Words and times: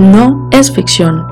no 0.00 0.48
es 0.50 0.72
ficción. 0.72 1.26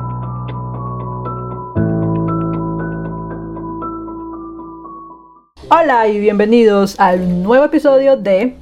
Hola 5.71 6.07
y 6.07 6.21
bienvenidos 6.21 7.01
al 7.01 7.43
nuevo 7.43 7.65
episodio 7.65 8.19
de 8.19 8.57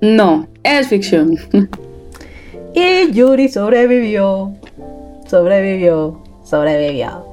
No 0.00 0.46
es 0.62 0.86
ficción. 0.86 1.36
Y 2.72 3.10
Yuri 3.10 3.48
sobrevivió, 3.48 4.52
sobrevivió, 5.26 6.22
sobrevivió. 6.44 7.24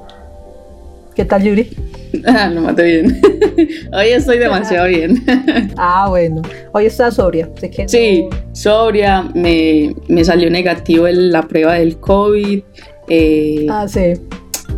¿Qué 1.14 1.26
tal 1.26 1.44
Yuri? 1.44 1.78
Ah, 2.26 2.50
lo 2.50 2.62
maté 2.62 2.84
bien. 2.84 3.22
Hoy 3.94 4.08
estoy 4.10 4.38
demasiado 4.40 4.88
bien. 4.88 5.24
Ah, 5.78 6.08
bueno. 6.10 6.42
Hoy 6.72 6.86
está 6.86 7.12
sobria. 7.12 7.50
así 7.58 7.70
que 7.70 7.88
Sí, 7.90 8.24
no- 8.30 8.38
sobria, 8.54 9.24
me, 9.34 9.96
me 10.08 10.24
salió 10.24 10.50
negativo 10.50 11.08
en 11.08 11.32
la 11.32 11.44
prueba 11.44 11.74
del 11.76 11.98
COVID. 11.98 12.62
eh, 13.10 13.68
Ah, 13.70 13.88
sí, 13.88 14.14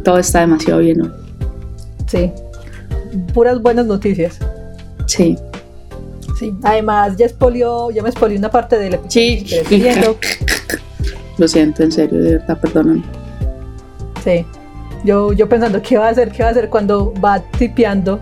Todo 0.03 0.17
está 0.19 0.41
demasiado 0.41 0.79
bien 0.81 1.01
hoy. 1.01 1.11
sí. 2.07 2.31
Puras 3.33 3.61
buenas 3.61 3.85
noticias. 3.85 4.37
Sí. 5.05 5.37
Sí. 6.37 6.53
Además, 6.63 7.15
ya 7.17 7.25
expolió, 7.25 7.89
ya 7.89 8.03
me 8.03 8.09
expolió 8.09 8.37
una 8.37 8.51
parte 8.51 8.77
del 8.77 8.95
episodio. 8.95 9.63
Sí. 9.69 9.83
Lo 11.37 11.47
siento, 11.47 11.83
en 11.83 11.91
serio, 11.91 12.19
de 12.21 12.31
verdad, 12.37 12.59
perdóname. 12.59 13.03
Sí. 14.23 14.45
Yo, 15.07 15.31
yo 15.31 15.47
pensando, 15.47 15.81
¿qué 15.81 15.97
va 15.97 16.07
a 16.07 16.09
hacer? 16.09 16.31
¿Qué 16.31 16.43
va 16.43 16.49
a 16.49 16.51
hacer 16.51 16.69
cuando 16.69 17.13
va 17.23 17.39
tipeando 17.57 18.19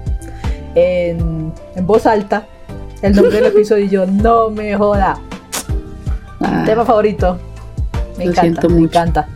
en, 0.76 1.52
en 1.76 1.88
voz 1.88 2.06
alta 2.06 2.46
el 3.02 3.16
nombre 3.16 3.38
del 3.38 3.46
episodio? 3.54 3.86
Y 3.86 3.90
yo, 3.90 4.06
no 4.06 4.52
me 4.52 4.76
joda. 4.76 5.18
Ah, 6.42 6.62
Tema 6.64 6.86
favorito. 6.86 7.40
Me 8.20 8.26
Lo 8.26 8.32
encanta, 8.32 8.42
siento 8.42 8.70
me 8.70 8.76
mucho. 8.82 8.86
encanta. 9.00 9.28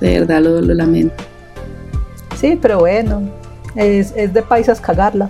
de 0.00 0.20
verdad 0.20 0.40
lo, 0.40 0.62
lo 0.62 0.72
lamento. 0.72 1.22
Sí, 2.36 2.58
pero 2.60 2.78
bueno, 2.78 3.20
es, 3.76 4.14
es 4.16 4.32
de 4.32 4.40
paisas 4.42 4.80
cagarla. 4.80 5.28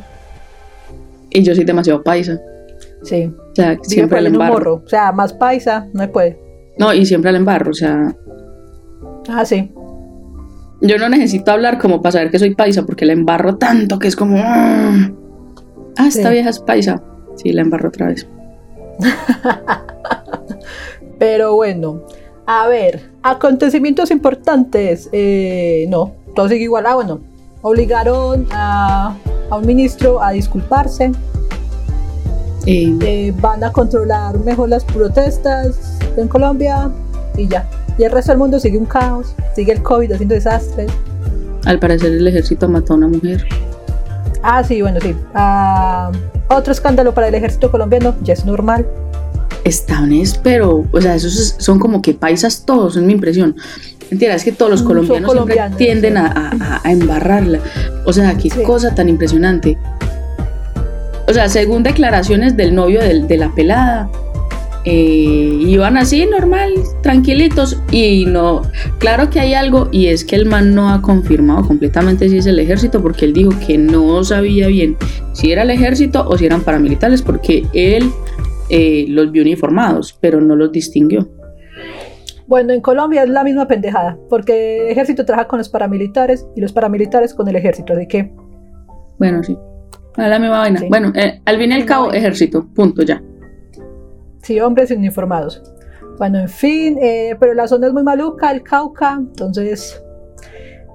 Y 1.31 1.43
yo 1.43 1.55
soy 1.57 1.65
demasiado 1.65 2.05
paisa. 2.05 2.39
Sí. 3.03 3.35
O 3.51 3.55
sea, 3.57 3.77
siempre 3.83 4.19
al 4.19 4.27
embarro. 4.29 4.53
morro. 4.53 4.75
O 4.85 4.89
sea, 4.89 5.11
más 5.11 5.33
paisa, 5.33 5.89
no 5.93 6.09
puede. 6.13 6.39
No, 6.79 6.95
y 6.95 7.05
siempre 7.05 7.31
al 7.31 7.37
embarro. 7.37 7.73
O 7.73 7.75
sea, 7.75 8.15
Ah, 9.29 9.45
sí. 9.45 9.73
Yo 10.83 10.99
no 10.99 11.09
necesito 11.09 11.51
hablar 11.53 11.79
como 11.79 12.03
para 12.03 12.13
saber 12.13 12.31
que 12.31 12.39
soy 12.39 12.55
paisa, 12.55 12.83
porque 12.85 13.07
la 13.07 13.13
embarro 13.13 13.57
tanto 13.57 13.99
que 13.99 14.09
es 14.09 14.17
como. 14.17 14.37
Ah, 14.39 15.11
ah, 15.97 16.07
esta 16.09 16.29
Sí. 16.29 16.35
vieja 16.35 16.51
es 16.51 16.59
paisa. 16.59 17.03
Sí, 17.37 17.53
la 17.53 17.63
embarro 17.63 17.89
otra 17.89 18.09
vez. 18.09 18.27
Pero 21.19 21.55
bueno, 21.55 22.03
a 22.47 22.67
ver, 22.69 23.11
acontecimientos 23.23 24.11
importantes. 24.11 25.09
Eh, 25.13 25.87
no, 25.89 26.13
todo 26.35 26.49
sigue 26.49 26.65
igual. 26.65 26.85
Ah, 26.87 26.95
bueno, 26.95 27.21
obligaron 27.63 28.47
a, 28.53 29.15
a 29.51 29.57
un 29.57 29.67
ministro 29.67 30.23
a 30.23 30.33
disculparse. 30.33 31.13
Eh, 32.67 33.33
van 33.41 33.65
a 33.65 33.73
controlar 33.73 34.39
mejor 34.41 34.69
las 34.69 34.85
protestas 34.85 35.99
en 36.17 36.29
Colombia 36.29 36.91
y 37.37 37.49
ya. 37.49 37.69
Y 37.99 38.05
el 38.05 38.11
resto 38.13 38.33
del 38.33 38.39
mundo 38.39 38.59
sigue 38.59 38.79
un 38.79 38.87
caos, 38.87 39.35
sigue 39.55 39.73
el 39.73 39.83
COVID 39.83 40.13
haciendo 40.13 40.35
desastres. 40.35 40.91
al 41.65 41.79
parecer, 41.79 42.11
el 42.13 42.27
ejército 42.27 42.69
mató 42.69 42.95
a 42.95 42.97
una 42.97 43.07
mujer. 43.09 43.47
Ah, 44.43 44.65
sí, 44.65 44.83
bueno, 44.83 44.99
sí. 45.01 45.15
Ah, 45.35 46.11
otro 46.49 46.73
escándalo 46.73 47.15
para 47.15 47.29
el 47.29 47.35
ejército 47.37 47.71
colombiano, 47.71 48.15
ya 48.23 48.33
es 48.33 48.45
normal. 48.45 48.85
Estadounidenses, 49.65 50.39
pero, 50.43 50.85
o 50.91 51.01
sea, 51.01 51.15
esos 51.15 51.39
es- 51.39 51.55
son 51.59 51.79
como 51.79 52.03
que 52.03 52.15
paisas 52.15 52.65
todos, 52.67 52.97
es 52.97 53.03
mi 53.05 53.13
impresión. 53.13 53.55
Mentira, 54.11 54.35
es 54.35 54.43
que 54.43 54.51
todos 54.51 54.71
los 54.73 54.81
son 54.81 54.89
colombianos, 54.89 55.31
siempre 55.31 55.55
colombianos, 55.57 55.79
tienden 55.79 56.15
sí. 56.15 56.19
a, 56.19 56.51
a- 56.61 56.81
a 56.83 56.93
embarrarla. 56.93 57.61
O 58.05 58.13
sea, 58.13 58.35
qué 58.37 58.51
Sí. 58.51 58.63
cosa 58.65 58.93
tan 58.95 59.09
impresionante. 59.09 59.79
O 61.29 61.33
sea, 61.33 61.49
según 61.49 61.85
declaraciones 61.85 62.57
del 62.57 62.75
novio 62.75 63.01
del- 63.01 63.29
de 63.29 63.37
la 63.39 63.55
pelada, 63.55 64.09
eh, 64.85 65.59
iban 65.61 65.97
así 65.97 66.27
normal, 66.27 66.73
tranquilitos, 67.03 67.81
y 67.93 68.27
no, 68.27 68.63
claro 68.99 69.31
que 69.31 69.39
hay 69.39 69.55
algo, 69.55 69.89
y 69.93 70.07
es 70.07 70.25
que 70.25 70.35
el 70.35 70.47
man 70.47 70.75
no 70.75 70.91
ha 70.91 71.01
confirmado 71.01 71.67
completamente 71.67 72.29
si 72.29 72.39
es 72.39 72.47
el 72.47 72.59
ejército, 72.59 73.01
porque 73.01 73.27
él 73.27 73.33
dijo 73.33 73.51
que 73.65 73.79
no 73.79 74.25
sabía 74.25 74.67
bien 74.67 74.97
si 75.33 75.53
era 75.53 75.63
el 75.63 75.71
ejército 75.71 76.27
o 76.29 76.37
si 76.37 76.47
eran 76.47 76.63
paramilitares, 76.63 77.23
porque 77.23 77.65
él 77.73 78.11
eh, 78.71 79.07
los 79.09 79.31
vio 79.31 79.43
uniformados, 79.43 80.19
pero 80.21 80.41
no 80.41 80.57
los 80.57 80.73
distinguió. 80.73 81.29
Bueno, 82.49 82.73
en 82.73 82.81
Colombia 82.81 83.23
es 83.23 83.29
la 83.29 83.45
misma 83.45 83.69
pendejada, 83.69 84.19
porque 84.29 84.87
el 84.87 84.89
ejército 84.89 85.25
trabaja 85.25 85.49
con 85.49 85.59
los 85.59 85.69
paramilitares 85.69 86.47
y 86.57 86.61
los 86.61 86.73
paramilitares 86.73 87.35
con 87.35 87.49
el 87.49 87.57
ejército, 87.57 87.93
así 87.93 88.07
que 88.07 88.33
Bueno, 89.19 89.43
sí. 89.43 89.57
Es 90.17 90.29
la 90.29 90.39
misma 90.39 90.59
vaina. 90.59 90.81
Sí. 90.81 90.87
Bueno, 90.91 91.13
eh, 91.15 91.41
al 91.45 91.57
fin 91.57 91.71
y 91.71 91.75
al 91.75 91.87
cabo, 91.87 92.13
ejército, 92.13 92.69
punto, 92.75 93.03
ya. 93.03 93.23
Sí, 94.43 94.61
hombres 94.61 94.91
uniformados. 94.91 95.63
Bueno, 96.19 96.39
en 96.39 96.49
fin, 96.49 96.99
eh, 97.01 97.37
pero 97.41 97.55
la 97.55 97.67
zona 97.67 97.87
es 97.87 97.93
muy 97.93 98.03
maluca, 98.03 98.53
el 98.53 98.63
Cauca, 98.63 99.15
entonces 99.19 100.03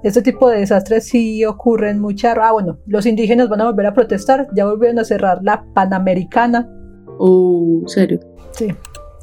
este 0.02 0.22
tipo 0.22 0.48
de 0.48 0.60
desastres 0.60 1.04
sí 1.08 1.44
ocurren 1.44 1.98
mucha. 2.00 2.32
Ah, 2.32 2.52
bueno, 2.52 2.78
los 2.86 3.04
indígenas 3.06 3.48
van 3.48 3.60
a 3.60 3.64
volver 3.64 3.86
a 3.86 3.94
protestar, 3.94 4.48
ya 4.54 4.66
volvieron 4.66 4.98
a 4.98 5.04
cerrar 5.04 5.40
la 5.42 5.64
Panamericana. 5.74 6.68
Uh, 7.18 7.82
serio. 7.86 8.20
Sí, 8.52 8.68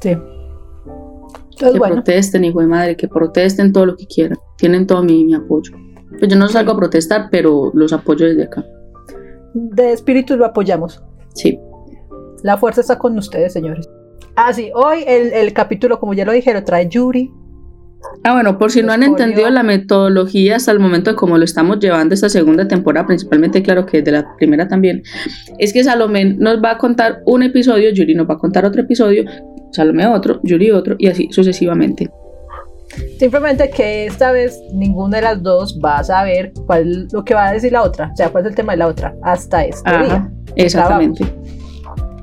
sí. 0.00 0.10
Entonces, 0.10 1.72
que 1.72 1.78
bueno, 1.78 1.94
protesten, 1.96 2.44
hijo 2.44 2.60
de 2.60 2.66
madre, 2.66 2.96
que 2.96 3.08
protesten 3.08 3.72
todo 3.72 3.86
lo 3.86 3.96
que 3.96 4.06
quieran. 4.06 4.38
Tienen 4.58 4.86
todo 4.86 5.02
mi, 5.02 5.24
mi 5.24 5.34
apoyo. 5.34 5.72
Pues 6.18 6.30
yo 6.30 6.36
no 6.36 6.48
salgo 6.48 6.72
a 6.72 6.76
protestar, 6.76 7.28
pero 7.30 7.70
los 7.72 7.92
apoyo 7.94 8.26
desde 8.26 8.44
acá. 8.44 8.64
de 9.54 9.92
espíritu 9.92 10.36
lo 10.36 10.44
apoyamos. 10.44 11.02
Sí. 11.34 11.58
La 12.42 12.58
fuerza 12.58 12.82
está 12.82 12.98
con 12.98 13.16
ustedes, 13.16 13.54
señores. 13.54 13.88
Ah, 14.36 14.52
sí, 14.52 14.70
hoy 14.74 15.04
el, 15.06 15.32
el 15.32 15.52
capítulo, 15.52 15.98
como 15.98 16.14
ya 16.14 16.24
lo 16.24 16.32
dije, 16.32 16.52
lo 16.52 16.62
trae 16.62 16.88
Yuri. 16.88 17.32
Ah, 18.22 18.34
bueno, 18.34 18.58
por 18.58 18.70
si 18.70 18.82
no 18.82 18.92
han 18.92 19.02
entendido 19.02 19.50
la 19.50 19.62
metodología 19.62 20.56
hasta 20.56 20.72
el 20.72 20.78
momento 20.78 21.10
de 21.10 21.16
cómo 21.16 21.38
lo 21.38 21.44
estamos 21.44 21.78
llevando 21.78 22.14
esta 22.14 22.28
segunda 22.28 22.68
temporada, 22.68 23.06
principalmente, 23.06 23.62
claro 23.62 23.86
que 23.86 24.02
de 24.02 24.12
la 24.12 24.36
primera 24.36 24.68
también, 24.68 25.02
es 25.58 25.72
que 25.72 25.82
Salomé 25.82 26.24
nos 26.24 26.62
va 26.62 26.72
a 26.72 26.78
contar 26.78 27.20
un 27.24 27.42
episodio, 27.42 27.90
Yuri 27.90 28.14
nos 28.14 28.28
va 28.28 28.34
a 28.34 28.38
contar 28.38 28.64
otro 28.64 28.82
episodio, 28.82 29.24
Salomé 29.72 30.06
otro, 30.06 30.40
Yuri 30.42 30.70
otro, 30.70 30.96
y 30.98 31.08
así 31.08 31.28
sucesivamente. 31.30 32.10
Simplemente 33.18 33.70
que 33.70 34.06
esta 34.06 34.32
vez 34.32 34.60
ninguna 34.72 35.16
de 35.18 35.22
las 35.22 35.42
dos 35.42 35.80
va 35.84 35.98
a 35.98 36.04
saber 36.04 36.52
cuál 36.66 37.08
lo 37.12 37.24
que 37.24 37.34
va 37.34 37.48
a 37.48 37.52
decir 37.52 37.72
la 37.72 37.82
otra, 37.82 38.10
o 38.12 38.16
sea, 38.16 38.28
cuál 38.30 38.44
es 38.44 38.50
el 38.50 38.56
tema 38.56 38.72
de 38.72 38.78
la 38.78 38.86
otra, 38.86 39.14
hasta 39.22 39.64
este 39.64 39.88
Ajá, 39.88 40.04
día. 40.04 40.30
exactamente. 40.56 41.24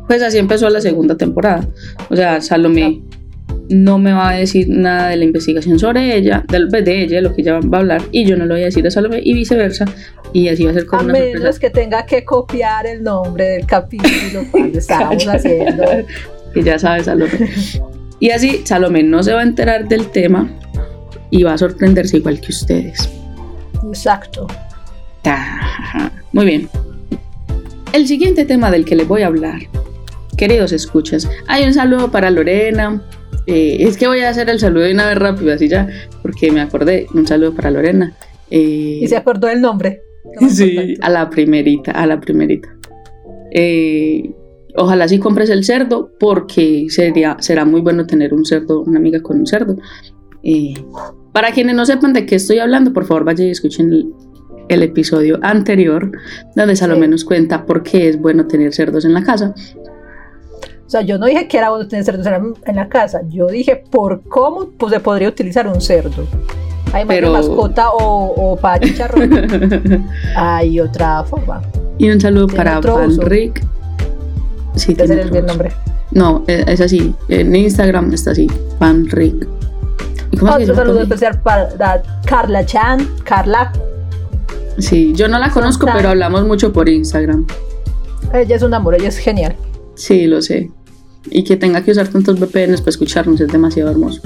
Pues 0.07 0.21
así 0.21 0.37
empezó 0.37 0.69
la 0.69 0.81
segunda 0.81 1.15
temporada. 1.17 1.67
O 2.09 2.15
sea, 2.15 2.41
Salomé 2.41 3.01
no 3.69 3.97
me 3.97 4.11
va 4.11 4.29
a 4.29 4.33
decir 4.35 4.67
nada 4.69 5.09
de 5.09 5.15
la 5.17 5.23
investigación 5.23 5.79
sobre 5.79 6.15
ella, 6.17 6.43
de 6.49 7.01
ella, 7.01 7.15
de 7.17 7.21
lo 7.21 7.33
que 7.33 7.41
ella 7.41 7.59
va 7.59 7.77
a 7.77 7.81
hablar, 7.81 8.01
y 8.11 8.25
yo 8.25 8.35
no 8.35 8.45
lo 8.45 8.55
voy 8.55 8.63
a 8.63 8.65
decir 8.65 8.85
a 8.85 8.91
Salomé, 8.91 9.21
y 9.23 9.33
viceversa. 9.33 9.85
Y 10.33 10.49
así 10.49 10.63
va 10.65 10.71
a 10.71 10.73
ser 10.73 10.83
A 10.83 10.87
como 10.87 11.03
una 11.03 11.13
menos 11.13 11.33
sorpresa. 11.33 11.59
que 11.59 11.69
tenga 11.69 12.05
que 12.05 12.25
copiar 12.25 12.85
el 12.87 13.03
nombre 13.03 13.45
del 13.49 13.65
capítulo 13.65 14.43
cuando 14.51 14.77
estábamos 14.79 15.27
haciendo. 15.27 15.83
que 16.53 16.63
ya 16.63 16.77
sabes, 16.77 17.05
Salomé. 17.05 17.31
Y 18.19 18.29
así 18.31 18.61
Salomé 18.65 19.03
no 19.03 19.21
se 19.23 19.33
va 19.33 19.41
a 19.41 19.43
enterar 19.43 19.87
del 19.87 20.07
tema 20.07 20.49
y 21.29 21.43
va 21.43 21.53
a 21.53 21.57
sorprenderse 21.57 22.17
igual 22.17 22.39
que 22.41 22.51
ustedes. 22.51 23.09
Exacto. 23.85 24.47
Muy 26.31 26.45
bien. 26.45 26.69
El 27.93 28.07
siguiente 28.07 28.45
tema 28.45 28.71
del 28.71 28.85
que 28.85 28.95
les 28.95 29.07
voy 29.07 29.21
a 29.21 29.27
hablar, 29.27 29.59
queridos 30.37 30.71
escuchas, 30.71 31.29
hay 31.47 31.65
un 31.65 31.73
saludo 31.73 32.11
para 32.11 32.29
Lorena. 32.31 33.01
Eh, 33.45 33.77
es 33.81 33.97
que 33.97 34.07
voy 34.07 34.21
a 34.21 34.29
hacer 34.29 34.49
el 34.49 34.59
saludo 34.59 34.83
de 34.85 34.93
una 34.93 35.07
vez 35.07 35.17
rápido, 35.17 35.53
así 35.53 35.67
ya, 35.67 35.87
porque 36.21 36.51
me 36.51 36.61
acordé. 36.61 37.07
Un 37.13 37.27
saludo 37.27 37.53
para 37.53 37.71
Lorena. 37.71 38.13
Eh, 38.49 38.99
Y 39.01 39.07
se 39.07 39.17
acordó 39.17 39.47
del 39.47 39.61
nombre. 39.61 40.01
Más 40.41 40.55
Sí, 40.55 40.95
a 41.01 41.09
la 41.09 41.29
primerita, 41.29 41.91
a 41.91 42.05
la 42.05 42.19
primerita. 42.19 42.69
Eh, 43.51 44.31
ojalá 44.77 45.07
sí 45.07 45.19
compres 45.19 45.49
el 45.49 45.63
cerdo 45.63 46.11
porque 46.19 46.85
sería, 46.89 47.37
será 47.39 47.65
muy 47.65 47.81
bueno 47.81 48.05
tener 48.05 48.33
un 48.33 48.45
cerdo, 48.45 48.81
una 48.81 48.99
amiga 48.99 49.21
con 49.21 49.39
un 49.39 49.45
cerdo. 49.47 49.75
Eh, 50.43 50.73
para 51.33 51.51
quienes 51.51 51.75
no 51.75 51.85
sepan 51.85 52.13
de 52.13 52.25
qué 52.25 52.35
estoy 52.35 52.59
hablando, 52.59 52.93
por 52.93 53.05
favor 53.05 53.23
vayan 53.25 53.47
y 53.47 53.51
escuchen 53.51 53.91
el, 53.91 54.13
el 54.69 54.83
episodio 54.83 55.39
anterior 55.41 56.11
donde 56.55 56.75
Salomé 56.75 57.05
Sí. 57.05 57.11
nos 57.11 57.25
cuenta 57.25 57.65
por 57.65 57.83
qué 57.83 58.07
es 58.09 58.19
bueno 58.19 58.47
tener 58.47 58.73
cerdos 58.73 59.03
en 59.05 59.13
la 59.13 59.23
casa. 59.23 59.53
O 60.93 60.95
sea, 60.95 61.01
yo 61.01 61.17
no 61.17 61.25
dije 61.25 61.47
que 61.47 61.57
era 61.57 61.71
bueno 61.71 61.87
tener 61.87 62.05
cerdos 62.05 62.27
en 62.67 62.75
la 62.75 62.87
casa, 62.87 63.21
yo 63.27 63.47
dije 63.47 63.77
por 63.77 64.21
cómo 64.29 64.69
pues, 64.77 64.93
se 64.93 64.99
podría 64.99 65.27
utilizar 65.27 65.67
un 65.67 65.81
cerdo. 65.81 66.27
Pero- 67.07 67.31
de 67.31 67.33
mascota 67.39 67.89
o, 67.89 68.51
o 68.51 68.55
para 68.57 68.79
chicharrón, 68.79 70.07
hay 70.35 70.79
otra 70.79 71.23
forma. 71.23 71.63
y 71.97 72.11
un 72.11 72.21
saludo 72.21 72.45
para 72.45 72.77
otro 72.77 72.93
Van 72.93 73.09
uso. 73.09 73.23
Rick. 73.23 73.65
Sí, 74.75 74.93
tiene 74.93 75.21
el 75.21 75.45
nombre. 75.47 75.71
No, 76.11 76.43
eh, 76.47 76.63
es 76.67 76.79
así. 76.79 77.15
En 77.27 77.55
Instagram 77.55 78.13
está 78.13 78.29
así. 78.29 78.45
Van 78.77 79.09
Rick. 79.09 79.47
¿Y 80.29 80.37
cómo 80.37 80.51
es 80.51 80.57
que 80.59 80.65
se 80.67 80.71
Otro 80.73 80.83
saludo 80.85 81.01
especial 81.01 81.41
para 81.41 82.03
Carla 82.23 82.63
Chan. 82.67 82.99
Carla, 83.23 83.73
Sí, 84.77 85.13
yo 85.15 85.27
no 85.27 85.39
la 85.39 85.49
conozco, 85.49 85.87
pero 85.91 86.09
hablamos 86.09 86.45
mucho 86.45 86.71
por 86.71 86.87
Instagram. 86.87 87.47
ella 88.31 88.55
es 88.55 88.61
un 88.61 88.75
amor, 88.75 88.93
ella 88.93 89.07
es 89.07 89.17
genial. 89.17 89.55
Sí, 89.95 90.25
lo 90.27 90.41
sé. 90.41 90.69
Y 91.29 91.43
que 91.43 91.55
tenga 91.57 91.81
que 91.83 91.91
usar 91.91 92.07
tantos 92.09 92.39
VPNs 92.39 92.81
para 92.81 92.89
escucharnos 92.89 93.39
es 93.41 93.47
demasiado 93.47 93.91
hermoso. 93.91 94.21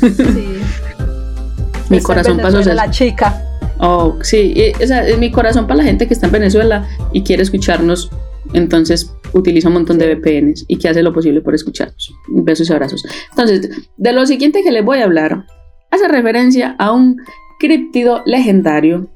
Sí. 0.00 0.58
Mi 1.90 1.98
en 1.98 2.02
corazón 2.02 2.36
pasó 2.38 2.58
Venezuela, 2.58 2.82
a 2.82 2.86
La 2.86 2.90
chica. 2.92 3.44
Oh, 3.80 4.18
sí, 4.22 4.52
y, 4.56 4.82
o 4.82 4.86
sea, 4.86 5.06
es 5.06 5.16
mi 5.18 5.30
corazón 5.30 5.66
para 5.66 5.78
la 5.78 5.84
gente 5.84 6.06
que 6.08 6.14
está 6.14 6.26
en 6.26 6.32
Venezuela 6.32 6.86
y 7.12 7.22
quiere 7.22 7.42
escucharnos, 7.44 8.10
entonces 8.52 9.14
utiliza 9.32 9.68
un 9.68 9.74
montón 9.74 9.98
de 9.98 10.14
VPNs 10.16 10.64
y 10.68 10.76
que 10.78 10.88
hace 10.88 11.02
lo 11.02 11.12
posible 11.14 11.40
por 11.42 11.54
escucharnos. 11.54 12.12
Besos 12.28 12.68
y 12.68 12.72
abrazos. 12.72 13.04
Entonces, 13.30 13.70
de 13.96 14.12
lo 14.12 14.26
siguiente 14.26 14.62
que 14.64 14.72
les 14.72 14.84
voy 14.84 14.98
a 14.98 15.04
hablar, 15.04 15.46
hace 15.92 16.08
referencia 16.08 16.74
a 16.78 16.90
un 16.92 17.18
críptido 17.60 18.22
legendario. 18.26 19.08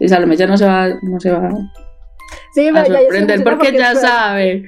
Y 0.00 0.08
Salomé 0.08 0.36
ya 0.36 0.46
no 0.48 0.56
se 0.58 0.64
va, 0.66 0.88
no 1.02 1.20
se 1.20 1.30
va 1.30 1.50
Sí, 2.54 2.66
a 2.68 2.72
me- 2.72 2.80
ya- 2.82 2.88
ya 2.88 2.98
sorprender 3.00 3.44
porque 3.44 3.72
ya 3.72 3.94
sabe. 3.94 4.64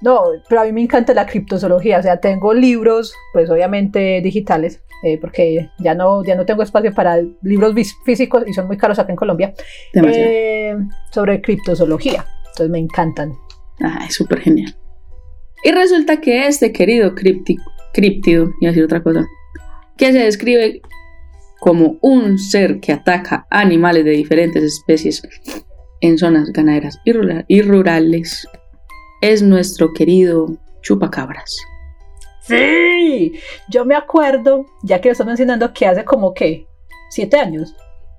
No, 0.00 0.24
pero 0.48 0.60
a 0.60 0.64
mí 0.64 0.72
me 0.72 0.82
encanta 0.82 1.12
la 1.12 1.26
criptozoología, 1.26 1.98
o 1.98 2.02
sea, 2.02 2.20
tengo 2.20 2.54
libros, 2.54 3.12
pues 3.32 3.50
obviamente 3.50 4.20
digitales, 4.22 4.80
eh, 5.02 5.18
porque 5.18 5.70
ya 5.78 5.94
no, 5.94 6.24
ya 6.24 6.36
no 6.36 6.46
tengo 6.46 6.62
espacio 6.62 6.94
para 6.94 7.18
libros 7.42 7.74
físicos 8.04 8.44
y 8.46 8.52
son 8.52 8.68
muy 8.68 8.76
caros 8.76 8.98
acá 8.98 9.10
en 9.10 9.16
Colombia, 9.16 9.54
eh, 9.94 10.76
sobre 11.12 11.40
criptozoología, 11.40 12.24
entonces 12.50 12.70
me 12.70 12.78
encantan. 12.78 13.32
Ah, 13.80 14.04
es 14.08 14.14
súper 14.14 14.40
genial. 14.40 14.76
Y 15.64 15.72
resulta 15.72 16.20
que 16.20 16.46
este 16.46 16.72
querido 16.72 17.14
críptico, 17.14 17.64
críptido, 17.92 18.50
y 18.60 18.66
decir 18.66 18.84
otra 18.84 19.02
cosa, 19.02 19.26
que 19.96 20.12
se 20.12 20.18
describe 20.18 20.80
como 21.58 21.98
un 22.02 22.38
ser 22.38 22.78
que 22.78 22.92
ataca 22.92 23.46
animales 23.50 24.04
de 24.04 24.12
diferentes 24.12 24.62
especies 24.62 25.22
en 26.00 26.16
zonas 26.18 26.52
ganaderas 26.52 27.00
y 27.04 27.62
rurales, 27.62 28.46
es 29.20 29.42
nuestro 29.42 29.92
querido 29.92 30.48
chupacabras. 30.82 31.56
Sí, 32.42 33.32
yo 33.68 33.84
me 33.84 33.94
acuerdo, 33.94 34.64
ya 34.82 35.00
que 35.00 35.08
lo 35.08 35.12
estás 35.12 35.26
mencionando, 35.26 35.72
que 35.72 35.86
hace 35.86 36.04
como 36.04 36.32
que 36.32 36.66
siete 37.10 37.38
años, 37.38 37.74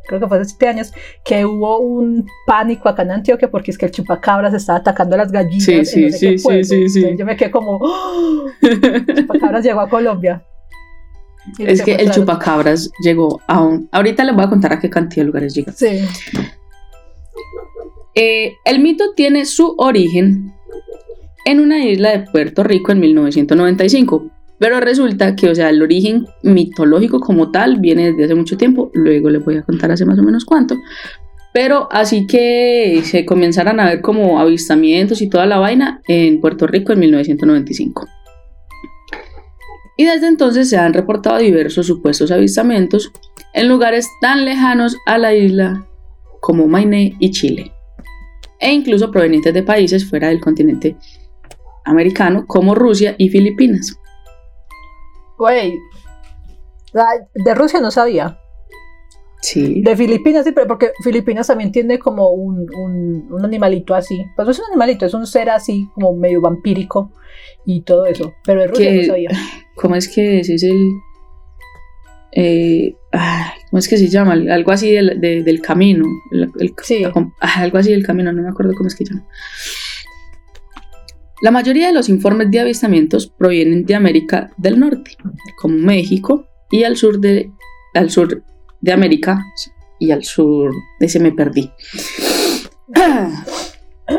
creo 0.08 0.20
que 0.20 0.28
fue 0.28 0.38
hace 0.38 0.50
siete 0.50 0.68
años, 0.68 0.92
que 1.26 1.46
hubo 1.46 1.80
un 1.80 2.26
pánico 2.46 2.90
acá 2.90 3.02
en 3.04 3.12
Antioquia 3.12 3.50
porque 3.50 3.72
es 3.72 3.78
que 3.78 3.88
el 3.88 3.92
chupacabras 3.92 4.54
estaba 4.54 4.80
atacando 4.80 5.16
a 5.16 5.20
las 5.20 5.32
gallinas. 5.32 5.64
Sí, 5.64 5.84
sí, 5.86 6.06
no 6.06 6.12
sé 6.12 6.38
sí, 6.38 6.64
sí, 6.64 6.90
sí, 6.90 7.16
Yo 7.18 7.26
me 7.26 7.36
quedé 7.36 7.50
como, 7.50 7.80
¡Oh! 7.82 8.46
chupacabras 9.16 9.64
llegó 9.64 9.80
a 9.80 9.90
Colombia. 9.90 10.44
Es 11.58 11.82
que 11.82 11.94
el 11.94 12.00
secuestraron. 12.00 12.12
chupacabras 12.14 12.92
llegó 13.04 13.42
a 13.48 13.62
un... 13.62 13.90
Ahorita 13.92 14.24
les 14.24 14.36
voy 14.36 14.44
a 14.44 14.50
contar 14.50 14.74
a 14.74 14.80
qué 14.80 14.90
cantidad 14.90 15.24
de 15.24 15.28
lugares 15.28 15.56
llega. 15.56 15.72
Sí, 15.72 16.02
Eh, 18.16 18.54
el 18.66 18.80
mito 18.80 19.14
tiene 19.16 19.46
su 19.46 19.74
origen 19.78 20.54
en 21.46 21.60
una 21.60 21.86
isla 21.86 22.12
de 22.12 22.20
Puerto 22.32 22.64
Rico 22.64 22.92
en 22.92 23.00
1995, 23.00 24.32
pero 24.60 24.80
resulta 24.80 25.36
que, 25.36 25.50
o 25.50 25.56
sea, 25.56 25.70
el 25.70 25.82
origen 25.82 26.28
mitológico 26.44 27.20
como 27.20 27.52
tal 27.52 27.80
viene 27.80 28.12
desde 28.12 28.26
hace 28.26 28.36
mucho 28.36 28.58
tiempo, 28.58 28.92
luego 28.94 29.30
les 29.30 29.44
voy 29.44 29.58
a 29.58 29.64
contar 29.64 29.92
hace 29.92 30.06
más 30.06 30.20
o 30.20 30.24
menos 30.24 30.46
cuánto, 30.46 30.76
pero 31.54 31.88
así 31.92 32.28
que 32.28 33.02
se 33.04 33.26
comenzaron 33.26 33.80
a 33.80 33.86
ver 33.86 34.02
como 34.02 34.40
avistamientos 34.40 35.22
y 35.22 35.30
toda 35.30 35.46
la 35.46 35.58
vaina 35.58 36.02
en 36.08 36.42
Puerto 36.42 36.68
Rico 36.68 36.94
en 36.94 37.00
1995. 37.00 38.08
Y 39.98 40.06
desde 40.06 40.28
entonces 40.28 40.70
se 40.70 40.78
han 40.78 40.94
reportado 40.94 41.40
diversos 41.40 41.88
supuestos 41.88 42.32
avistamientos 42.32 43.12
en 43.54 43.68
lugares 43.68 44.08
tan 44.22 44.46
lejanos 44.46 44.96
a 45.06 45.18
la 45.18 45.34
isla 45.34 45.86
como 46.40 46.68
Mainé 46.68 47.16
y 47.20 47.32
Chile 47.32 47.74
e 48.60 48.72
incluso 48.72 49.12
provenientes 49.12 49.54
de 49.54 49.64
países 49.64 50.10
fuera 50.10 50.28
del 50.28 50.40
continente 50.40 50.96
americano 51.90 52.46
como 52.48 52.76
Rusia 52.76 53.16
y 53.18 53.30
Filipinas. 53.30 53.98
güey. 55.38 55.78
De 57.36 57.54
Rusia 57.56 57.80
no 57.80 57.92
sabía. 57.92 58.40
Sí. 59.42 59.82
De 59.84 59.96
Filipinas 59.96 60.44
sí, 60.46 60.52
pero 60.52 60.68
porque 60.68 60.92
Filipinas 61.04 61.48
también 61.48 61.72
tiene 61.72 61.98
como 61.98 62.30
un, 62.32 62.68
un, 62.76 63.28
un 63.32 63.46
animalito 63.46 63.96
así. 63.96 64.26
Pues 64.36 64.46
no 64.46 64.52
es 64.52 64.60
un 64.60 64.66
animalito, 64.66 65.06
es 65.06 65.14
un 65.14 65.26
ser 65.26 65.50
así 65.50 65.88
como 65.94 66.14
medio 66.14 66.42
vampírico 66.42 67.12
y 67.66 67.82
todo 67.82 68.06
eso. 68.06 68.34
Pero 68.44 68.62
de 68.62 68.68
Rusia 68.68 68.92
no 68.94 69.04
sabía. 69.06 69.30
¿Cómo 69.76 69.96
es 69.96 70.10
que 70.10 70.42
ese 70.42 70.56
es 70.56 70.64
el... 70.64 70.90
eh, 72.34 72.96
ay, 73.14 73.52
¿Cómo 73.70 73.80
es 73.80 73.88
que 73.88 73.98
se 73.98 74.10
llama? 74.10 74.34
Algo 74.34 74.72
así 74.72 74.92
del, 74.92 75.22
de- 75.22 75.44
del 75.44 75.62
camino. 75.62 76.06
El- 76.32 76.52
el- 76.60 76.74
Sí. 76.84 77.04
ah, 77.06 77.62
algo 77.62 77.78
así 77.78 77.92
del 77.92 78.06
camino, 78.06 78.34
no 78.34 78.42
me 78.42 78.50
acuerdo 78.50 78.74
cómo 78.76 78.88
es 78.88 78.96
que 78.96 79.06
se 79.06 79.14
llama. 79.14 79.26
La 81.42 81.52
mayoría 81.52 81.88
de 81.88 81.94
los 81.94 82.10
informes 82.10 82.52
de 82.52 82.60
avistamientos 82.60 83.28
provienen 83.28 83.86
de 83.86 83.96
América 83.96 84.52
del 84.58 84.80
Norte, 84.80 85.12
como 85.58 85.76
México, 85.78 86.46
y 86.72 86.84
al 86.84 86.98
sur 86.98 87.20
de, 87.20 87.50
al 87.94 88.10
sur 88.10 88.44
de 88.82 88.92
América, 88.92 89.40
y 90.00 90.12
al 90.12 90.24
sur, 90.24 90.72
ese 91.00 91.20
me 91.20 91.32
perdí. 91.32 91.72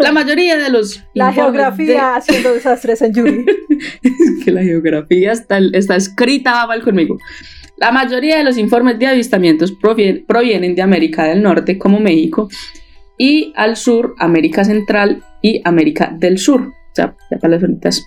La 0.00 0.12
mayoría 0.12 0.56
de 0.56 0.70
los 0.70 1.02
La 1.14 1.32
geografía 1.32 2.14
haciendo 2.14 2.54
desastres 2.54 3.02
en 3.02 3.12
Yuri. 3.12 3.44
de- 4.02 4.44
que 4.44 4.52
la 4.52 4.62
geografía 4.62 5.32
está, 5.32 5.58
está 5.72 5.96
escrita 5.96 6.52
va 6.52 6.66
mal 6.68 6.82
conmigo. 6.82 7.18
La 7.76 7.90
mayoría 7.90 8.36
de 8.38 8.44
los 8.44 8.56
informes 8.56 8.98
de 8.98 9.06
avistamientos 9.08 9.72
provien- 9.76 10.24
provienen 10.26 10.74
de 10.76 10.82
América 10.82 11.24
del 11.24 11.42
Norte, 11.42 11.76
como 11.76 11.98
México, 11.98 12.48
y 13.18 13.52
al 13.56 13.76
sur, 13.76 14.14
América 14.18 14.64
Central 14.64 15.24
y 15.42 15.60
América 15.64 16.14
del 16.16 16.38
Sur, 16.38 16.72
o 16.92 16.94
sea, 16.94 17.16
ya 17.30 17.38
para 17.38 17.52
las 17.52 17.60
zonitas 17.62 18.04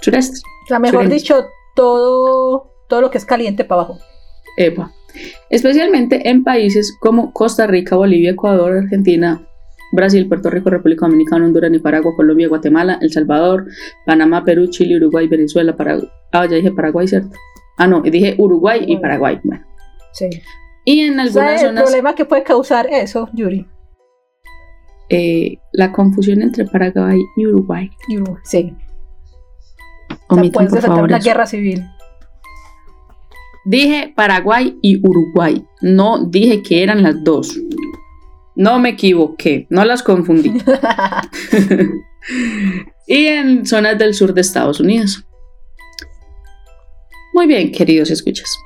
surestes. 0.00 0.42
O 0.64 0.68
sea, 0.68 0.78
mejor 0.78 1.08
dicho, 1.08 1.46
todo, 1.74 2.72
todo 2.88 3.00
lo 3.00 3.10
que 3.10 3.18
es 3.18 3.24
caliente 3.24 3.64
para 3.64 3.82
abajo. 3.82 3.98
Epa. 4.56 4.92
Especialmente 5.50 6.28
en 6.28 6.44
países 6.44 6.96
como 7.00 7.32
Costa 7.32 7.66
Rica, 7.66 7.96
Bolivia, 7.96 8.32
Ecuador, 8.32 8.76
Argentina, 8.76 9.46
Brasil, 9.92 10.28
Puerto 10.28 10.50
Rico, 10.50 10.70
República 10.70 11.06
Dominicana, 11.06 11.46
Honduras, 11.46 11.70
Nicaragua, 11.70 12.14
Colombia, 12.16 12.48
Guatemala, 12.48 12.98
El 13.00 13.12
Salvador, 13.12 13.66
Panamá, 14.04 14.44
Perú, 14.44 14.66
Chile, 14.68 14.96
Uruguay, 14.96 15.28
Venezuela, 15.28 15.76
Paraguay. 15.76 16.08
Ah, 16.32 16.46
ya 16.46 16.56
dije 16.56 16.72
Paraguay, 16.72 17.06
¿cierto? 17.08 17.36
Ah, 17.78 17.86
no, 17.86 18.00
dije 18.00 18.34
Uruguay 18.38 18.84
y. 18.86 18.96
Paraguay. 18.96 19.40
Bueno. 19.42 19.64
Sí. 20.12 20.28
Y 20.84 21.00
en 21.00 21.20
algunas 21.20 21.32
¿Sabes 21.32 21.62
el 21.62 21.68
zonas, 21.68 21.82
problema 21.84 22.14
que 22.14 22.24
puede 22.24 22.42
causar 22.42 22.86
eso, 22.90 23.28
Yuri? 23.32 23.66
Eh, 25.08 25.58
la 25.72 25.92
confusión 25.92 26.42
entre 26.42 26.64
Paraguay 26.66 27.20
y 27.36 27.46
Uruguay. 27.46 27.90
Yuri, 28.08 28.32
Sí. 28.44 28.72
O 30.28 30.34
sea, 30.34 30.42
Omitan, 30.42 30.52
puedes 30.52 30.70
por 30.70 30.76
desatar 30.78 30.96
favor. 30.96 31.04
una 31.04 31.16
eso. 31.18 31.28
guerra 31.28 31.46
civil. 31.46 31.84
Dije 33.64 34.12
Paraguay 34.14 34.78
y 34.82 35.00
Uruguay. 35.06 35.64
No 35.80 36.24
dije 36.24 36.62
que 36.62 36.82
eran 36.82 37.02
las 37.02 37.22
dos. 37.24 37.58
No 38.54 38.78
me 38.78 38.90
equivoqué, 38.90 39.66
no 39.70 39.84
las 39.84 40.02
confundí. 40.02 40.52
y 43.06 43.26
en 43.26 43.66
zonas 43.66 43.98
del 43.98 44.14
sur 44.14 44.32
de 44.34 44.40
Estados 44.40 44.80
Unidos. 44.80 45.24
Muy 47.34 47.46
bien, 47.46 47.70
queridos 47.70 48.10
escuchas. 48.10 48.56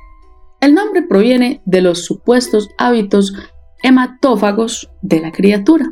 El 0.60 0.74
nombre 0.74 1.02
proviene 1.02 1.60
de 1.64 1.80
los 1.80 2.04
supuestos 2.04 2.68
hábitos 2.78 3.32
hematófagos 3.82 4.90
de 5.02 5.20
la 5.20 5.32
criatura. 5.32 5.88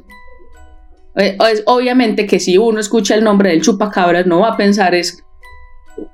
Eh, 1.19 1.37
es- 1.53 1.63
obviamente 1.67 2.27
que 2.27 2.39
si 2.41 2.57
uno 2.57 2.81
escucha 2.81 3.15
el 3.15 3.25
nombre 3.25 3.51
del 3.51 3.61
chupacabras 3.61 4.27
no 4.27 4.41
va 4.41 4.51
a 4.51 4.57
pensar 4.57 4.95
es 4.95 5.23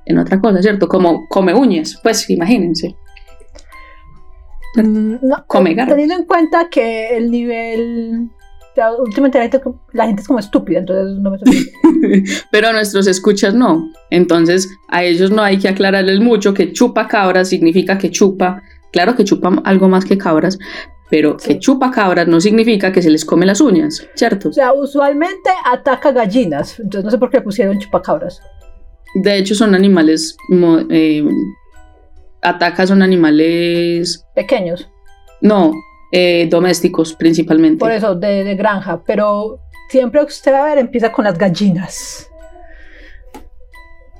en 0.06 0.18
otra 0.18 0.40
cosa, 0.40 0.62
¿cierto? 0.62 0.88
Como 0.88 1.28
come 1.28 1.52
uñas, 1.54 2.00
pues 2.02 2.28
imagínense. 2.30 2.96
Mm, 4.76 5.16
no, 5.22 5.44
Come 5.46 5.70
eh, 5.70 5.74
garra. 5.74 5.90
Teniendo 5.92 6.14
en 6.16 6.24
cuenta 6.24 6.68
que 6.70 7.16
el 7.16 7.30
nivel. 7.30 8.28
últimamente 8.98 9.38
la 9.38 9.42
gente, 9.48 9.60
la 9.92 10.06
gente 10.06 10.22
es 10.22 10.26
como 10.26 10.40
estúpida, 10.40 10.80
entonces 10.80 11.18
no 11.20 11.30
me. 11.30 11.38
Pero 12.50 12.68
a 12.68 12.72
nuestros 12.72 13.06
escuchas 13.06 13.54
no. 13.54 13.88
Entonces 14.10 14.68
a 14.88 15.04
ellos 15.04 15.30
no 15.30 15.42
hay 15.42 15.58
que 15.58 15.68
aclararles 15.68 16.18
mucho 16.20 16.54
que 16.54 16.72
chupa 16.72 17.06
cabras 17.06 17.48
significa 17.50 17.98
que 17.98 18.10
chupa. 18.10 18.62
Claro 18.94 19.16
que 19.16 19.24
chupa 19.24 19.52
algo 19.64 19.88
más 19.88 20.04
que 20.04 20.16
cabras, 20.16 20.56
pero 21.10 21.36
Sí. 21.40 21.48
que 21.48 21.58
chupa 21.58 21.90
cabras 21.90 22.28
no 22.28 22.40
significa 22.40 22.92
que 22.92 23.02
se 23.02 23.10
les 23.10 23.24
come 23.24 23.44
las 23.44 23.60
uñas, 23.60 24.06
¿cierto? 24.14 24.50
O 24.50 24.52
sea, 24.52 24.72
usualmente 24.72 25.50
ataca 25.64 26.12
gallinas, 26.12 26.78
entonces 26.78 27.04
no 27.04 27.10
sé 27.10 27.18
por 27.18 27.28
qué 27.28 27.38
le 27.38 27.42
pusieron 27.42 27.78
chupacabras. 27.80 28.40
De 29.16 29.36
hecho 29.36 29.56
son 29.56 29.74
animales, 29.74 30.36
eh, 30.90 31.24
ataca 32.40 32.86
son 32.86 33.02
animales, 33.02 34.24
Pequeños, 34.36 34.88
no, 35.40 35.72
eh, 36.12 36.46
domésticos 36.48 37.14
principalmente. 37.14 37.80
por 37.80 37.90
eso, 37.90 38.14
de, 38.14 38.44
de 38.44 38.54
granja. 38.54 39.02
Pero 39.04 39.58
siempre 39.90 40.20
que 40.20 40.26
usted 40.26 40.52
va 40.52 40.62
a 40.62 40.66
ver, 40.66 40.78
empieza 40.78 41.10
con 41.10 41.24
las 41.24 41.36
gallinas. 41.36 42.30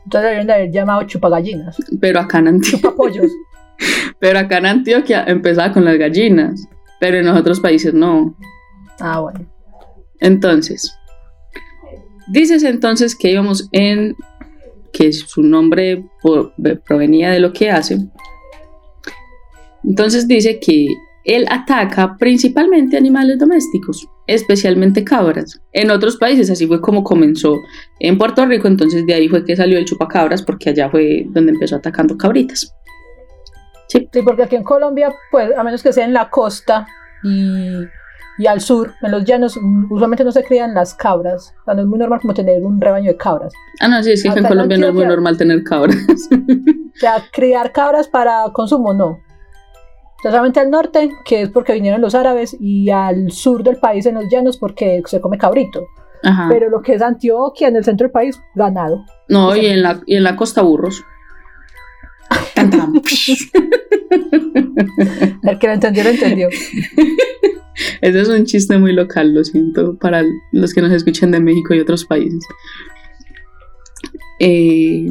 Entonces 0.05 0.23
deberían 0.23 0.47
de 0.49 0.53
haber 0.53 0.71
llamado 0.73 1.03
chupagallinas, 1.05 1.77
Pero 2.01 2.19
acá 2.19 2.39
Antioquia, 2.39 2.71
chupapollos. 2.71 3.31
Pero 4.21 4.39
acá 4.39 4.59
en 4.59 4.67
Antioquia 4.67 5.25
empezaba 5.27 5.73
con 5.73 5.85
las 5.85 5.99
gallinas, 5.99 6.67
pero 7.01 7.19
en 7.19 7.27
los 7.27 7.37
otros 7.39 7.61
países 7.61 7.93
no. 7.93 8.37
Ah, 9.01 9.21
bueno. 9.21 9.47
Entonces, 10.21 10.97
dices 12.29 12.63
entonces 12.63 13.15
que 13.15 13.33
íbamos 13.33 13.69
en 13.73 14.17
que 14.93 15.13
su 15.13 15.43
nombre 15.43 16.05
por- 16.23 16.55
provenía 16.87 17.31
de 17.31 17.41
lo 17.41 17.53
que 17.53 17.71
hace. 17.71 17.99
Entonces 19.83 20.27
dice 20.27 20.59
que 20.61 20.87
él 21.25 21.47
ataca 21.51 22.17
principalmente 22.17 22.97
animales 22.97 23.39
domésticos, 23.39 24.07
especialmente 24.27 25.05
cabras. 25.05 25.61
En 25.73 25.91
otros 25.91 26.17
países 26.17 26.51
así 26.51 26.67
fue 26.67 26.81
como 26.81 27.03
comenzó 27.03 27.61
en 27.99 28.17
Puerto 28.17 28.47
Rico, 28.47 28.69
entonces 28.69 29.05
de 29.07 29.15
ahí 29.15 29.29
fue 29.29 29.45
que 29.45 29.57
salió 29.57 29.79
el 29.79 29.85
chupacabras 29.85 30.43
porque 30.43 30.71
allá 30.71 30.89
fue 30.91 31.27
donde 31.31 31.53
empezó 31.53 31.77
atacando 31.77 32.17
cabritas. 32.17 32.73
Sí, 33.89 34.09
Sí, 34.13 34.23
porque 34.23 34.45
aquí 34.45 34.57
en 34.57 34.65
Colombia, 34.65 35.15
pues, 35.31 35.57
a 35.57 35.63
menos 35.63 35.83
que 35.83 35.93
sea 35.93 36.05
en 36.05 36.13
la 36.13 36.31
costa 36.31 36.87
y, 37.23 37.81
y 38.39 38.47
al 38.47 38.61
sur, 38.61 38.95
en 39.03 39.11
los 39.11 39.25
llanos, 39.25 39.59
mm, 39.61 39.93
usualmente 39.93 40.25
no 40.25 40.33
se 40.33 40.45
crían 40.45 40.75
las 40.75 40.95
cabras. 40.95 41.55
O 41.63 41.65
sea, 41.65 41.75
no 41.75 41.83
es 41.83 41.87
muy 41.87 41.99
normal 41.99 42.21
como 42.21 42.35
tener 42.35 42.63
un 42.63 42.81
rebaño 42.81 43.11
de 43.11 43.17
cabras. 43.17 43.53
Ah, 43.81 43.89
no, 43.89 44.03
sí, 44.03 44.13
es 44.13 44.23
que 44.23 44.31
acá 44.31 44.41
en 44.41 44.47
Colombia 44.47 44.79
no 44.79 44.89
es 44.89 44.95
muy 44.95 45.07
normal 45.07 45.37
tener 45.37 45.63
cabras. 45.63 45.97
O 46.95 46.97
sea, 46.97 47.25
criar 47.33 47.73
cabras 47.73 48.07
para 48.07 48.45
consumo, 48.53 48.95
no. 48.95 49.19
Solamente 50.23 50.61
al 50.61 50.71
norte, 50.71 51.11
que 51.25 51.43
es 51.43 51.49
porque 51.49 51.73
vinieron 51.73 52.01
los 52.01 52.15
árabes, 52.15 52.57
y 52.61 52.89
al 52.91 53.33
sur 53.33 53.65
del 53.65 53.79
país, 53.79 54.07
en 54.07 54.15
los 54.15 54.27
llanos, 54.31 54.59
porque 54.59 55.03
se 55.05 55.21
come 55.21 55.37
cabrito. 55.37 55.89
Ajá. 56.23 56.47
Pero 56.49 56.71
lo 56.71 56.83
que 56.83 56.95
es 56.95 57.03
Antioquia, 57.03 57.67
en 57.67 57.75
el 57.75 57.85
centro 57.85 58.05
del 58.05 58.13
país, 58.13 58.41
ganado. 58.55 59.05
No, 59.29 59.57
y 59.57 59.67
en 59.67 59.83
la, 59.83 60.03
y 60.07 60.15
en 60.15 60.23
la 60.23 60.37
costa 60.37 60.63
burros. 60.63 61.03
El 65.43 65.59
que 65.59 65.67
lo 65.67 65.73
entendió, 65.73 66.05
lo 66.05 66.11
entendió. 66.11 66.49
Ese 68.01 68.21
es 68.21 68.29
un 68.29 68.45
chiste 68.45 68.79
muy 68.79 68.93
local, 68.93 69.35
lo 69.35 69.45
siento, 69.45 69.99
para 69.99 70.23
los 70.53 70.73
que 70.73 70.81
nos 70.81 70.93
escuchan 70.93 71.33
de 71.33 71.41
México 71.41 71.75
y 71.75 71.81
otros 71.81 72.05
países. 72.05 72.45
Eh, 74.41 75.07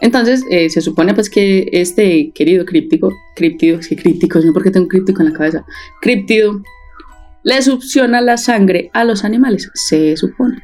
entonces, 0.00 0.44
eh, 0.50 0.70
se 0.70 0.80
supone 0.80 1.14
pues 1.14 1.28
que 1.28 1.68
este 1.72 2.32
querido 2.32 2.64
críptico, 2.64 3.12
críptido, 3.36 3.78
es 3.78 3.88
que 3.88 3.96
críptico, 3.96 4.38
no 4.38 4.42
sé 4.42 4.52
por 4.52 4.62
qué 4.62 4.70
tengo 4.70 4.88
críptico 4.88 5.22
en 5.22 5.32
la 5.32 5.38
cabeza, 5.38 5.64
críptido, 6.00 6.62
le 7.42 7.62
succiona 7.62 8.20
la 8.20 8.36
sangre 8.36 8.90
a 8.92 9.04
los 9.04 9.24
animales, 9.24 9.70
se 9.74 10.16
supone. 10.16 10.62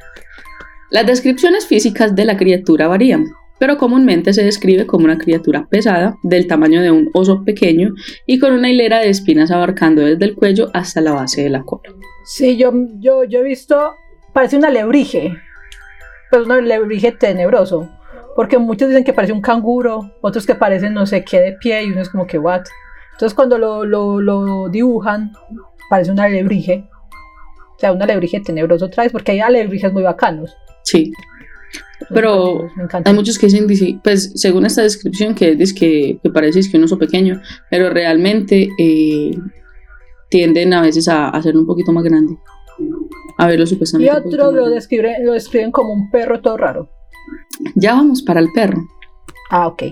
Las 0.89 1.05
descripciones 1.05 1.65
físicas 1.65 2.15
de 2.15 2.25
la 2.25 2.37
criatura 2.37 2.87
varían, 2.87 3.25
pero 3.59 3.77
comúnmente 3.77 4.33
se 4.33 4.43
describe 4.43 4.85
como 4.85 5.05
una 5.05 5.17
criatura 5.17 5.67
pesada, 5.69 6.17
del 6.23 6.47
tamaño 6.47 6.81
de 6.81 6.91
un 6.91 7.09
oso 7.13 7.43
pequeño 7.43 7.93
y 8.25 8.39
con 8.39 8.53
una 8.53 8.69
hilera 8.69 8.99
de 8.99 9.09
espinas 9.09 9.51
abarcando 9.51 10.01
desde 10.01 10.25
el 10.25 10.35
cuello 10.35 10.69
hasta 10.73 11.01
la 11.01 11.13
base 11.13 11.43
de 11.43 11.49
la 11.49 11.63
cola. 11.63 11.93
Sí, 12.25 12.57
yo, 12.57 12.71
yo, 12.99 13.23
yo 13.23 13.39
he 13.39 13.43
visto, 13.43 13.95
parece 14.33 14.57
una 14.57 14.69
lebrige, 14.69 15.33
pero 16.29 16.43
es 16.43 16.47
una 16.47 16.61
lebrige 16.61 17.11
tenebroso, 17.11 17.89
porque 18.35 18.57
muchos 18.57 18.89
dicen 18.89 19.03
que 19.03 19.13
parece 19.13 19.33
un 19.33 19.41
canguro, 19.41 20.11
otros 20.21 20.45
que 20.45 20.55
parecen 20.55 20.93
no 20.93 21.05
sé 21.05 21.23
qué 21.23 21.39
de 21.39 21.53
pie 21.53 21.83
y 21.83 21.91
uno 21.91 22.01
es 22.01 22.09
como 22.09 22.27
que 22.27 22.37
what. 22.37 22.63
Entonces 23.13 23.33
cuando 23.33 23.57
lo, 23.57 23.85
lo, 23.85 24.21
lo 24.21 24.69
dibujan, 24.69 25.31
parece 25.89 26.11
una 26.11 26.27
lebrige, 26.27 26.87
o 27.75 27.79
sea, 27.79 27.91
una 27.91 28.05
lebrige 28.05 28.39
tenebroso 28.39 28.85
otra 28.85 29.03
vez, 29.03 29.11
porque 29.11 29.31
hay 29.31 29.39
alebrijes 29.39 29.91
muy 29.93 30.03
bacanos. 30.03 30.55
Sí, 30.83 31.11
Pero 32.13 32.69
hay 33.03 33.13
muchos 33.13 33.37
que 33.37 33.47
dicen, 33.47 33.67
dice, 33.67 33.99
pues 34.03 34.31
según 34.35 34.65
esta 34.65 34.83
descripción, 34.83 35.35
que 35.35 35.57
es 35.59 35.73
que, 35.73 36.19
que 36.23 36.29
parece 36.29 36.59
que 36.69 36.77
un 36.77 36.83
oso 36.83 36.97
pequeño, 36.97 37.41
pero 37.69 37.89
realmente 37.89 38.69
eh, 38.77 39.31
tienden 40.29 40.73
a 40.73 40.81
veces 40.81 41.07
a, 41.07 41.29
a 41.29 41.41
ser 41.41 41.57
un 41.57 41.65
poquito 41.65 41.91
más 41.91 42.03
grande. 42.03 42.37
A 43.37 43.47
verlo 43.47 43.63
Y 43.63 43.67
supuestamente. 43.67 44.11
otros 44.11 44.53
más 44.53 44.53
lo 44.53 44.69
describen, 44.69 45.25
lo 45.25 45.33
describen 45.33 45.71
como 45.71 45.91
un 45.93 46.09
perro 46.11 46.41
todo 46.41 46.57
raro. 46.57 46.89
Ya 47.75 47.93
vamos 47.93 48.21
para 48.21 48.39
el 48.39 48.47
perro. 48.53 48.81
Ah, 49.49 49.67
ok. 49.67 49.83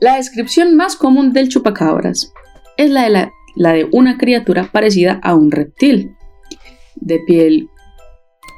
La 0.00 0.16
descripción 0.16 0.76
más 0.76 0.96
común 0.96 1.32
del 1.32 1.48
chupacabras 1.48 2.32
es 2.76 2.90
la 2.90 3.04
de, 3.04 3.10
la, 3.10 3.32
la 3.56 3.72
de 3.72 3.88
una 3.92 4.16
criatura 4.16 4.68
parecida 4.72 5.20
a 5.22 5.34
un 5.34 5.50
reptil, 5.50 6.14
de 6.96 7.20
piel... 7.26 7.68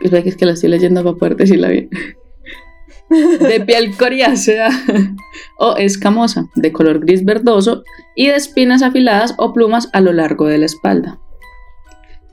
Es 0.03 0.37
que 0.37 0.47
la 0.47 0.53
estoy 0.53 0.71
leyendo 0.71 1.05
para 1.05 1.17
poder 1.17 1.37
decirla 1.37 1.69
bien. 1.69 1.91
De 3.11 3.61
piel 3.67 3.97
coriácea 3.97 4.71
o 5.59 5.77
escamosa, 5.77 6.47
de 6.55 6.73
color 6.73 7.01
gris 7.01 7.25
verdoso 7.25 7.83
y 8.15 8.29
de 8.29 8.37
espinas 8.37 8.83
afiladas 8.83 9.35
o 9.37 9.53
plumas 9.53 9.89
a 9.93 10.01
lo 10.01 10.13
largo 10.13 10.47
de 10.47 10.59
la 10.59 10.67
espalda. 10.67 11.19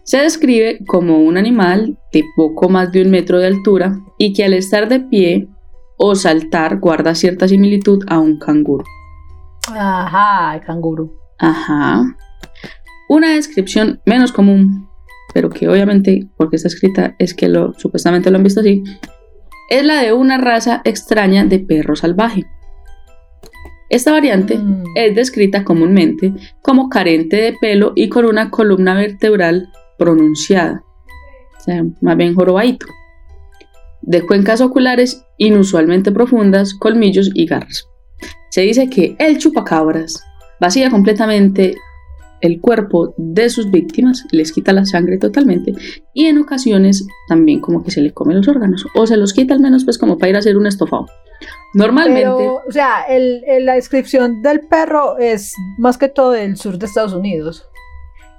Se 0.03 0.19
describe 0.19 0.79
como 0.87 1.17
un 1.17 1.37
animal 1.37 1.99
de 2.13 2.23
poco 2.35 2.69
más 2.69 2.91
de 2.91 3.01
un 3.01 3.09
metro 3.09 3.39
de 3.39 3.47
altura 3.47 3.99
y 4.17 4.33
que 4.33 4.45
al 4.45 4.53
estar 4.53 4.87
de 4.87 5.01
pie 5.01 5.49
o 5.97 6.15
saltar 6.15 6.79
guarda 6.79 7.15
cierta 7.15 7.47
similitud 7.47 8.05
a 8.07 8.19
un 8.19 8.37
canguro. 8.37 8.85
Ajá, 9.69 10.55
el 10.55 10.61
canguro. 10.61 11.11
Ajá. 11.39 12.05
Una 13.09 13.33
descripción 13.33 14.01
menos 14.05 14.31
común, 14.31 14.87
pero 15.33 15.49
que 15.49 15.67
obviamente, 15.67 16.29
porque 16.37 16.55
está 16.55 16.67
escrita, 16.67 17.15
es 17.19 17.33
que 17.33 17.49
lo, 17.49 17.73
supuestamente 17.73 18.31
lo 18.31 18.37
han 18.37 18.43
visto 18.43 18.61
así, 18.61 18.83
es 19.69 19.83
la 19.83 20.01
de 20.01 20.13
una 20.13 20.37
raza 20.37 20.81
extraña 20.85 21.45
de 21.45 21.59
perro 21.59 21.95
salvaje. 21.95 22.45
Esta 23.89 24.11
variante 24.11 24.57
Mm. 24.57 24.83
es 24.95 25.15
descrita 25.15 25.63
comúnmente 25.63 26.33
como 26.61 26.89
carente 26.89 27.37
de 27.37 27.53
pelo 27.53 27.93
y 27.95 28.09
con 28.09 28.25
una 28.25 28.49
columna 28.49 28.95
vertebral 28.95 29.69
pronunciada, 29.97 30.83
o 31.57 31.61
sea, 31.61 31.85
más 32.01 32.17
bien 32.17 32.35
jorobadito, 32.35 32.85
de 34.01 34.21
cuencas 34.21 34.61
oculares 34.61 35.25
inusualmente 35.37 36.11
profundas, 36.11 36.73
colmillos 36.73 37.29
y 37.33 37.45
garras. 37.45 37.87
Se 38.49 38.61
dice 38.61 38.89
que 38.89 39.15
el 39.19 39.37
chupacabras 39.37 40.23
vacía 40.59 40.89
completamente 40.89 41.75
el 42.41 42.61
cuerpo 42.61 43.13
de 43.17 43.49
sus 43.49 43.71
víctimas, 43.71 44.25
les 44.31 44.51
quita 44.51 44.71
la 44.73 44.85
sangre 44.85 45.17
totalmente 45.17 45.73
y 46.13 46.25
en 46.25 46.37
ocasiones 46.37 47.07
también 47.27 47.59
como 47.61 47.83
que 47.83 47.91
se 47.91 48.01
le 48.01 48.11
come 48.13 48.33
los 48.35 48.47
órganos 48.47 48.85
o 48.95 49.07
se 49.07 49.17
los 49.17 49.33
quita 49.33 49.53
al 49.53 49.59
menos 49.59 49.85
pues 49.85 49.97
como 49.97 50.17
para 50.17 50.29
ir 50.29 50.35
a 50.35 50.39
hacer 50.39 50.57
un 50.57 50.67
estofado. 50.67 51.07
Normalmente... 51.73 52.21
Pero, 52.21 52.61
o 52.67 52.71
sea, 52.71 53.03
el- 53.09 53.43
el- 53.47 53.65
la 53.65 53.73
descripción 53.75 54.41
del 54.41 54.61
perro 54.61 55.17
es 55.17 55.53
más 55.77 55.97
que 55.97 56.07
todo 56.09 56.31
del 56.31 56.57
sur 56.57 56.77
de 56.77 56.85
Estados 56.85 57.13
Unidos. 57.13 57.67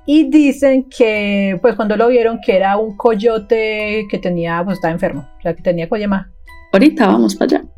Y 0.07 0.31
dicen 0.31 0.89
que, 0.89 1.59
pues 1.61 1.75
cuando 1.77 1.97
lo 1.97 2.09
vieron, 2.09 2.39
que 2.45 2.57
era 2.57 2.77
un 2.79 2.97
coyote 2.97 4.07
que 4.11 4.19
tenía, 4.19 4.63
pues 4.65 4.79
estaba 4.79 4.93
enfermo. 4.93 5.29
O 5.39 5.43
sea, 5.43 5.55
que 5.55 5.63
tenía, 5.63 5.89
¿cómo 5.89 5.99
se 5.99 6.03
llama? 6.03 6.33
Ahorita 6.73 7.07
vamos 7.07 7.37
para 7.37 7.59
allá. 7.59 7.69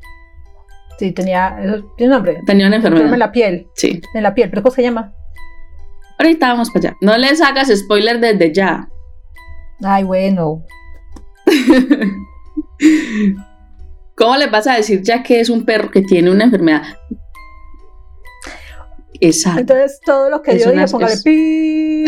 Sí, 0.99 1.13
tenía, 1.13 1.57
tiene 1.97 2.13
nombre. 2.13 2.41
Tenía 2.47 2.67
una 2.69 2.77
enfermedad. 2.77 3.13
en 3.13 3.19
la 3.19 3.33
piel, 3.33 3.67
Sí. 3.75 4.01
en 4.15 4.23
la 4.23 4.35
piel, 4.35 4.49
pero 4.51 4.63
¿cómo 4.63 4.75
se 4.75 4.83
llama? 4.83 5.15
Ahorita 6.21 6.49
vamos 6.49 6.71
para 6.71 6.91
allá. 6.91 6.97
No 7.01 7.17
les 7.17 7.41
hagas 7.41 7.69
spoiler 7.75 8.21
desde 8.21 8.53
ya. 8.53 8.89
Ay, 9.83 10.05
bueno. 10.05 10.63
¿Cómo 14.17 14.37
le 14.37 14.47
vas 14.49 14.67
a 14.67 14.75
decir 14.75 15.01
ya 15.03 15.23
que 15.23 15.41
es 15.41 15.49
un 15.49 15.65
perro 15.65 15.91
que 15.91 16.03
tiene 16.03 16.31
una 16.31 16.45
enfermedad? 16.45 16.83
Exacto. 19.23 19.61
Entonces 19.61 20.01
todo 20.05 20.29
lo 20.31 20.43
que 20.43 20.53
Es 20.53 20.65
yo 20.65 20.73
una- 20.73 20.85
diga, 20.85 20.93
póngale 20.93 21.13
es- 21.15 21.23
pi. 21.23 22.05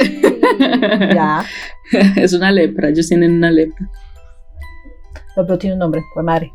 ya. 1.15 1.45
es 2.17 2.33
una 2.35 2.51
lepra. 2.53 2.89
Ellos 2.91 3.09
tienen 3.09 3.33
una 3.33 3.51
lepra. 3.51 3.91
No, 5.37 5.47
pero 5.47 5.59
tiene 5.59 5.75
un 5.75 5.81
nombre, 5.81 6.03
pues 6.15 6.25
madre. 6.25 6.53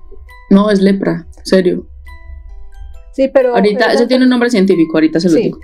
No, 0.52 0.70
es 0.70 0.80
lepra. 0.82 1.26
Serio. 1.44 1.88
Sí, 3.14 3.28
pero. 3.34 3.56
Ahorita, 3.56 3.86
pero- 3.88 3.92
eso 3.94 4.08
tiene 4.08 4.24
un 4.26 4.30
nombre 4.30 4.50
científico. 4.52 4.98
Ahorita 4.98 5.20
se 5.20 5.30
lo 5.30 5.36
Sí. 5.36 5.42
digo. 5.44 5.60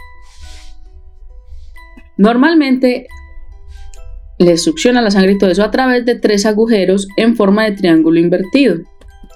Normalmente 2.18 3.08
les 4.40 4.64
succiona 4.64 5.02
la 5.02 5.12
sangre 5.12 5.34
y 5.34 5.38
todo 5.38 5.50
eso 5.52 5.64
a 5.64 5.72
través 5.72 6.06
de 6.06 6.16
tres 6.20 6.46
agujeros 6.46 7.08
en 7.18 7.36
forma 7.36 7.64
de 7.66 7.72
triángulo 7.74 8.20
invertido. 8.20 8.78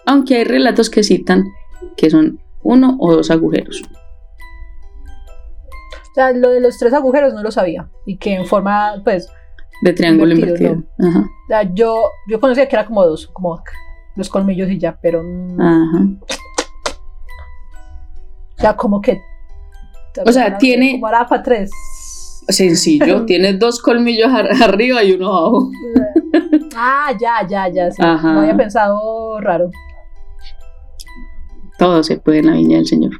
Aunque 0.05 0.35
hay 0.37 0.43
relatos 0.43 0.89
que 0.89 1.03
citan 1.03 1.43
que 1.95 2.09
son 2.09 2.39
uno 2.63 2.97
o 2.99 3.13
dos 3.15 3.29
agujeros. 3.31 3.81
O 6.01 6.13
sea, 6.13 6.31
lo 6.31 6.49
de 6.49 6.59
los 6.61 6.77
tres 6.77 6.93
agujeros 6.93 7.33
no 7.33 7.43
lo 7.43 7.51
sabía. 7.51 7.89
Y 8.05 8.17
que 8.17 8.33
en 8.33 8.45
forma, 8.45 9.01
pues. 9.03 9.29
De 9.83 9.93
triángulo 9.93 10.33
Invertido, 10.33 10.71
invertido. 10.73 11.09
Ajá. 11.09 11.19
o 11.19 11.47
sea, 11.47 11.71
yo, 11.73 12.09
yo 12.27 12.39
conocía 12.39 12.67
que 12.67 12.75
era 12.75 12.85
como 12.87 13.05
dos, 13.05 13.27
como 13.27 13.61
los 14.15 14.27
colmillos 14.29 14.69
y 14.69 14.79
ya, 14.79 14.97
pero. 14.99 15.21
Ajá. 15.59 16.05
O 18.57 18.61
sea, 18.61 18.75
como 18.75 18.99
que. 19.01 19.21
O 20.25 20.31
sea, 20.31 20.57
tiene- 20.57 20.93
Como 20.93 21.01
para 21.03 21.43
tres. 21.43 21.69
Sencillo, 22.49 23.25
tiene 23.25 23.53
dos 23.53 23.81
colmillos 23.81 24.31
ar- 24.31 24.49
arriba 24.63 25.03
y 25.03 25.13
uno 25.13 25.27
abajo. 25.35 25.71
ah, 26.75 27.11
ya, 27.19 27.47
ya, 27.47 27.67
ya. 27.69 27.91
Sí. 27.91 28.01
Ajá. 28.03 28.33
No 28.33 28.39
había 28.41 28.55
pensado 28.57 29.39
raro. 29.41 29.69
Todo 31.77 32.03
se 32.03 32.17
puede 32.17 32.39
en 32.39 32.47
la 32.47 32.53
viña 32.53 32.77
del 32.77 32.87
Señor. 32.87 33.11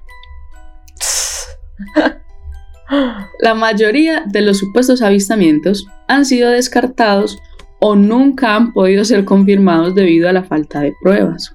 La 3.41 3.53
mayoría 3.53 4.24
de 4.25 4.41
los 4.41 4.57
supuestos 4.60 5.01
avistamientos 5.01 5.88
han 6.07 6.25
sido 6.25 6.50
descartados 6.51 7.38
o 7.79 7.96
nunca 7.96 8.55
han 8.55 8.74
podido 8.74 9.03
ser 9.05 9.25
confirmados 9.25 9.93
debido 9.93 10.29
a 10.29 10.34
la 10.34 10.43
falta 10.43 10.79
de 10.81 10.93
pruebas. 11.03 11.53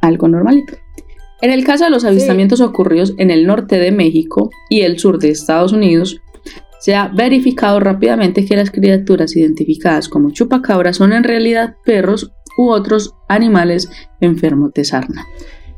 Algo 0.00 0.26
normalito. 0.28 0.74
En 1.42 1.50
el 1.50 1.64
caso 1.64 1.84
de 1.84 1.90
los 1.90 2.04
avistamientos 2.04 2.60
ocurridos 2.60 3.14
en 3.18 3.32
el 3.32 3.46
norte 3.46 3.78
de 3.78 3.90
México 3.90 4.48
y 4.70 4.82
el 4.82 5.00
sur 5.00 5.18
de 5.18 5.30
Estados 5.30 5.72
Unidos, 5.72 6.20
se 6.78 6.94
ha 6.94 7.08
verificado 7.08 7.80
rápidamente 7.80 8.46
que 8.46 8.56
las 8.56 8.70
criaturas 8.70 9.36
identificadas 9.36 10.08
como 10.08 10.30
chupacabras 10.30 10.96
son 10.96 11.12
en 11.12 11.24
realidad 11.24 11.74
perros 11.84 12.32
u 12.56 12.70
otros 12.70 13.16
animales 13.28 13.90
enfermos 14.20 14.72
de 14.72 14.84
sarna. 14.84 15.26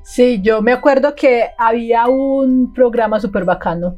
Sí, 0.02 0.40
yo 0.42 0.61
me 0.61 0.73
acuerdo 0.73 1.14
que 1.14 1.44
había 1.56 2.09
un 2.09 2.75
programa 2.75 3.18
súper 3.18 3.47
bacano 3.47 3.97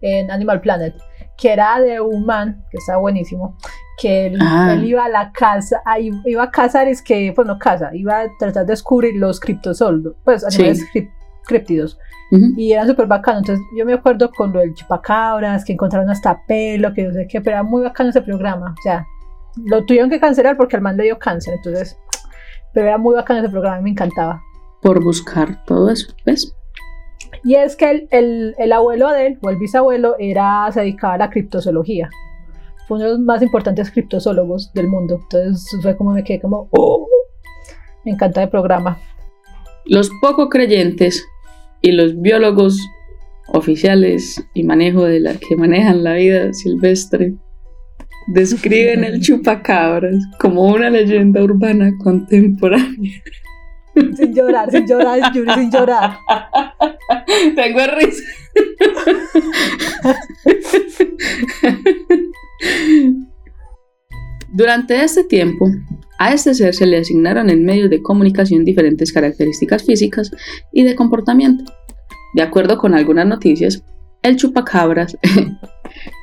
en 0.00 0.30
Animal 0.30 0.60
Planet 0.60 0.94
que 1.36 1.52
era 1.52 1.80
de 1.80 2.00
un 2.00 2.24
man, 2.26 2.64
que 2.70 2.78
está 2.78 2.96
buenísimo, 2.98 3.56
que 4.00 4.26
él, 4.26 4.38
Ah. 4.40 4.74
iba 4.82 5.04
a 5.04 5.08
la 5.08 5.32
casa, 5.32 5.80
iba 6.24 6.42
a 6.42 6.50
cazar, 6.50 6.88
es 6.88 7.02
que, 7.02 7.32
pues 7.34 7.46
no 7.46 7.58
casa, 7.58 7.90
iba 7.94 8.20
a 8.20 8.26
tratar 8.38 8.66
de 8.66 8.72
descubrir 8.72 9.14
los 9.16 9.40
criptosoldos, 9.40 10.14
pues 10.24 10.44
Sí. 10.48 10.62
animales 10.62 10.86
crip- 10.92 11.10
críptidos, 11.46 11.98
Ujú. 12.30 12.44
y 12.56 12.72
eran 12.72 12.86
súper 12.86 13.06
bacanos, 13.06 13.40
entonces 13.42 13.64
yo 13.76 13.84
me 13.84 13.94
acuerdo 13.94 14.30
con 14.30 14.52
lo 14.52 14.60
del 14.60 14.74
chupacabras, 14.74 15.64
que 15.64 15.72
encontraron 15.72 16.08
hasta 16.10 16.40
pelo, 16.46 16.92
que 16.94 17.02
no 17.04 17.12
sé 17.12 17.26
qué, 17.28 17.40
pero 17.40 17.56
era 17.56 17.62
muy 17.64 17.82
bacano 17.82 18.10
ese 18.10 18.22
programa, 18.22 18.74
o 18.78 18.82
sea, 18.82 19.04
lo 19.64 19.84
tuvieron 19.84 20.08
que 20.10 20.20
cancelar 20.20 20.56
porque 20.56 20.76
al 20.76 20.82
man 20.82 20.96
le 20.96 21.04
dio 21.04 21.18
cáncer, 21.18 21.54
entonces, 21.54 21.98
pero 22.72 22.86
era 22.86 22.98
muy 22.98 23.14
bacano 23.14 23.40
ese 23.40 23.48
programa, 23.50 23.80
me 23.80 23.90
encantaba. 23.90 24.40
Por 24.80 25.02
buscar 25.02 25.64
todo 25.64 25.90
eso, 25.90 26.14
¿ves? 26.24 26.54
Y 27.44 27.54
es 27.56 27.74
que 27.76 27.90
el, 27.90 28.08
el- 28.10 28.54
el 28.58 28.72
abuelo 28.72 29.10
de 29.10 29.26
él, 29.28 29.38
o 29.42 29.50
el 29.50 29.56
bisabuelo, 29.56 30.14
era, 30.18 30.70
se 30.72 30.80
dedicaba 30.80 31.14
a 31.14 31.18
la 31.18 31.30
criptozoología. 31.30 32.08
Fue 32.86 32.96
uno 32.98 33.06
de 33.06 33.10
los 33.12 33.20
más 33.20 33.42
importantes 33.42 33.90
criptozoólogos 33.90 34.72
del 34.74 34.88
mundo. 34.88 35.18
Entonces 35.22 35.64
fue 35.82 35.96
como 35.96 36.12
me 36.12 36.22
quedé 36.24 36.40
como, 36.40 36.68
"Oh". 36.72 37.06
me 38.04 38.12
encanta 38.12 38.42
el 38.42 38.48
programa. 38.48 38.98
Los 39.84 40.10
poco 40.20 40.48
creyentes 40.48 41.24
y 41.80 41.92
los 41.92 42.20
biólogos 42.20 42.78
oficiales 43.48 44.44
y 44.54 44.62
manejo 44.64 45.04
de 45.04 45.20
la 45.20 45.34
que 45.34 45.56
manejan 45.56 46.04
la 46.04 46.14
vida 46.14 46.52
silvestre 46.52 47.34
describen 48.28 49.02
el 49.04 49.20
chupacabras 49.22 50.14
como 50.38 50.62
una 50.68 50.90
leyenda 50.90 51.42
urbana 51.42 51.90
contemporánea. 52.02 53.12
Sin 54.16 54.34
llorar, 54.34 54.70
sin 54.70 54.86
llorar, 54.86 55.32
sin 55.32 55.70
llorar. 55.70 56.18
Tengo 57.54 57.80
risa. 57.94 58.22
Durante 64.54 65.02
este 65.02 65.24
tiempo, 65.24 65.66
a 66.18 66.32
este 66.32 66.54
ser 66.54 66.74
se 66.74 66.86
le 66.86 66.98
asignaron 66.98 67.50
en 67.50 67.64
medios 67.64 67.90
de 67.90 68.00
comunicación 68.02 68.64
diferentes 68.64 69.12
características 69.12 69.84
físicas 69.84 70.30
y 70.72 70.84
de 70.84 70.94
comportamiento. 70.94 71.64
De 72.34 72.42
acuerdo 72.42 72.78
con 72.78 72.94
algunas 72.94 73.26
noticias, 73.26 73.82
el 74.22 74.36
chupacabras, 74.36 75.16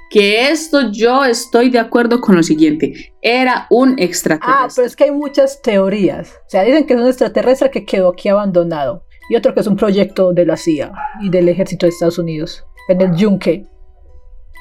que 0.09 0.49
esto 0.49 0.91
yo 0.91 1.23
estoy 1.23 1.69
de 1.69 1.79
acuerdo 1.79 2.19
con 2.19 2.35
lo 2.35 2.43
siguiente, 2.43 2.93
era 3.21 3.67
un 3.69 3.91
Ah, 3.91 3.95
extraterrestre. 4.03 4.71
pero 4.75 4.87
es 4.87 4.95
que 4.95 5.03
hay 5.05 5.11
muchas 5.11 5.61
teorías. 5.61 6.31
O 6.47 6.49
sea, 6.49 6.63
dicen 6.63 6.85
que 6.87 6.93
es 6.95 6.99
un 6.99 7.07
extraterrestre 7.07 7.69
que 7.71 7.85
quedó 7.85 8.09
aquí 8.09 8.29
abandonado. 8.29 9.05
Y 9.29 9.35
otro 9.35 9.53
que 9.53 9.59
es 9.59 9.67
un 9.67 9.75
proyecto 9.75 10.33
de 10.33 10.45
la 10.45 10.57
CIA 10.57 10.91
y 11.21 11.29
del 11.29 11.49
ejército 11.49 11.85
de 11.85 11.91
Estados 11.91 12.17
Unidos. 12.17 12.65
En 12.87 12.99
el 13.01 13.15
Yunque, 13.15 13.67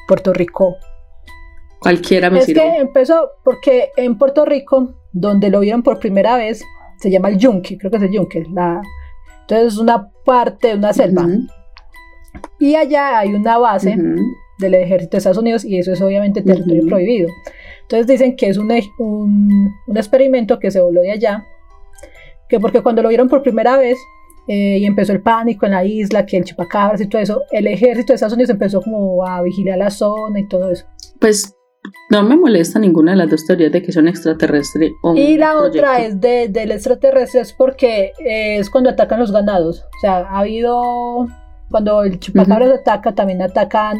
Puerto 0.06 0.34
Rico. 0.34 0.76
Cualquiera 1.80 2.28
me 2.28 2.40
Es 2.40 2.44
sirve. 2.44 2.60
que 2.60 2.76
empezó 2.78 3.30
porque 3.44 3.90
en 3.96 4.18
Puerto 4.18 4.44
Rico, 4.44 4.94
donde 5.12 5.48
lo 5.48 5.60
vieron 5.60 5.82
por 5.82 5.98
primera 5.98 6.36
vez, 6.36 6.62
se 7.00 7.10
llama 7.10 7.28
el 7.30 7.38
Yunque, 7.38 7.78
creo 7.78 7.90
que 7.90 7.96
es 7.96 8.02
el 8.02 8.12
Yunque. 8.12 8.44
La... 8.52 8.82
Entonces 9.42 9.72
es 9.74 9.78
una 9.78 10.10
parte 10.26 10.68
de 10.68 10.74
una 10.74 10.92
selva. 10.92 11.26
Y 12.58 12.74
allá 12.74 13.20
hay 13.20 13.32
una 13.32 13.56
base. 13.56 13.96
Del 14.58 14.74
ejército 14.74 15.12
de 15.12 15.18
Estados 15.18 15.38
Unidos 15.38 15.64
y 15.64 15.78
eso 15.78 15.92
es 15.92 16.00
obviamente 16.00 16.42
territorio 16.42 16.80
Ujú. 16.82 16.88
prohibido. 16.88 17.28
Entonces 17.82 18.06
dicen 18.06 18.36
que 18.36 18.48
es 18.48 18.58
un, 18.58 18.70
un, 18.98 19.74
un 19.86 19.96
experimento 19.96 20.58
que 20.58 20.70
se 20.70 20.80
voló 20.80 21.00
de 21.00 21.12
allá, 21.12 21.44
que 22.48 22.58
porque 22.60 22.82
cuando 22.82 23.02
lo 23.02 23.08
vieron 23.08 23.28
por 23.28 23.42
primera 23.42 23.76
vez 23.76 23.96
eh, 24.48 24.78
y 24.78 24.84
empezó 24.86 25.12
el 25.12 25.20
pánico 25.22 25.66
en 25.66 25.72
la 25.72 25.84
isla, 25.84 26.24
que 26.26 26.38
el 26.38 26.44
chupacabras 26.44 27.00
y 27.00 27.06
todo 27.06 27.20
eso, 27.20 27.42
el 27.50 27.66
ejército 27.66 28.08
de 28.12 28.14
Estados 28.14 28.32
Unidos 28.34 28.50
empezó 28.50 28.80
como 28.82 29.24
a 29.26 29.42
vigilar 29.42 29.78
la 29.78 29.90
zona 29.90 30.40
y 30.40 30.48
todo 30.48 30.70
eso. 30.70 30.86
Pues 31.20 31.54
no 32.10 32.22
me 32.22 32.36
molesta 32.36 32.78
ninguna 32.78 33.12
de 33.12 33.18
las 33.18 33.30
dos 33.30 33.46
teorías 33.46 33.70
de 33.72 33.82
que 33.82 33.92
son 33.92 34.08
extraterrestres 34.08 34.90
o 35.02 35.14
Y 35.14 35.36
la 35.38 35.56
otra 35.56 35.92
proyecto. 35.94 36.08
es 36.16 36.20
de, 36.20 36.48
del 36.48 36.72
extraterrestre, 36.72 37.40
es 37.42 37.52
porque 37.52 38.12
eh, 38.24 38.56
es 38.58 38.68
cuando 38.70 38.90
atacan 38.90 39.20
los 39.20 39.32
ganados. 39.32 39.80
O 39.82 40.00
sea, 40.00 40.18
ha 40.20 40.40
habido, 40.40 41.26
cuando 41.70 42.02
el 42.02 42.18
chupacabras 42.18 42.70
ataca, 42.70 43.14
también 43.14 43.42
atacan 43.42 43.98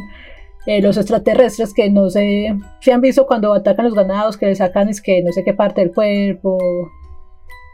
eh, 0.68 0.83
los 0.83 0.98
extraterrestres 0.98 1.72
que 1.72 1.88
no 1.88 2.11
sé, 2.11 2.54
si 2.81 2.90
han 2.90 3.00
visto 3.00 3.26
cuando 3.26 3.54
atacan 3.54 3.87
los 3.87 3.94
ganados, 3.94 4.37
que 4.37 4.44
le 4.44 4.54
sacan 4.54 4.90
es 4.90 5.00
que 5.00 5.22
no 5.22 5.33
sé 5.33 5.42
qué 5.42 5.54
parte 5.54 5.81
del 5.81 5.94
cuerpo. 5.94 6.59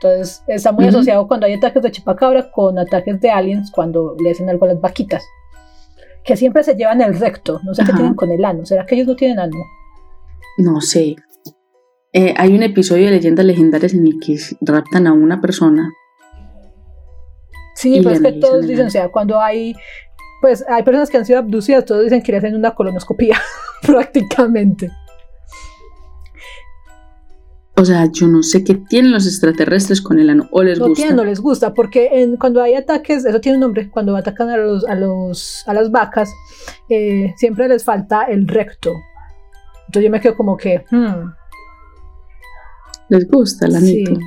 Entonces 0.01 0.45
está 0.47 0.71
muy 0.71 0.87
asociado 0.87 1.27
cuando 1.27 1.47
hay 1.47 1.55
ataques 1.55 1.83
de 1.83 1.91
chupacabra 1.91 2.53
con 2.53 2.79
ataques 2.79 3.21
de 3.21 3.31
aliens 3.33 3.73
cuando 3.73 4.15
le 4.23 4.31
hacen 4.31 4.49
algo 4.49 4.67
a 4.67 4.69
las 4.69 4.81
vaquitas. 4.81 5.25
Que 6.25 6.37
siempre 6.37 6.63
se 6.63 6.77
llevan 6.77 7.01
el 7.01 7.19
recto, 7.19 7.59
no 7.65 7.75
sé 7.75 7.85
qué 7.85 7.93
tienen 7.95 8.15
con 8.15 8.31
el 8.31 8.45
ano. 8.45 8.65
¿Será 8.65 8.87
que 8.87 8.95
ellos 8.95 9.09
no 9.09 9.17
tienen 9.17 9.41
ano? 9.41 9.57
No 10.59 10.81
sé. 10.81 11.17
Eh, 12.13 12.33
hay 12.37 12.55
un 12.55 12.63
episodio 12.63 13.07
de 13.07 13.11
Leyendas 13.11 13.45
Legendarias 13.45 13.93
en 13.93 14.07
el 14.07 14.21
que 14.25 14.39
raptan 14.61 15.09
a 15.09 15.13
una 15.13 15.41
persona. 15.41 15.91
Sí, 17.75 18.01
pues 18.05 18.23
que 18.23 18.35
todos 18.35 18.69
dicen, 18.69 18.87
o 18.87 18.91
sea, 18.91 19.09
cuando 19.09 19.41
hay, 19.41 19.75
pues 20.45 20.63
hay 20.69 20.83
personas 20.83 21.09
que 21.09 21.17
han 21.17 21.25
sido 21.25 21.39
abducidas, 21.39 21.87
todos 21.87 22.03
dicen 22.05 22.21
que 22.21 22.31
le 22.31 22.37
hacen 22.37 22.55
una 22.55 22.75
colonoscopía, 22.75 23.41
prácticamente. 23.83 24.91
O 27.79 27.83
sea, 27.87 28.11
yo 28.13 28.27
no 28.29 28.43
sé 28.43 28.63
qué 28.63 28.75
tienen 28.75 29.11
los 29.13 29.27
extraterrestres 29.27 30.03
con 30.03 30.19
el 30.19 30.29
ano. 30.29 30.47
O 30.53 30.63
les 30.63 30.79
No 30.79 30.89
gusta. 30.89 30.97
tienen, 31.01 31.17
no 31.17 31.25
les 31.25 31.41
gusta, 31.41 31.73
porque 31.73 32.11
en, 32.13 32.37
cuando 32.37 32.61
hay 32.63 32.75
ataques, 32.75 33.25
eso 33.25 33.41
tiene 33.41 33.57
un 33.57 33.63
nombre, 33.63 33.89
cuando 33.91 34.15
atacan 34.15 34.51
a, 34.51 34.59
los, 34.59 34.85
a, 34.87 34.95
los, 34.95 35.65
a 35.67 35.73
las 35.73 35.91
vacas, 35.91 36.31
eh, 36.91 37.33
siempre 37.39 37.67
les 37.67 37.83
falta 37.83 38.25
el 38.25 38.47
recto. 38.47 38.93
Entonces 39.87 40.03
yo 40.05 40.11
me 40.11 40.21
quedo 40.21 40.37
como 40.37 40.59
que, 40.59 40.85
hmm, 40.91 41.33
Les 43.09 43.27
gusta 43.31 43.65
el 43.65 43.73
sí. 43.73 44.05
anito. 44.05 44.21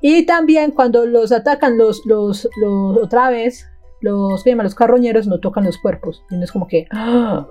Y 0.00 0.24
también 0.24 0.70
cuando 0.70 1.04
los 1.04 1.30
atacan 1.30 1.76
los, 1.76 2.06
los, 2.06 2.48
los 2.58 2.96
otra 2.96 3.28
vez, 3.28 3.66
los, 4.00 4.42
¿qué 4.44 4.50
llaman? 4.50 4.64
los 4.64 4.74
carroñeros 4.74 5.26
no 5.26 5.40
tocan 5.40 5.64
los 5.64 5.78
cuerpos. 5.78 6.24
Y 6.30 6.36
no 6.36 6.44
es 6.44 6.52
como 6.52 6.66
que, 6.66 6.86
"Ah, 6.90 7.46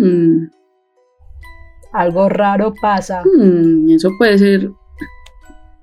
Hmm, 0.00 0.46
algo 1.92 2.28
raro 2.28 2.72
pasa. 2.80 3.22
hmm, 3.24 3.90
eso 3.90 4.10
puede 4.18 4.38
ser. 4.38 4.70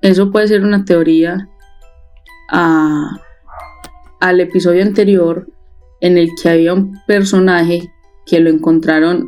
Eso 0.00 0.30
puede 0.30 0.48
ser 0.48 0.62
una 0.62 0.84
teoría 0.84 1.48
a- 2.50 3.20
al 4.20 4.40
episodio 4.40 4.82
anterior 4.82 5.46
en 6.00 6.16
el 6.16 6.30
que 6.40 6.48
había 6.48 6.72
un 6.74 6.94
personaje 7.06 7.92
que 8.24 8.40
lo 8.40 8.48
encontraron, 8.50 9.26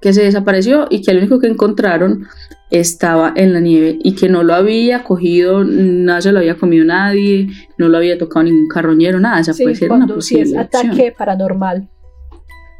que 0.00 0.12
se 0.12 0.22
desapareció 0.22 0.86
y 0.90 1.02
que 1.02 1.10
el 1.10 1.18
único 1.18 1.38
que 1.40 1.46
encontraron 1.48 2.26
estaba 2.70 3.32
en 3.36 3.52
la 3.52 3.60
nieve 3.60 3.98
y 4.02 4.14
que 4.14 4.28
no 4.28 4.42
lo 4.42 4.54
había 4.54 5.02
cogido, 5.04 5.64
no 5.64 6.20
se 6.22 6.32
lo 6.32 6.38
había 6.38 6.56
comido 6.56 6.84
nadie, 6.84 7.48
no 7.78 7.88
lo 7.88 7.98
había 7.98 8.16
tocado 8.16 8.44
ningún 8.44 8.68
carroñero, 8.68 9.18
nada. 9.20 9.40
Esa 9.40 9.52
Sí, 9.52 9.64
puede 9.64 9.74
ser 9.76 9.90
una 9.90 10.06
cuando 10.06 10.20
si 10.22 10.36
es 10.38 10.40
posible 10.50 10.62
opción. 10.64 10.90
ataque 10.90 11.12
paranormal, 11.16 11.88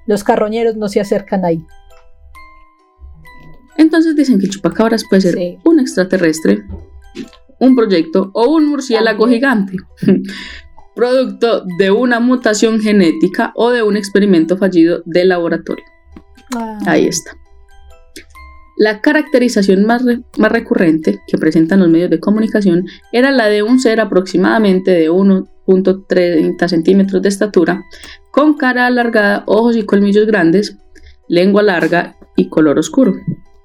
los 0.07 0.25
carroñeros 0.25 0.77
no 0.77 0.89
se 0.89 1.01
acercan 1.01 1.45
ahí. 1.45 1.65
Entonces 3.77 4.15
dicen 4.17 4.39
que 4.41 4.49
chupacabras 4.49 5.05
puede 5.09 5.23
ser 5.23 5.35
Sí. 5.35 5.59
un 5.65 5.81
extraterrestre, 5.81 6.63
un 7.59 7.75
proyecto 7.77 8.31
o 8.35 8.49
un 8.55 8.67
murciélago 8.67 9.27
gigante, 9.27 9.77
producto 10.95 11.65
de 11.79 11.91
una 11.91 12.21
mutación 12.21 12.81
genética 12.81 13.53
o 13.57 13.71
de 13.71 13.83
un 13.83 13.97
experimento 13.97 14.57
fallido 14.57 15.03
de 15.07 15.25
laboratorio. 15.25 15.85
Ahí 16.87 17.07
está. 17.07 17.33
La 18.79 19.01
caracterización 19.03 19.85
más, 19.85 20.05
re- 20.05 20.23
más 20.39 20.51
recurrente 20.51 21.21
que 21.27 21.37
presentan 21.39 21.81
los 21.81 21.89
medios 21.91 22.09
de 22.11 22.19
comunicación 22.19 22.87
era 23.13 23.31
la 23.31 23.47
de 23.49 23.63
un 23.63 23.79
ser 23.79 24.01
aproximadamente 24.01 24.91
de 24.93 25.11
1.30 25.11 26.67
centímetros 26.69 27.21
de 27.21 27.29
estatura, 27.29 27.83
con 28.33 28.55
cara 28.57 28.87
alargada, 28.87 29.45
ojos 29.47 29.77
y 29.77 29.85
colmillos 29.85 30.27
grandes, 30.27 30.79
lengua 31.29 31.63
larga 31.63 32.17
y 32.37 32.49
color 32.49 32.79
oscuro. 32.79 33.13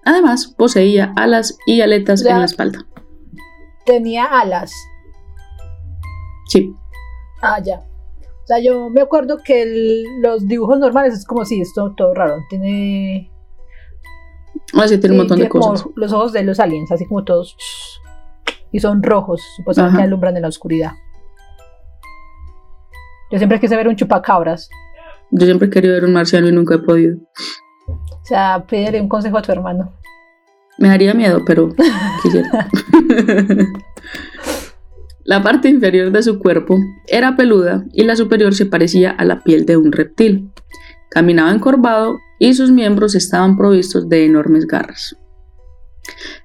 Además, 0.03 0.47
poseía 0.57 1.13
alas 1.15 1.57
y 1.65 1.79
aletas 1.81 2.21
en 2.21 2.27
la 2.39 2.45
espalda. 2.45 2.85
Tenía 3.85 4.25
alas. 4.25 4.71
Sí, 6.49 6.73
Ah, 7.41 7.59
ya. 7.63 7.79
O 8.45 8.47
sea, 8.47 8.59
yo 8.59 8.89
me 8.91 9.01
acuerdo 9.01 9.39
que 9.43 9.63
el- 9.63 10.21
los 10.21 10.47
dibujos 10.47 10.77
normales 10.79 11.15
es 11.15 11.25
como 11.25 11.43
si 11.45 11.59
esto 11.61 11.93
todo 11.97 12.13
raro. 12.13 12.37
Tiene. 12.49 13.31
Ah, 14.75 14.87
sí, 14.87 14.99
tiene 14.99 15.15
un 15.15 15.15
sí, 15.15 15.17
montón 15.17 15.37
de 15.39 15.45
tiene 15.45 15.49
cosas. 15.49 15.87
los 15.95 16.13
ojos 16.13 16.31
de 16.31 16.43
los 16.43 16.59
aliens, 16.59 16.91
así 16.91 17.05
como 17.07 17.23
todos. 17.23 17.57
Y 18.71 18.79
son 18.79 19.01
rojos, 19.01 19.41
supuestamente 19.57 19.97
Ajá. 19.97 20.03
alumbran 20.05 20.35
en 20.35 20.43
la 20.43 20.49
oscuridad. 20.49 20.91
Yo 23.31 23.37
siempre 23.39 23.59
quise 23.59 23.75
ver 23.75 23.87
un 23.87 23.95
chupacabras. 23.95 24.69
Yo 25.31 25.45
siempre 25.45 25.67
he 25.67 25.71
querido 25.71 25.95
ver 25.95 26.05
un 26.05 26.13
marciano 26.13 26.47
y 26.47 26.51
nunca 26.51 26.75
he 26.75 26.79
podido. 26.79 27.17
O 27.87 28.25
sea, 28.25 28.63
pídele 28.67 29.01
un 29.01 29.09
consejo 29.09 29.37
a 29.37 29.41
tu 29.41 29.51
hermano. 29.51 29.91
Me 30.77 30.89
daría 30.89 31.13
miedo, 31.15 31.41
pero 31.45 31.69
quisiera. 32.21 32.69
la 35.25 35.43
parte 35.43 35.69
inferior 35.69 36.11
de 36.11 36.23
su 36.23 36.39
cuerpo 36.39 36.77
era 37.07 37.35
peluda 37.35 37.83
y 37.91 38.03
la 38.03 38.15
superior 38.15 38.53
se 38.55 38.65
parecía 38.65 39.11
a 39.11 39.25
la 39.25 39.41
piel 39.41 39.65
de 39.65 39.75
un 39.75 39.91
reptil. 39.91 40.51
Caminaba 41.09 41.51
encorvado 41.51 42.19
y 42.39 42.53
sus 42.53 42.71
miembros 42.71 43.15
estaban 43.15 43.57
provistos 43.57 44.07
de 44.07 44.25
enormes 44.25 44.67
garras. 44.67 45.17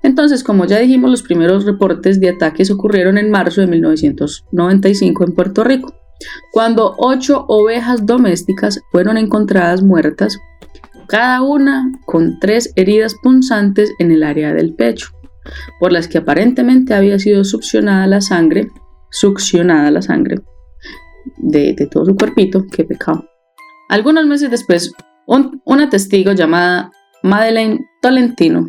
Entonces, 0.03 0.43
como 0.43 0.65
ya 0.65 0.79
dijimos, 0.79 1.11
los 1.11 1.23
primeros 1.23 1.67
reportes 1.67 2.21
de 2.21 2.31
ataques 2.31 2.71
ocurrieron 2.71 3.19
en 3.19 3.31
marzo 3.31 3.61
de 3.61 3.67
1995 3.67 5.25
en 5.25 5.35
Puerto 5.35 5.63
Rico, 5.63 5.95
cuando 6.51 6.95
ocho 6.97 7.45
ovejas 7.49 8.07
domésticas 8.07 8.81
fueron 8.91 9.19
encontradas 9.19 9.83
muertas 9.83 10.39
cada 11.11 11.43
una 11.43 11.91
con 12.07 12.39
tres 12.39 12.73
heridas 12.77 13.17
punzantes 13.21 13.93
en 13.99 14.13
el 14.13 14.23
área 14.23 14.55
del 14.55 14.75
pecho, 14.75 15.09
por 15.79 15.93
las 15.93 16.09
que 16.09 16.19
aparentemente 16.19 16.95
había 16.95 17.19
sido 17.19 17.45
succionada 17.45 18.07
la 18.07 18.21
sangre, 18.21 18.69
succionada 19.11 19.91
la 19.91 20.03
sangre 20.03 20.37
de, 21.39 21.75
todo 21.91 22.05
su 22.07 22.17
cuerpito, 22.17 22.65
qué 22.71 22.85
pecado. 22.85 23.25
Algunos 23.89 24.27
meses 24.27 24.51
después, 24.51 24.93
un- 25.27 25.61
una 25.65 25.89
testigo 25.91 26.33
llamada 26.33 26.91
Madeleine 27.23 27.79
Tolentino 28.03 28.67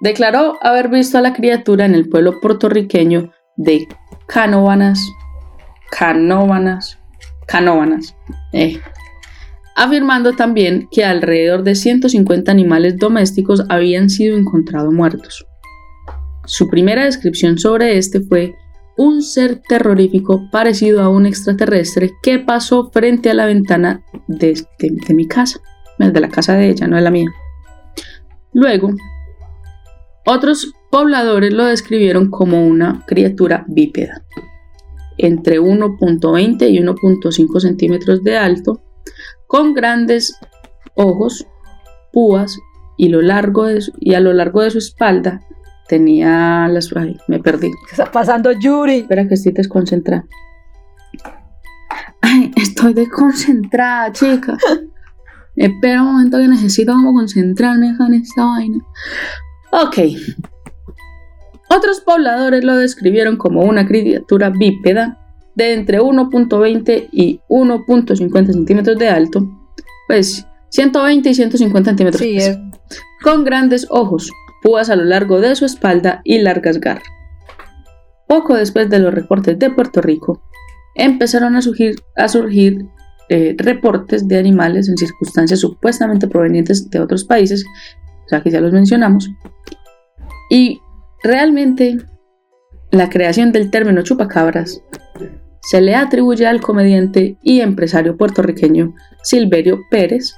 declaró 0.00 0.58
haber 0.62 0.88
visto 0.88 1.18
a 1.18 1.20
la 1.20 1.32
criatura 1.32 1.84
en 1.84 1.94
el 1.94 2.08
pueblo 2.08 2.40
puertorriqueño 2.40 3.30
de 3.56 3.86
Canóvanas, 4.26 5.00
Canóvanas, 5.90 6.98
Canóvanas, 7.46 8.14
eh, 8.52 8.80
afirmando 9.76 10.32
también 10.32 10.88
que 10.90 11.04
alrededor 11.04 11.62
de 11.62 11.74
150 11.74 12.50
animales 12.50 12.96
domésticos 12.98 13.64
habían 13.68 14.10
sido 14.10 14.36
encontrados 14.38 14.92
muertos. 14.92 15.46
Su 16.44 16.68
primera 16.68 17.04
descripción 17.04 17.58
sobre 17.58 17.98
este 17.98 18.20
fue 18.20 18.56
un 18.96 19.22
ser 19.22 19.62
terrorífico 19.68 20.48
parecido 20.50 21.02
a 21.02 21.08
un 21.08 21.24
extraterrestre 21.24 22.12
que 22.22 22.38
pasó 22.40 22.90
frente 22.90 23.30
a 23.30 23.34
la 23.34 23.46
ventana 23.46 24.04
de, 24.26 24.54
mi 25.14 25.26
casa, 25.26 25.60
de 25.98 26.20
la 26.20 26.28
casa 26.28 26.54
de 26.54 26.70
ella, 26.70 26.86
no 26.88 26.96
de 26.96 27.02
la 27.02 27.10
mía. 27.10 27.30
Luego, 28.52 28.92
otros 30.26 30.72
pobladores 30.90 31.52
lo 31.52 31.64
describieron 31.64 32.30
como 32.30 32.66
una 32.66 33.04
criatura 33.06 33.64
bípeda, 33.68 34.24
entre 35.18 35.60
1.20 35.60 36.70
y 36.70 36.78
1.5 36.80 37.60
centímetros 37.60 38.22
de 38.24 38.36
alto, 38.36 38.82
con 39.46 39.74
grandes 39.74 40.36
ojos, 40.94 41.46
púas 42.12 42.58
y 42.98 43.06
a 43.14 44.20
lo 44.20 44.32
largo 44.32 44.62
de 44.62 44.70
su 44.70 44.78
espalda 44.78 45.40
tenía 45.92 46.68
las... 46.68 46.90
Ay, 46.96 47.18
me 47.28 47.38
perdí. 47.38 47.68
¿Qué 47.68 47.90
está 47.90 48.10
pasando, 48.10 48.50
Yuri? 48.50 49.00
Espera 49.00 49.28
que 49.28 49.34
estoy 49.34 49.52
desconcentrada. 49.52 50.24
Ay, 52.22 52.50
estoy 52.56 52.94
desconcentrada, 52.94 54.10
chica. 54.10 54.56
Espera 55.54 56.00
un 56.00 56.12
momento 56.12 56.38
que 56.38 56.48
necesito 56.48 56.94
como 56.94 57.12
concentrarme 57.12 57.90
acá 57.90 58.06
en 58.06 58.14
esta 58.14 58.42
vaina. 58.42 58.78
Ok. 59.70 59.98
Otros 61.68 62.00
pobladores 62.00 62.64
lo 62.64 62.76
describieron 62.76 63.36
como 63.36 63.60
una 63.60 63.86
criatura 63.86 64.48
bípeda 64.48 65.18
de 65.54 65.74
entre 65.74 66.00
1.20 66.00 67.10
y 67.12 67.42
1.50 67.50 68.46
centímetros 68.50 68.98
de 68.98 69.08
alto. 69.10 69.46
Pues 70.08 70.46
120 70.70 71.28
y 71.28 71.34
150 71.34 71.90
centímetros. 71.90 72.22
Sí, 72.22 72.38
es, 72.38 72.58
con 73.22 73.44
grandes 73.44 73.86
ojos, 73.90 74.30
púas 74.62 74.90
a 74.90 74.96
lo 74.96 75.04
largo 75.04 75.40
de 75.40 75.54
su 75.56 75.64
espalda 75.64 76.20
y 76.24 76.38
largas 76.38 76.80
garras. 76.80 77.04
Poco 78.26 78.54
después 78.54 78.88
de 78.88 78.98
los 78.98 79.12
reportes 79.12 79.58
de 79.58 79.70
Puerto 79.70 80.00
Rico, 80.00 80.42
empezaron 80.94 81.56
a 81.56 81.62
surgir, 81.62 81.96
eh, 83.28 83.54
reportes 83.58 84.28
de 84.28 84.38
animales 84.38 84.88
en 84.88 84.96
circunstancias 84.96 85.60
supuestamente 85.60 86.28
provenientes 86.28 86.88
de 86.90 87.00
otros 87.00 87.24
países, 87.24 87.64
o 88.24 88.28
sea 88.28 88.42
que 88.42 88.50
ya 88.50 88.60
los 88.60 88.72
mencionamos, 88.72 89.30
y 90.50 90.80
realmente 91.22 91.98
la 92.90 93.08
creación 93.08 93.52
del 93.52 93.70
término 93.70 94.02
chupacabras 94.02 94.82
se 95.62 95.80
le 95.80 95.94
atribuye 95.94 96.46
al 96.46 96.60
comediante 96.60 97.38
y 97.42 97.60
empresario 97.60 98.16
puertorriqueño 98.16 98.94
Silverio 99.22 99.80
Pérez, 99.90 100.34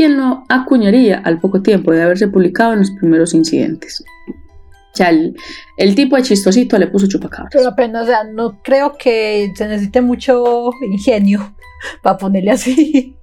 quien 0.00 0.16
lo 0.16 0.44
acuñaría 0.48 1.18
al 1.18 1.40
poco 1.40 1.60
tiempo 1.60 1.92
de 1.92 2.02
haberse 2.02 2.26
publicado 2.26 2.72
en 2.72 2.78
los 2.78 2.90
primeros 2.92 3.34
incidentes. 3.34 4.02
O 4.30 4.96
sea, 4.96 5.10
el, 5.10 5.36
el 5.76 5.94
tipo 5.94 6.16
de 6.16 6.22
chistosito 6.22 6.78
le 6.78 6.86
puso 6.86 7.06
chupacabras. 7.06 7.50
pero 7.52 7.68
apenas, 7.68 8.04
o 8.04 8.06
sea, 8.06 8.24
no 8.24 8.62
creo 8.62 8.96
que 8.96 9.52
se 9.54 9.68
necesite 9.68 10.00
mucho 10.00 10.70
ingenio 10.80 11.54
para 12.02 12.16
ponerle 12.16 12.52
así. 12.52 13.14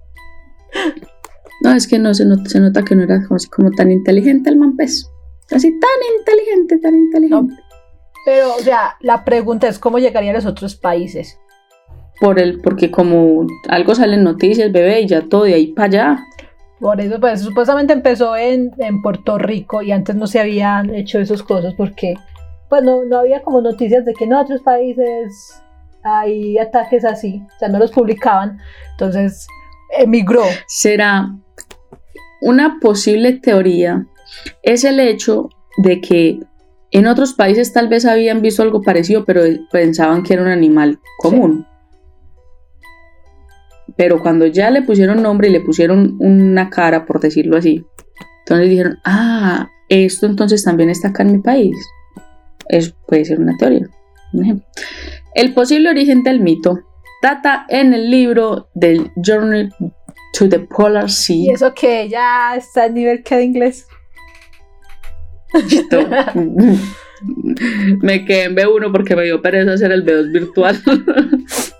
No, 1.63 1.73
es 1.73 1.87
que 1.87 1.97
no 1.97 2.13
se 2.13 2.25
nota, 2.25 2.47
se 2.47 2.59
nota 2.59 2.83
que 2.83 2.95
no 2.95 3.01
era 3.01 3.23
como, 3.23 3.37
así 3.37 3.49
como 3.49 3.71
tan 3.71 3.91
inteligente 3.91 4.51
el 4.51 4.57
mampés. 4.57 5.09
Así 5.49 5.71
tan 5.79 6.19
inteligente, 6.19 6.77
tan 6.77 6.93
inteligente. 6.93 7.55
Pero, 8.23 8.55
o 8.55 8.59
sea, 8.59 8.97
la 8.99 9.25
pregunta 9.25 9.67
es 9.67 9.79
cómo 9.79 9.97
llegaría 9.97 10.29
a 10.29 10.35
los 10.35 10.45
otros 10.45 10.75
países. 10.75 11.39
Por 12.21 12.39
el, 12.39 12.61
porque 12.61 12.91
como 12.91 13.47
algo 13.67 13.95
sale 13.95 14.13
en 14.13 14.23
noticias, 14.23 14.71
bebé, 14.71 15.01
y 15.01 15.07
ya 15.07 15.23
todo 15.23 15.45
de 15.45 15.55
ahí 15.55 15.73
para 15.73 15.87
allá. 15.87 16.23
Por 16.79 17.01
eso, 17.01 17.19
pues, 17.19 17.41
supuestamente 17.41 17.93
empezó 17.93 18.35
en, 18.35 18.71
en 18.77 19.01
Puerto 19.01 19.37
Rico 19.37 19.81
y 19.81 19.91
antes 19.91 20.15
no 20.15 20.27
se 20.27 20.39
habían 20.39 20.93
hecho 20.93 21.19
esas 21.19 21.41
cosas 21.41 21.73
porque, 21.75 22.13
pues, 22.69 22.83
no, 22.83 23.03
no 23.05 23.19
había 23.19 23.41
como 23.41 23.61
noticias 23.61 24.05
de 24.05 24.13
que 24.13 24.25
en 24.25 24.33
otros 24.33 24.61
países 24.61 25.61
hay 26.03 26.57
ataques 26.57 27.03
así. 27.03 27.41
O 27.55 27.59
sea, 27.59 27.69
no 27.69 27.79
los 27.79 27.91
publicaban. 27.91 28.59
Entonces, 28.91 29.47
emigró. 29.97 30.43
será 30.67 31.35
una 32.41 32.79
posible 32.79 33.33
teoría 33.33 34.05
es 34.63 34.83
el 34.83 34.99
hecho 34.99 35.49
de 35.77 36.01
que 36.01 36.39
en 36.91 37.07
otros 37.07 37.33
países 37.33 37.73
tal 37.73 37.87
vez 37.87 38.05
habían 38.05 38.41
visto 38.41 38.63
algo 38.63 38.81
parecido, 38.81 39.25
pero 39.25 39.41
pensaban 39.71 40.23
que 40.23 40.33
era 40.33 40.43
un 40.43 40.49
animal 40.49 40.99
común. 41.19 41.65
Pero 43.97 44.21
cuando 44.21 44.45
ya 44.45 44.69
le 44.69 44.83
pusieron 44.83 45.21
nombre 45.21 45.49
y 45.49 45.51
le 45.51 45.61
pusieron 45.61 46.17
una 46.19 46.69
cara, 46.69 47.05
por 47.05 47.19
decirlo 47.19 47.57
así, 47.57 47.83
entonces 48.39 48.69
dijeron, 48.69 48.99
ah, 49.03 49.69
esto 49.89 50.25
entonces 50.25 50.63
también 50.63 50.89
está 50.89 51.09
acá 51.09 51.23
en 51.23 51.31
mi 51.33 51.39
país. 51.39 51.75
Eso 52.69 52.93
puede 53.07 53.25
ser 53.25 53.39
una 53.39 53.57
teoría. 53.57 53.87
Un 54.33 54.43
ejemplo. 54.43 54.67
El 55.33 55.53
posible 55.53 55.89
origen 55.89 56.23
del 56.23 56.39
mito 56.39 56.79
data 57.21 57.65
en 57.69 57.93
el 57.93 58.09
libro 58.11 58.69
del 58.73 59.11
Journal 59.15 59.73
to 60.33 60.47
the 60.49 60.59
Polar 60.59 61.05
Y 61.05 61.09
Sea. 61.09 61.53
eso 61.53 61.73
que 61.73 62.07
ya 62.09 62.55
está 62.55 62.85
en 62.85 62.93
nivel 62.93 63.23
que 63.23 63.35
de 63.35 63.43
inglés. 63.43 63.87
Me 68.01 68.25
quedé 68.25 68.43
en 68.43 68.55
B1 68.55 68.91
porque 68.91 69.15
me 69.15 69.23
dio 69.23 69.41
pereza 69.41 69.73
hacer 69.73 69.91
el 69.91 70.05
B2 70.05 70.31
virtual. 70.31 70.79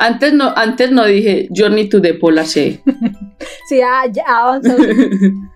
antes, 0.00 0.32
no, 0.32 0.52
antes 0.56 0.90
no 0.90 1.04
dije 1.06 1.48
Journey 1.54 1.88
to 1.88 2.00
the 2.00 2.14
Polar 2.14 2.46
Sea. 2.46 2.80
Sí, 3.68 3.78
ya, 3.78 4.02
ya 4.12 4.24
avanzó. 4.26 4.76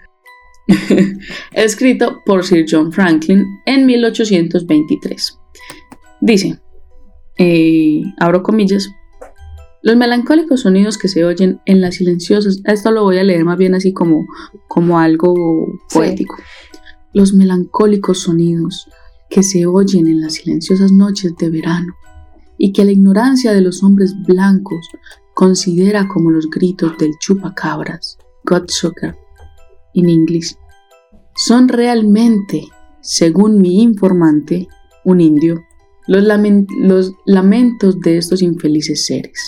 Escrito 1.53 2.23
por 2.25 2.45
Sir 2.45 2.65
John 2.69 2.93
Franklin 2.93 3.45
en 3.67 3.87
1823. 3.87 5.39
Dice, 6.21 6.59
eh, 7.39 8.03
abro 8.21 8.43
comillas, 8.43 8.89
los 9.83 9.97
melancólicos 9.97 10.63
sonidos 10.63 10.97
que 10.97 11.09
se 11.09 11.25
oyen 11.25 11.61
en 11.67 11.81
las 11.81 11.97
silenciosas, 11.97 12.61
esto 12.65 12.91
lo 12.91 13.03
voy 13.03 13.19
a 13.19 13.25
leer 13.25 13.45
más 13.45 13.59
bien 13.59 13.75
así 13.75 13.93
como, 13.93 14.27
como 14.69 14.99
algo 14.99 15.35
Sí. 15.89 15.99
poético. 15.99 16.37
Los 17.13 17.35
melancólicos 17.35 18.21
sonidos 18.21 18.89
que 19.29 19.43
se 19.43 19.67
oyen 19.67 20.07
en 20.07 20.23
las 20.23 20.35
silenciosas 20.35 20.93
noches 20.93 21.35
de 21.37 21.51
verano 21.51 21.95
y 22.59 22.73
que 22.73 22.85
la 22.85 22.93
ignorancia 22.93 23.53
de 23.53 23.61
los 23.61 23.83
hombres 23.83 24.15
blancos 24.27 24.89
considera 25.35 26.09
como 26.09 26.31
los 26.31 26.49
gritos 26.49 26.97
del 26.99 27.13
chupacabras, 27.19 28.19
Godsucker, 28.45 29.17
en 29.95 30.09
inglés, 30.09 30.59
son 31.37 31.69
realmente, 31.69 32.63
según 33.01 33.61
mi 33.61 33.83
informante, 33.83 34.69
un 35.05 35.21
indio, 35.21 35.63
los, 36.07 36.25
los 36.79 37.13
lamentos 37.27 38.01
de 38.01 38.19
estos 38.19 38.43
infelices 38.43 39.07
seres. 39.07 39.39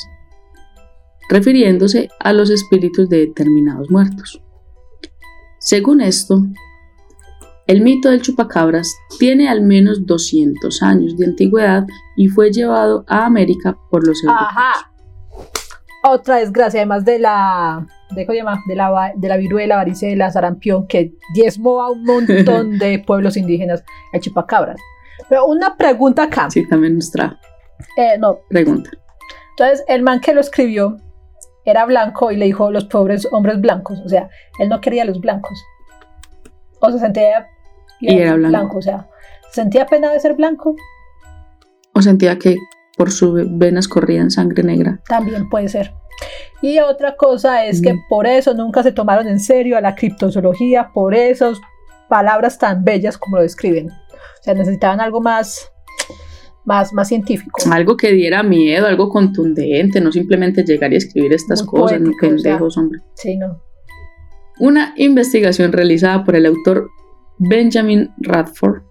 refiriéndose 1.29 2.09
a 2.21 2.33
los 2.33 2.51
espíritus 2.51 3.09
de 3.09 3.19
determinados 3.19 3.91
muertos. 3.91 4.41
Según 5.59 6.01
esto, 6.01 6.47
el 7.67 7.81
mito 7.81 8.11
del 8.11 8.23
chupacabras 8.23 8.97
tiene 9.19 9.49
al 9.49 9.63
menos 9.63 10.07
200 10.07 10.83
años 10.83 11.17
de 11.17 11.27
antigüedad 11.27 11.85
y 12.17 12.29
fue 12.29 12.53
llevado 12.53 13.05
a 13.09 13.27
América 13.27 13.77
por 13.91 14.07
los 14.07 14.23
europeos. 14.23 14.49
Ajá. 14.51 14.93
Otra 16.05 16.37
desgracia, 16.37 16.81
además 16.81 17.05
de 17.05 17.19
la, 17.19 17.85
de, 18.11 18.25
de 18.25 18.75
la, 18.77 19.13
de 19.17 19.29
la 19.29 19.37
viruela, 19.37 19.77
varicela, 19.77 20.31
sarampión, 20.31 20.87
que 20.87 21.15
diezmó 21.35 21.83
a 21.83 21.91
un 21.91 22.05
montón 22.05 22.79
de 22.79 23.01
pueblos 23.07 23.37
indígenas, 23.37 23.83
el 24.13 24.21
chupacabras. 24.21 24.81
Pero 25.29 25.47
una 25.47 25.77
pregunta 25.77 26.25
acá. 26.25 26.49
Sí, 26.49 26.69
también 26.69 26.95
nos 26.95 27.11
trajo 27.11 27.37
Eh, 27.97 28.17
no, 28.19 28.39
pregunta. 28.49 28.91
Entonces, 29.51 29.85
el 29.89 30.03
man 30.03 30.21
que 30.21 30.35
lo 30.35 30.41
escribió 30.41 30.99
era 31.65 31.85
blanco 31.85 32.31
y 32.31 32.37
le 32.37 32.45
dijo 32.45 32.71
los 32.71 32.85
pobres 32.85 33.27
hombres 33.33 33.61
blancos. 33.61 33.99
O 34.05 34.09
sea, 34.09 34.31
él 34.61 34.69
no 34.69 34.81
quería 34.81 35.03
a 35.03 35.07
los 35.07 35.21
blancos. 35.21 35.61
O 36.81 36.93
se 36.93 37.01
sentía 37.01 37.49
Y 38.01 38.19
era 38.19 38.35
blanco. 38.35 38.79
O 38.79 38.83
sea, 38.83 39.09
sentía 39.53 39.87
pena 39.87 40.13
de 40.13 40.21
ser 40.21 40.35
blanco. 40.35 40.77
O 41.95 42.03
sentía 42.03 42.39
que 42.39 42.57
por 42.97 43.11
sus 43.11 43.41
venas 43.59 43.89
corrían 43.89 44.31
sangre 44.31 44.63
negra. 44.63 45.01
También 45.09 45.49
puede 45.49 45.69
ser. 45.69 45.93
Y 46.63 46.79
otra 46.81 47.17
cosa 47.17 47.65
es 47.67 47.83
que 47.83 47.93
Mm. 47.93 47.99
por 48.09 48.27
eso 48.27 48.55
nunca 48.55 48.83
se 48.83 48.93
tomaron 48.93 49.29
en 49.29 49.39
serio 49.41 49.77
a 49.77 49.81
la 49.83 49.95
criptozoología, 49.95 50.91
por 50.95 51.15
esas 51.15 51.59
palabras 52.09 52.59
tan 52.59 52.85
bellas 52.85 53.19
como 53.19 53.37
lo 53.37 53.43
describen. 53.43 53.91
O 53.91 54.43
sea, 54.43 54.55
necesitaban 54.55 55.01
algo 55.01 55.21
más, 55.21 55.71
más, 56.65 56.93
más 56.95 57.09
científico. 57.09 57.61
Algo 57.71 57.97
que 57.97 58.13
diera 58.13 58.43
miedo, 58.43 58.87
algo 58.87 59.09
contundente, 59.11 60.01
no 60.01 60.11
simplemente 60.13 60.65
llegar 60.65 60.93
y 60.93 60.97
escribir 60.97 61.33
estas 61.35 61.63
Muy 61.65 61.81
cosas, 61.81 62.01
ni 62.01 62.11
poético, 62.11 62.27
o 62.27 62.39
sea. 62.39 62.43
pendejos, 62.53 62.79
hombre. 62.79 63.01
Sí, 63.15 63.37
no. 63.37 63.61
Una 64.59 64.95
investigación 64.97 65.73
realizada 65.73 66.25
por 66.25 66.35
el 66.37 66.47
autor 66.47 66.89
Benjamin 67.39 68.11
Radford 68.19 68.83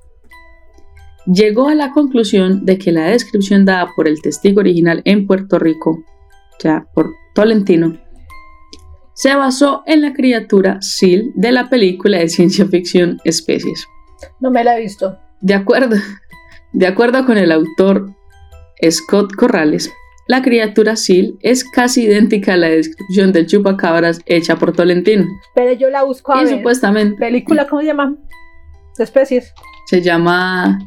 llegó 1.26 1.70
a 1.70 1.76
la 1.76 1.92
conclusión 1.92 2.66
de 2.66 2.78
que 2.78 2.92
la 2.92 3.08
descripción 3.08 3.66
dada 3.66 3.90
por 3.96 4.08
el 4.08 4.22
testigo 4.22 4.60
original 4.60 5.02
en 5.06 5.26
Puerto 5.28 5.60
Rico, 5.60 6.04
sea, 6.60 6.86
por 6.94 7.12
Tolentino, 7.34 7.98
se 9.14 9.34
basó 9.36 9.84
en 9.86 10.02
la 10.02 10.14
criatura 10.14 10.78
Seal 10.82 11.32
de 11.36 11.52
la 11.52 11.70
película 11.70 12.20
de 12.20 12.28
ciencia 12.28 12.66
ficción 12.66 13.20
Especies. 13.24 13.88
No 14.40 14.52
me 14.52 14.64
la 14.64 14.78
he 14.78 14.82
visto. 14.82 15.18
De 15.42 15.54
acuerdo, 15.54 15.96
de 16.74 16.88
acuerdo 16.88 17.26
con 17.26 17.38
el 17.38 17.52
autor 17.52 18.14
Scott 18.90 19.34
Corrales, 19.36 19.92
la 20.28 20.42
criatura 20.42 20.96
Seal 20.96 21.38
es 21.42 21.64
casi 21.64 22.04
idéntica 22.06 22.54
a 22.54 22.58
la 22.58 22.68
descripción 22.70 23.32
del 23.32 23.46
chupacabras 23.48 24.20
hecha 24.26 24.56
por 24.56 24.74
Tolentino. 24.74 25.26
Pero 25.54 25.74
yo 25.74 25.90
la 25.90 26.04
busco 26.04 26.34
a 26.34 26.42
Y 26.42 26.46
ver. 26.46 26.58
supuestamente 26.58 27.18
película, 27.18 27.68
¿cómo 27.68 27.82
se 27.82 27.88
llama? 27.88 28.16
De 28.98 29.04
especies, 29.04 29.54
se 29.88 30.02
llama. 30.02 30.80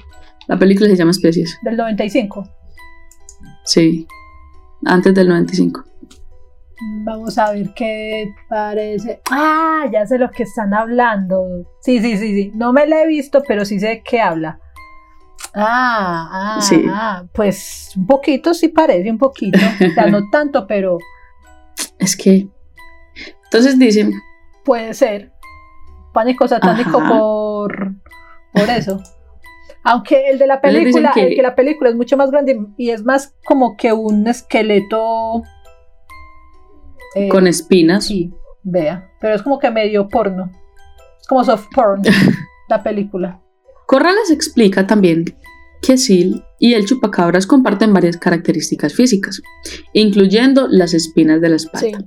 La 0.48 0.58
película 0.58 0.88
se 0.88 0.96
llama 0.96 1.10
Especies. 1.10 1.58
del 1.62 1.76
95. 1.76 2.42
Sí. 3.64 4.06
Antes 4.86 5.14
del 5.14 5.28
95. 5.28 5.84
Vamos 7.04 7.36
a 7.38 7.52
ver 7.52 7.70
qué 7.74 8.32
parece. 8.48 9.20
Ah, 9.30 9.84
ya 9.92 10.06
sé 10.06 10.16
lo 10.18 10.30
que 10.30 10.44
están 10.44 10.72
hablando. 10.72 11.44
Sí, 11.82 12.00
sí, 12.00 12.16
sí, 12.16 12.34
sí. 12.34 12.52
No 12.54 12.72
me 12.72 12.86
la 12.86 13.02
he 13.02 13.06
visto, 13.08 13.42
pero 13.46 13.64
sí 13.64 13.78
sé 13.80 13.88
de 13.88 14.02
qué 14.02 14.20
habla. 14.20 14.60
Ah, 15.54 16.56
ah, 16.56 16.60
Sí. 16.60 16.84
ah. 16.88 17.24
Pues 17.32 17.92
un 17.96 18.06
poquito 18.06 18.54
sí 18.54 18.68
parece, 18.68 19.10
un 19.10 19.18
poquito. 19.18 19.58
O 19.58 19.92
sea, 19.94 20.06
no 20.06 20.28
tanto, 20.32 20.66
pero 20.66 20.98
Es 21.98 22.16
que. 22.16 22.48
Entonces 23.44 23.78
dicen. 23.78 24.12
puede 24.64 24.92
ser. 24.94 25.32
Pánico 26.12 26.46
satánico 26.48 26.98
Ajá. 27.00 27.08
por, 27.18 27.92
por 28.52 28.68
eso. 28.70 29.00
Aunque 29.84 30.28
el 30.30 30.38
de 30.38 30.46
la 30.46 30.60
película, 30.60 31.12
que- 31.14 31.28
el 31.28 31.34
que 31.36 31.42
la 31.42 31.54
película 31.54 31.88
es 31.90 31.96
mucho 31.96 32.16
más 32.16 32.30
grande 32.30 32.60
y 32.76 32.90
es 32.90 33.04
más 33.04 33.34
como 33.46 33.76
que 33.76 33.92
un 33.92 34.26
esqueleto. 34.26 35.42
eh, 37.14 37.28
Con 37.28 37.46
espinas. 37.46 38.04
Sí, 38.06 38.32
vea. 38.62 39.10
Pero 39.20 39.34
es 39.34 39.42
como 39.42 39.58
que 39.58 39.70
medio 39.70 40.08
porno. 40.08 40.50
Es 41.20 41.26
como 41.26 41.42
soft 41.44 41.66
porn, 41.74 42.02
la 42.68 42.82
película. 42.82 43.40
Corrales 43.88 44.30
explica 44.30 44.86
también 44.86 45.24
que 45.80 45.96
Seal 45.96 46.44
y 46.58 46.74
el 46.74 46.84
chupacabras 46.84 47.46
comparten 47.46 47.94
varias 47.94 48.18
características 48.18 48.92
físicas, 48.92 49.40
incluyendo 49.94 50.68
las 50.68 50.92
espinas 50.92 51.40
de 51.40 51.48
la 51.48 51.56
espalda. 51.56 51.98
Sí. 51.98 52.04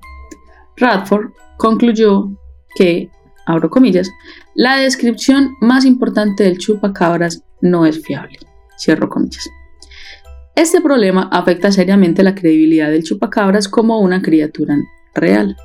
Radford 0.78 1.32
concluyó 1.58 2.38
que, 2.76 3.10
abro 3.48 3.72
comillas, 3.72 4.12
la 4.54 4.78
descripción 4.78 5.56
más 5.60 5.84
importante 5.84 6.44
del 6.44 6.60
chupacabras 6.60 7.44
no 7.62 7.88
es 7.88 8.00
fiable, 8.00 8.38
cierro 8.78 9.10
comillas. 9.10 9.50
Este 10.56 10.82
problema 10.82 11.30
afecta 11.32 11.72
seriamente 11.72 12.22
la 12.22 12.36
credibilidad 12.36 12.92
del 12.92 13.04
chupacabras 13.04 13.68
como 13.68 14.02
una 14.02 14.22
criatura 14.22 14.78
real. 15.16 15.58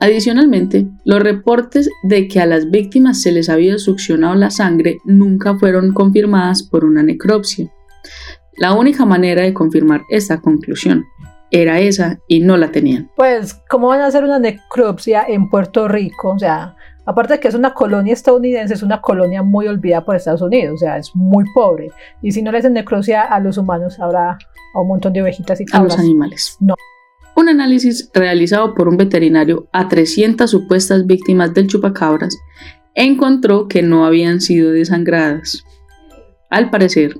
Adicionalmente, 0.00 0.86
los 1.04 1.22
reportes 1.22 1.90
de 2.02 2.26
que 2.26 2.40
a 2.40 2.46
las 2.46 2.70
víctimas 2.70 3.20
se 3.20 3.32
les 3.32 3.50
había 3.50 3.76
succionado 3.78 4.34
la 4.34 4.50
sangre 4.50 4.98
nunca 5.04 5.58
fueron 5.58 5.92
confirmadas 5.92 6.62
por 6.62 6.86
una 6.86 7.02
necropsia. 7.02 7.70
La 8.56 8.72
única 8.72 9.04
manera 9.04 9.42
de 9.42 9.52
confirmar 9.52 10.02
esta 10.08 10.40
conclusión 10.40 11.04
era 11.50 11.80
esa 11.80 12.18
y 12.28 12.40
no 12.40 12.56
la 12.56 12.72
tenían. 12.72 13.10
Pues, 13.14 13.54
¿cómo 13.68 13.88
van 13.88 14.00
a 14.00 14.06
hacer 14.06 14.24
una 14.24 14.38
necropsia 14.38 15.24
en 15.28 15.50
Puerto 15.50 15.86
Rico? 15.86 16.30
O 16.30 16.38
sea, 16.38 16.76
aparte 17.04 17.34
de 17.34 17.40
que 17.40 17.48
es 17.48 17.54
una 17.54 17.74
colonia 17.74 18.14
estadounidense, 18.14 18.74
es 18.74 18.82
una 18.82 19.02
colonia 19.02 19.42
muy 19.42 19.66
olvidada 19.66 20.04
por 20.04 20.16
Estados 20.16 20.42
Unidos, 20.42 20.74
o 20.74 20.78
sea, 20.78 20.96
es 20.96 21.14
muy 21.14 21.44
pobre. 21.54 21.90
Y 22.22 22.32
si 22.32 22.40
no 22.40 22.52
le 22.52 22.58
hacen 22.58 22.72
necropsia 22.72 23.22
a 23.22 23.38
los 23.40 23.58
humanos, 23.58 24.00
habrá 24.00 24.38
a 24.74 24.80
un 24.80 24.88
montón 24.88 25.12
de 25.12 25.20
ovejitas 25.22 25.60
y 25.60 25.64
a 25.64 25.82
los 25.82 25.94
cabras. 25.94 25.98
animales. 25.98 26.56
No. 26.60 26.74
Un 27.40 27.48
análisis 27.48 28.10
realizado 28.12 28.74
por 28.74 28.86
un 28.86 28.98
veterinario 28.98 29.66
a 29.72 29.88
300 29.88 30.50
supuestas 30.50 31.06
víctimas 31.06 31.54
del 31.54 31.68
chupacabras 31.68 32.36
encontró 32.94 33.66
que 33.66 33.80
no 33.80 34.04
habían 34.04 34.42
sido 34.42 34.72
desangradas. 34.72 35.64
Al 36.50 36.68
parecer, 36.68 37.14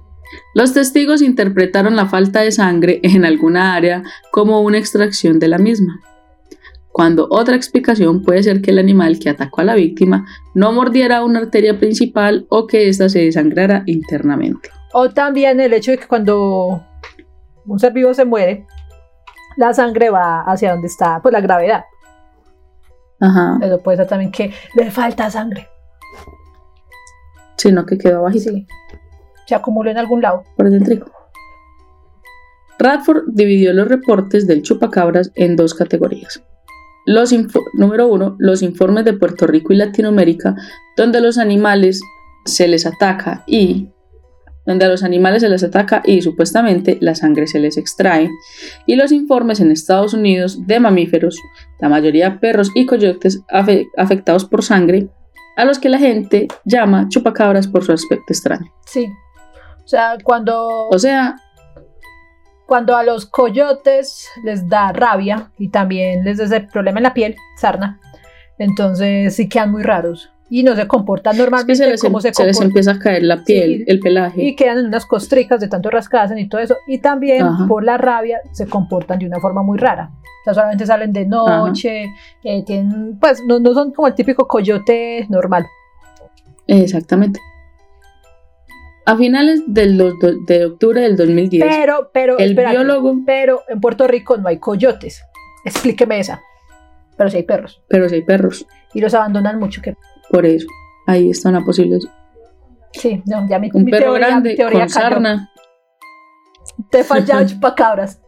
los 0.55 0.75
testigos 0.75 1.23
interpretaron 1.23 1.97
la 1.97 2.05
falta 2.05 2.43
de 2.43 2.53
sangre 2.53 3.01
en 3.03 3.25
alguna 3.25 3.75
área 3.75 4.03
como 4.31 4.61
una 4.61 4.77
extracción 4.77 5.39
de 5.39 5.49
la 5.49 5.57
misma, 5.57 6.03
cuando 6.93 7.27
otra 7.31 7.57
explicación 7.57 8.23
puede 8.23 8.43
ser 8.43 8.61
que 8.61 8.73
el 8.73 8.79
animal 8.79 9.19
que 9.19 9.31
atacó 9.31 9.63
a 9.63 9.65
la 9.65 9.75
víctima 9.75 10.27
no 10.55 10.71
mordiera 10.71 11.25
una 11.25 11.39
arteria 11.39 11.79
principal 11.79 12.45
o 12.51 12.67
que 12.67 12.91
ésta 12.91 13.09
se 13.09 13.21
desangrara 13.21 13.85
internamente. 13.87 14.69
O 14.93 15.09
también 15.09 15.61
el 15.61 15.73
hecho 15.73 15.93
de 15.93 15.97
que 15.97 16.07
cuando 16.07 16.85
un 17.65 17.79
ser 17.79 17.95
vivo 17.95 18.13
se 18.13 18.27
muere, 18.27 18.67
la 19.57 19.73
sangre 19.75 20.11
va 20.11 20.43
hacia 20.43 20.73
donde 20.73 20.87
está, 20.89 21.21
pues 21.21 21.33
la 21.33 21.41
gravedad. 21.41 21.85
Ajá, 23.21 23.59
Eso 23.63 23.79
puede 23.83 23.99
ser 23.99 24.07
también 24.07 24.33
que 24.33 24.53
le 24.75 24.91
falta 24.91 25.31
sangre. 25.31 25.69
sino 27.57 27.85
que 27.85 27.99
quedó 27.99 28.23
bajito. 28.23 28.51
Sí. 28.51 28.67
Se 29.47 29.55
acumuló 29.55 29.91
en 29.91 29.99
algún 29.99 30.23
lado. 30.23 30.45
por 30.57 30.71
dentro. 30.71 31.07
Radford 32.79 33.25
dividió 33.29 33.75
los 33.75 33.89
reportes 33.89 34.47
del 34.47 34.63
chupacabras 34.63 35.31
en 35.35 35.57
dos 35.57 35.75
categorías. 35.75 36.43
Los 37.05 37.35
número 37.75 38.09
uno, 38.09 38.37
los 38.39 38.63
informes 38.63 39.05
de 39.05 39.13
Puerto 39.13 39.47
Rico 39.47 39.73
y 39.73 39.77
Latinoamérica, 39.77 40.55
donde 40.97 41.21
los 41.21 41.37
animales 41.37 42.01
se 42.47 42.69
les 42.69 42.87
ataca 42.87 43.45
y 43.47 43.91
donde 44.67 44.85
a 44.85 44.89
los 44.89 45.03
animales 45.03 45.43
se 45.43 45.49
les 45.49 45.65
ataca 45.65 46.03
y 46.05 46.23
supuestamente 46.23 46.99
la 47.01 47.15
sangre 47.15 47.47
se 47.47 47.59
les 47.59 47.77
extrae, 47.77 48.29
y 48.87 48.97
los 48.97 49.11
informes 49.13 49.61
en 49.61 49.71
Estados 49.71 50.15
Unidos 50.15 50.67
de 50.67 50.81
mamíferos, 50.81 51.37
la 51.81 51.89
mayoría 51.89 52.39
perros 52.41 52.71
y 52.75 52.87
coyotes 52.87 53.43
afe- 53.49 53.89
afectados 53.97 54.45
por 54.45 54.63
sangre, 54.63 55.09
a 55.57 55.65
los 55.65 55.79
que 55.79 55.89
la 55.89 55.99
gente 55.99 56.49
llama 56.65 57.09
chupacabras 57.09 57.67
por 57.67 57.85
su 57.85 57.93
aspecto 57.93 58.27
extraño. 58.33 58.73
Sí. 58.87 59.09
O 59.85 59.89
sea, 59.89 60.17
cuando, 60.23 60.89
O 60.89 60.99
sea, 60.99 61.37
cuando 62.67 62.97
a 62.97 63.03
los 63.03 63.27
coyotes 63.27 64.29
les 64.45 64.69
da 64.69 64.93
rabia 64.93 65.51
y 65.59 65.71
también 65.71 66.25
les 66.25 66.39
da 66.39 66.45
ese 66.45 66.61
problema 66.61 67.01
en 67.01 67.03
la 67.03 67.15
piel, 67.15 67.35
sarna, 67.57 67.99
entonces 68.59 69.35
sí 69.35 69.49
quedan 69.49 69.73
muy 69.73 69.83
raros 69.83 70.31
y 70.51 70.63
no 70.65 70.75
se 70.77 70.87
comportan 70.89 71.33
Es 71.33 71.39
que 71.39 71.43
normalmente 71.45 71.77
se 71.77 71.89
les, 71.89 72.03
em- 72.05 72.09
como 72.11 72.21
se 72.21 72.35
se 72.35 72.45
les 72.45 72.61
empieza 72.61 72.91
a 72.93 72.99
caer 72.99 73.23
la 73.23 73.43
piel, 73.45 73.79
Sí. 73.79 73.85
el 73.87 74.01
pelaje. 74.01 74.43
y 74.43 74.57
quedan 74.57 74.79
en 74.79 74.87
unas 74.87 75.07
costricas 75.07 75.61
de 75.61 75.69
tanto 75.69 75.89
rascarse 75.91 76.39
y 76.39 76.49
todo 76.49 76.61
eso. 76.61 76.77
Y 76.89 76.99
también 76.99 77.43
Ajá. 77.47 77.67
por 77.69 77.85
la 77.85 77.97
rabia 77.97 78.41
se 78.53 78.67
comportan 78.67 79.19
de 79.21 79.27
una 79.27 79.39
forma 79.41 79.63
muy 79.63 79.79
rara. 79.79 80.11
O 80.13 80.45
sea, 80.45 80.55
solamente 80.55 80.87
salen 80.87 81.13
de 81.13 81.25
noche, 81.27 82.07
eh, 82.45 82.65
tienen, 82.65 83.19
pues 83.21 83.43
no, 83.47 83.61
no 83.61 83.73
son 83.75 83.93
como 83.93 84.09
el 84.09 84.15
típico 84.15 84.49
coyote 84.49 85.27
normal. 85.29 85.67
Exactamente. 86.67 87.41
A 89.07 89.17
finales 89.17 89.63
del 89.67 89.97
de 90.47 90.67
octubre 90.67 91.01
del 91.01 91.17
2010, 91.17 91.65
Pero, 91.67 92.11
pero, 92.13 92.39
el 92.39 92.51
espérate, 92.51 92.77
biólogo, 92.77 93.17
pero 93.27 93.63
en 93.69 93.81
Puerto 93.81 94.07
Rico 94.07 94.37
no 94.37 94.49
hay 94.49 94.59
coyotes. 94.59 95.23
Explíqueme 95.65 96.21
esa. 96.21 96.41
Pero 97.17 97.29
sí 97.31 97.39
hay 97.39 97.43
perros. 97.43 97.83
pero 97.89 98.09
si 98.09 98.17
hay 98.17 98.23
perros, 98.23 98.67
Y 98.95 99.01
los 99.01 99.13
abandonan 99.15 99.59
mucho. 99.59 99.83
Que... 99.83 99.95
por 100.31 100.47
eso, 100.47 100.67
ahí 101.07 101.31
está 101.31 101.49
una 101.49 101.65
posible. 101.65 101.99
Sí, 102.93 103.23
no, 103.27 103.49
ya 103.49 103.59
mi, 103.59 103.71
Un 103.73 103.85
mi 103.85 103.91
perro 103.91 104.13
teoría, 104.13 104.27
grande 104.29 104.51
mi 104.51 104.57
teoría 104.57 104.81
con 104.81 104.89
cayó. 104.89 105.01
sarna. 105.01 105.51
Te 106.91 107.05
falla 107.05 107.47
chupacabras. 107.47 108.21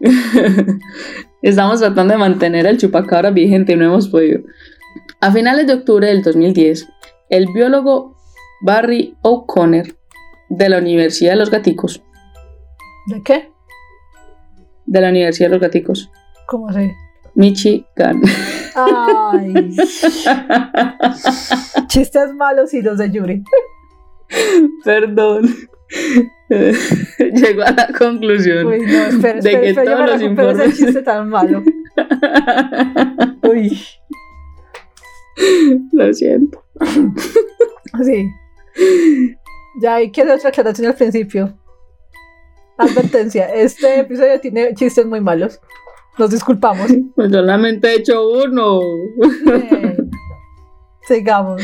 Estamos 1.42 1.80
tratando 1.80 2.14
de 2.14 2.18
mantener 2.18 2.66
el 2.66 2.78
chupacabra 2.78 3.30
vigente 3.30 3.72
y 3.72 3.76
no 3.76 3.84
hemos 3.86 4.08
podido. 4.08 4.40
A 5.20 5.30
finales 5.32 5.66
de 5.66 5.74
octubre 5.74 6.06
del 6.08 6.22
2010, 6.22 6.88
el 7.30 7.46
biólogo 7.52 8.16
Barry 8.62 9.16
O'Connor 9.22 9.86
de 10.50 10.68
la 10.68 10.78
Universidad 10.78 11.32
de 11.32 11.36
los 11.36 11.50
Gaticos, 11.50 12.02
¿De 13.08 13.22
qué? 13.22 13.50
de 14.86 15.00
la 15.00 15.10
Universidad 15.10 15.48
de 15.48 15.54
los 15.56 15.60
Gaticos, 15.62 16.10
¿Cómo 16.46 16.72
se? 16.72 16.94
Michigan. 17.38 18.20
Ay. 18.74 19.54
Chistes 21.86 22.34
malos 22.34 22.74
y 22.74 22.82
los 22.82 22.98
de 22.98 23.10
Yuri. 23.12 23.44
Perdón. 24.84 25.48
Llegó 26.48 27.62
a 27.62 27.70
la 27.70 27.88
conclusión 27.96 28.66
Uy, 28.66 28.80
no, 28.80 28.86
espera, 28.86 29.32
de 29.34 29.38
espera, 29.38 29.60
que 29.60 29.68
espera, 29.68 29.84
yo 29.84 29.92
todos 29.96 30.10
los 30.10 30.20
recupero 30.20 30.50
ese 30.50 30.64
informes 30.64 30.76
chiste 30.78 31.02
tan 31.02 31.28
malo. 31.28 31.62
Uy, 33.48 33.80
Lo 35.92 36.12
siento. 36.12 36.64
sí. 38.04 38.28
Ya 39.80 39.94
hay 39.94 40.10
que 40.10 40.22
hacer 40.22 40.34
otra 40.34 40.48
aclaración 40.48 40.88
al 40.88 40.94
principio. 40.96 41.56
Advertencia, 42.78 43.46
este 43.54 44.00
episodio 44.00 44.40
tiene 44.40 44.74
chistes 44.74 45.06
muy 45.06 45.20
malos. 45.20 45.60
Nos 46.18 46.30
disculpamos. 46.30 46.90
Pues 47.14 47.32
solamente 47.32 47.88
he 47.88 47.96
hecho 47.96 48.28
uno. 48.28 48.80
Sigamos. 51.06 51.62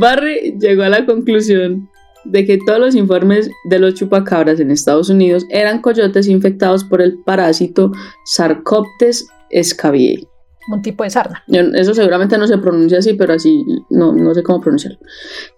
Barry 0.00 0.56
llegó 0.58 0.82
a 0.84 0.88
la 0.88 1.04
conclusión 1.04 1.88
de 2.24 2.46
que 2.46 2.58
todos 2.64 2.78
los 2.78 2.94
informes 2.94 3.50
de 3.68 3.78
los 3.78 3.94
chupacabras 3.94 4.60
en 4.60 4.70
Estados 4.70 5.10
Unidos 5.10 5.44
eran 5.50 5.80
coyotes 5.82 6.28
infectados 6.28 6.84
por 6.84 7.02
el 7.02 7.18
parásito 7.24 7.92
Sarcoptes 8.24 9.26
scabiei. 9.62 10.28
Un 10.68 10.80
tipo 10.80 11.02
de 11.02 11.10
sarna. 11.10 11.42
Eso 11.74 11.92
seguramente 11.92 12.38
no 12.38 12.46
se 12.46 12.56
pronuncia 12.58 12.98
así, 12.98 13.14
pero 13.14 13.34
así 13.34 13.64
no, 13.90 14.12
no 14.12 14.32
sé 14.32 14.44
cómo 14.44 14.60
pronunciarlo. 14.60 14.98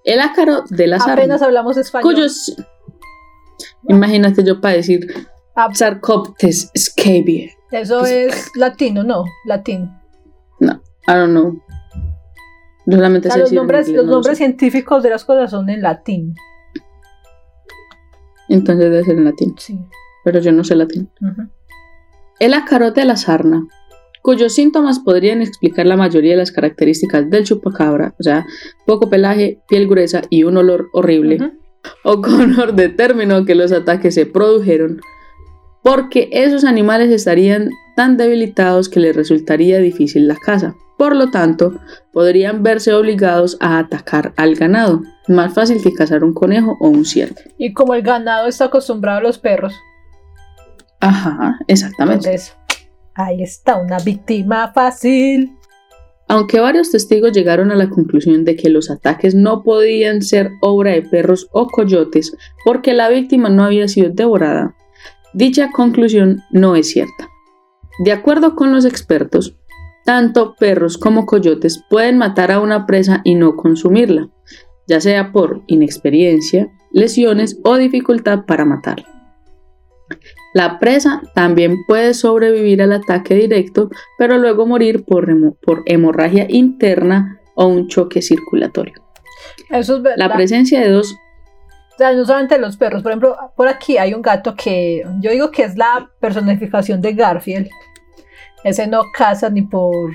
El 0.03 0.21
ácaro 0.21 0.65
de 0.71 0.87
la 0.87 0.97
Apenas 0.97 1.41
sarna, 1.41 1.47
hablamos 1.47 1.77
español. 1.77 2.15
cuyos... 2.15 2.57
Imagínate 3.87 4.43
yo 4.43 4.61
para 4.63 4.77
decir 4.77 5.07
Ah, 5.57 5.69
Sarcoptes 5.73 6.71
scabiei. 6.77 7.51
Eso 7.75 8.05
es 8.05 8.51
latino, 8.57 9.03
no, 9.05 9.25
latín. 9.47 9.91
I 11.07 11.13
don't 11.13 11.33
know. 11.33 11.61
Solamente 12.89 13.29
O 13.29 13.33
sé 13.33 13.39
los 13.41 13.53
nombres, 13.53 13.89
inglés, 13.89 13.97
los 13.97 14.07
no 14.07 14.11
lo 14.11 14.17
nombres 14.17 14.39
sé. 14.39 14.45
científicos 14.45 15.03
de 15.03 15.11
las 15.11 15.25
cosas 15.25 15.51
son 15.51 15.69
en 15.69 15.83
latín. 15.83 16.35
Entonces 18.49 18.91
debe 18.91 19.05
ser 19.05 19.17
en 19.19 19.25
latín, 19.25 19.55
Sí. 19.59 19.79
pero 20.25 20.39
yo 20.41 20.53
no 20.53 20.65
sé 20.65 20.75
latín. 20.77 21.11
Ujú. 21.21 21.49
El 22.41 22.55
acarote 22.55 23.01
de 23.01 23.07
la 23.07 23.17
sarna, 23.17 23.67
cuyos 24.23 24.55
síntomas 24.55 24.99
podrían 24.99 25.41
explicar 25.43 25.87
la 25.87 25.97
mayoría 25.97 26.33
de 26.33 26.39
las 26.39 26.53
características 26.53 27.29
del 27.31 27.45
chupacabra, 27.45 28.15
o 28.19 28.23
sea, 28.23 28.47
poco 28.87 29.09
pelaje, 29.09 29.61
piel 29.69 29.89
gruesa 29.89 30.23
y 30.31 30.45
un 30.45 30.57
olor 30.57 30.89
horrible. 30.93 31.37
Ujú. 31.37 31.53
O'Connor 32.05 32.75
determinó 32.75 33.45
que 33.45 33.55
los 33.55 33.73
ataques 33.73 34.15
se 34.15 34.25
produjeron 34.27 35.01
porque 35.85 36.31
esos 36.33 36.65
animales 36.65 37.11
estarían 37.11 37.71
tan 37.95 38.17
debilitados 38.17 38.89
que 38.89 38.99
les 38.99 39.15
resultaría 39.15 39.79
difícil 39.79 40.27
la 40.27 40.37
caza. 40.37 40.75
Por 40.97 41.15
lo 41.15 41.31
tanto, 41.31 41.79
podrían 42.13 42.63
verse 42.63 42.93
obligados 42.95 43.57
a 43.61 43.79
atacar 43.79 44.33
al 44.37 44.55
ganado, 44.55 45.03
más 45.29 45.53
fácil 45.55 45.83
que 45.83 45.93
cazar 45.93 46.25
un 46.25 46.33
conejo 46.33 46.77
o 46.81 46.89
un 46.89 47.05
ciervo. 47.05 47.37
Y 47.59 47.73
como 47.73 47.95
el 47.95 48.03
ganado 48.03 48.49
está 48.49 48.67
acostumbrado 48.67 49.19
a 49.19 49.23
los 49.23 49.39
perros, 49.39 49.75
Ajá, 51.01 51.59
exactamente. 51.69 52.29
entonces 52.29 52.57
ahí 53.15 53.43
está 53.43 53.77
una 53.77 53.99
víctima 53.99 54.73
fácil. 54.73 55.53
Aunque 56.29 56.61
varios 56.61 56.91
testigos 56.91 57.33
llegaron 57.33 57.71
a 57.71 57.75
la 57.75 57.91
conclusión 57.91 58.45
de 58.45 58.57
que 58.57 58.71
los 58.71 58.91
ataques 58.91 59.35
no 59.35 59.63
podían 59.63 60.23
ser 60.23 60.51
obra 60.63 60.93
de 60.93 61.03
perros 61.03 61.49
o 61.53 61.67
coyotes 61.67 62.35
porque 62.65 62.95
la 62.95 63.11
víctima 63.11 63.51
no 63.51 63.65
había 63.65 63.89
sido 63.89 64.09
devorada, 64.11 64.75
dicha 65.35 65.71
conclusión 65.73 66.43
no 66.51 66.77
es 66.77 66.91
cierta. 66.91 67.29
De 67.99 68.13
acuerdo 68.13 68.55
con 68.57 68.73
los 68.73 68.85
expertos, 68.85 69.57
tanto 70.05 70.55
perros 70.57 70.99
como 70.99 71.27
coyotes 71.27 71.83
pueden 71.89 72.19
matar 72.19 72.51
a 72.53 72.61
una 72.61 72.87
presa 72.87 73.21
y 73.25 73.35
no 73.35 73.57
consumirla, 73.57 74.29
ya 74.87 75.01
sea 75.01 75.33
por 75.33 75.63
inexperiencia, 75.67 76.69
lesiones 76.93 77.59
o 77.65 77.77
dificultad 77.77 78.45
para 78.47 78.65
matarla. 78.65 79.07
La 80.55 80.79
presa 80.79 81.23
también 81.35 81.77
puede 81.89 82.15
sobrevivir 82.15 82.83
al 82.83 82.93
ataque 82.93 83.35
directo, 83.35 83.91
pero 84.19 84.39
luego 84.39 84.67
morir 84.67 85.05
por, 85.05 85.29
hemo- 85.29 85.57
por 85.61 85.83
hemorragia 85.87 86.47
interna 86.49 87.41
o 87.57 87.67
un 87.67 87.89
choque 87.89 88.23
circulatorio. 88.23 88.95
Eso 89.71 89.97
es 89.97 90.03
verdad. 90.03 90.19
La 90.19 90.35
presencia 90.35 90.81
de 90.81 90.91
dos 90.91 91.17
O 91.95 91.97
sea, 91.97 92.13
no 92.13 92.25
solamente 92.25 92.59
los 92.59 92.77
perros. 92.77 93.03
Por 93.03 93.13
ejemplo, 93.13 93.37
por 93.57 93.69
aquí 93.69 93.99
hay 93.99 94.15
un 94.15 94.23
gato 94.23 94.55
que 94.57 95.05
yo 95.21 95.31
digo 95.31 95.51
que 95.51 95.63
es 95.63 95.77
la 95.77 96.11
personificación 96.21 97.01
de 97.01 97.13
Garfield. 97.13 97.69
Ese 98.65 98.87
no 98.87 99.03
caza 99.17 99.49
ni 99.49 99.63
por. 99.63 100.13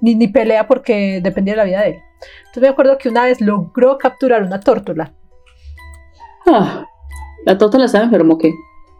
ni, 0.00 0.14
ni 0.14 0.28
pelea 0.28 0.66
porque 0.66 1.20
dependía 1.22 1.54
de 1.54 1.58
la 1.58 1.64
vida 1.64 1.80
de 1.80 1.88
él. 1.88 2.02
Entonces 2.40 2.62
me 2.62 2.68
acuerdo 2.68 2.98
que 2.98 3.08
una 3.08 3.24
vez 3.24 3.40
logró 3.40 3.96
capturar 3.96 4.42
una 4.42 4.60
tórtola. 4.60 5.14
Ah, 6.46 6.84
la 7.46 7.56
tórtola 7.56 7.86
estaba 7.86 8.04
enferma, 8.04 8.34
¿o 8.34 8.38
¿qué? 8.38 8.52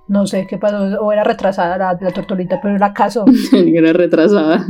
No 0.07 0.26
sé 0.26 0.46
qué 0.46 0.57
pasó, 0.57 0.78
o 1.02 1.12
era 1.12 1.22
retrasada 1.22 1.76
la, 1.76 1.98
la 2.00 2.11
tortolita, 2.12 2.61
pero 2.62 2.78
la 2.78 2.94
cazó. 2.94 3.26
Era 3.52 3.92
retrasada. 3.92 4.64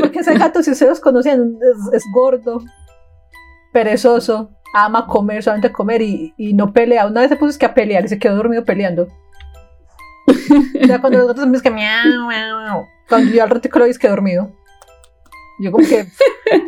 Porque 0.00 0.20
ese 0.20 0.38
gato, 0.38 0.62
si 0.62 0.70
ustedes 0.70 1.00
conocen, 1.00 1.58
es, 1.60 1.94
es 1.96 2.04
gordo, 2.14 2.62
perezoso, 3.74 4.52
ama 4.74 5.06
comer, 5.06 5.42
solamente 5.42 5.72
comer 5.72 6.02
y, 6.02 6.34
y 6.36 6.52
no 6.52 6.72
pelea. 6.72 7.06
Una 7.06 7.20
vez 7.20 7.30
se 7.30 7.36
puso 7.36 7.50
es 7.50 7.58
que 7.58 7.66
a 7.66 7.74
pelear 7.74 8.04
y 8.04 8.08
se 8.08 8.18
quedó 8.18 8.36
dormido 8.36 8.64
peleando. 8.64 9.08
O 10.28 10.86
sea, 10.86 11.00
cuando 11.00 11.18
los 11.18 11.28
gatos 11.28 11.44
empiezan 11.44 11.62
que 11.62 11.70
miau, 11.70 12.26
miau. 12.28 12.84
Cuando 13.08 13.32
yo 13.32 13.42
al 13.42 13.50
ratico 13.50 13.78
lo 13.78 13.84
vi 13.84 13.92
es 13.92 13.98
que 13.98 14.08
dormido. 14.08 14.50
Yo 15.60 15.70
como 15.70 15.86
que... 15.86 16.06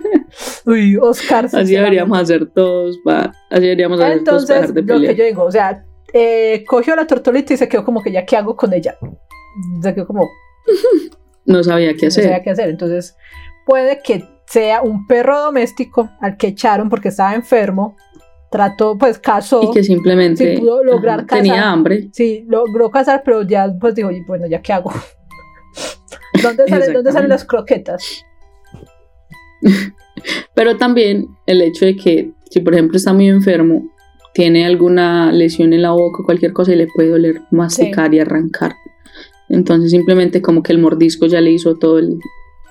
Uy, 0.66 0.96
Oscar. 0.96 1.46
Así 1.46 1.74
deberíamos 1.74 2.18
hacer 2.18 2.46
todos, 2.46 2.98
va. 3.06 3.32
Así 3.50 3.62
deberíamos 3.62 4.00
hacer 4.00 4.22
todos 4.22 4.46
para 4.46 4.60
Entonces, 4.60 4.74
dejar 4.74 4.98
de 5.00 5.06
lo 5.06 5.08
que 5.08 5.16
yo 5.16 5.24
digo, 5.24 5.42
o 5.44 5.50
sea, 5.50 5.84
eh, 6.12 6.64
cogió 6.66 6.94
la 6.94 7.06
tortolita 7.06 7.54
y 7.54 7.56
se 7.56 7.68
quedó 7.68 7.84
como 7.84 8.02
que 8.02 8.12
ya, 8.12 8.24
¿qué 8.24 8.36
hago 8.36 8.56
con 8.56 8.72
ella? 8.72 8.96
Se 9.82 9.94
quedó 9.94 10.06
como, 10.06 10.28
No 11.44 11.62
sabía 11.64 11.94
qué 11.94 12.02
no 12.02 12.08
hacer. 12.08 12.24
sabía 12.24 12.42
qué 12.42 12.50
hacer. 12.50 12.68
Entonces, 12.68 13.16
puede 13.64 14.00
que 14.02 14.24
sea 14.46 14.82
un 14.82 15.06
perro 15.06 15.40
doméstico 15.40 16.08
al 16.20 16.36
que 16.36 16.48
echaron 16.48 16.88
porque 16.88 17.08
estaba 17.08 17.34
enfermo, 17.34 17.96
trató, 18.50 18.96
pues 18.96 19.18
casó, 19.18 19.60
Y 19.62 19.70
que 19.72 19.82
simplemente 19.84 20.54
Sí, 20.56 20.60
pudo 20.60 20.84
lograr 20.84 21.20
ajá, 21.20 21.26
tenía 21.26 21.54
cazar. 21.54 21.68
hambre. 21.68 22.08
sí, 22.12 22.44
logró 22.48 22.90
cazar, 22.90 23.22
pero 23.24 23.42
ya 23.42 23.68
pues 23.80 23.94
dijo, 23.94 24.10
"Y 24.10 24.22
bueno, 24.22 24.46
¿ya 24.46 24.62
qué 24.62 24.72
hago? 24.72 24.92
¿Dónde, 26.42 26.64
sale- 26.68 26.92
¿Dónde 26.92 27.12
salen 27.12 27.28
las 27.28 27.44
croquetas? 27.44 28.24
Pero 30.54 30.76
también 30.76 31.26
el 31.46 31.62
hecho 31.62 31.84
de 31.84 31.96
que 31.96 32.32
si 32.50 32.60
por 32.60 32.74
ejemplo 32.74 32.96
está 32.96 33.12
muy 33.12 33.28
enfermo, 33.28 33.90
tiene 34.34 34.66
alguna 34.66 35.32
lesión 35.32 35.72
en 35.72 35.82
la 35.82 35.90
boca 35.92 36.22
o 36.22 36.24
cualquier 36.24 36.52
cosa 36.52 36.72
y 36.72 36.76
le 36.76 36.86
puede 36.94 37.10
doler 37.10 37.40
masticar 37.50 38.12
y 38.14 38.20
arrancar. 38.20 38.74
Entonces 39.48 39.90
simplemente 39.90 40.42
como 40.42 40.62
que 40.62 40.72
el 40.72 40.78
mordisco 40.78 41.26
ya 41.26 41.40
le 41.40 41.52
hizo 41.52 41.76
todo 41.76 41.98
el, 41.98 42.18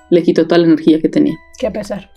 le 0.10 0.24
quitó 0.24 0.48
toda 0.48 0.60
la 0.60 0.68
energía 0.68 1.00
que 1.00 1.10
tenía. 1.10 1.36
Qué 1.60 1.72
pesar. 1.72 2.12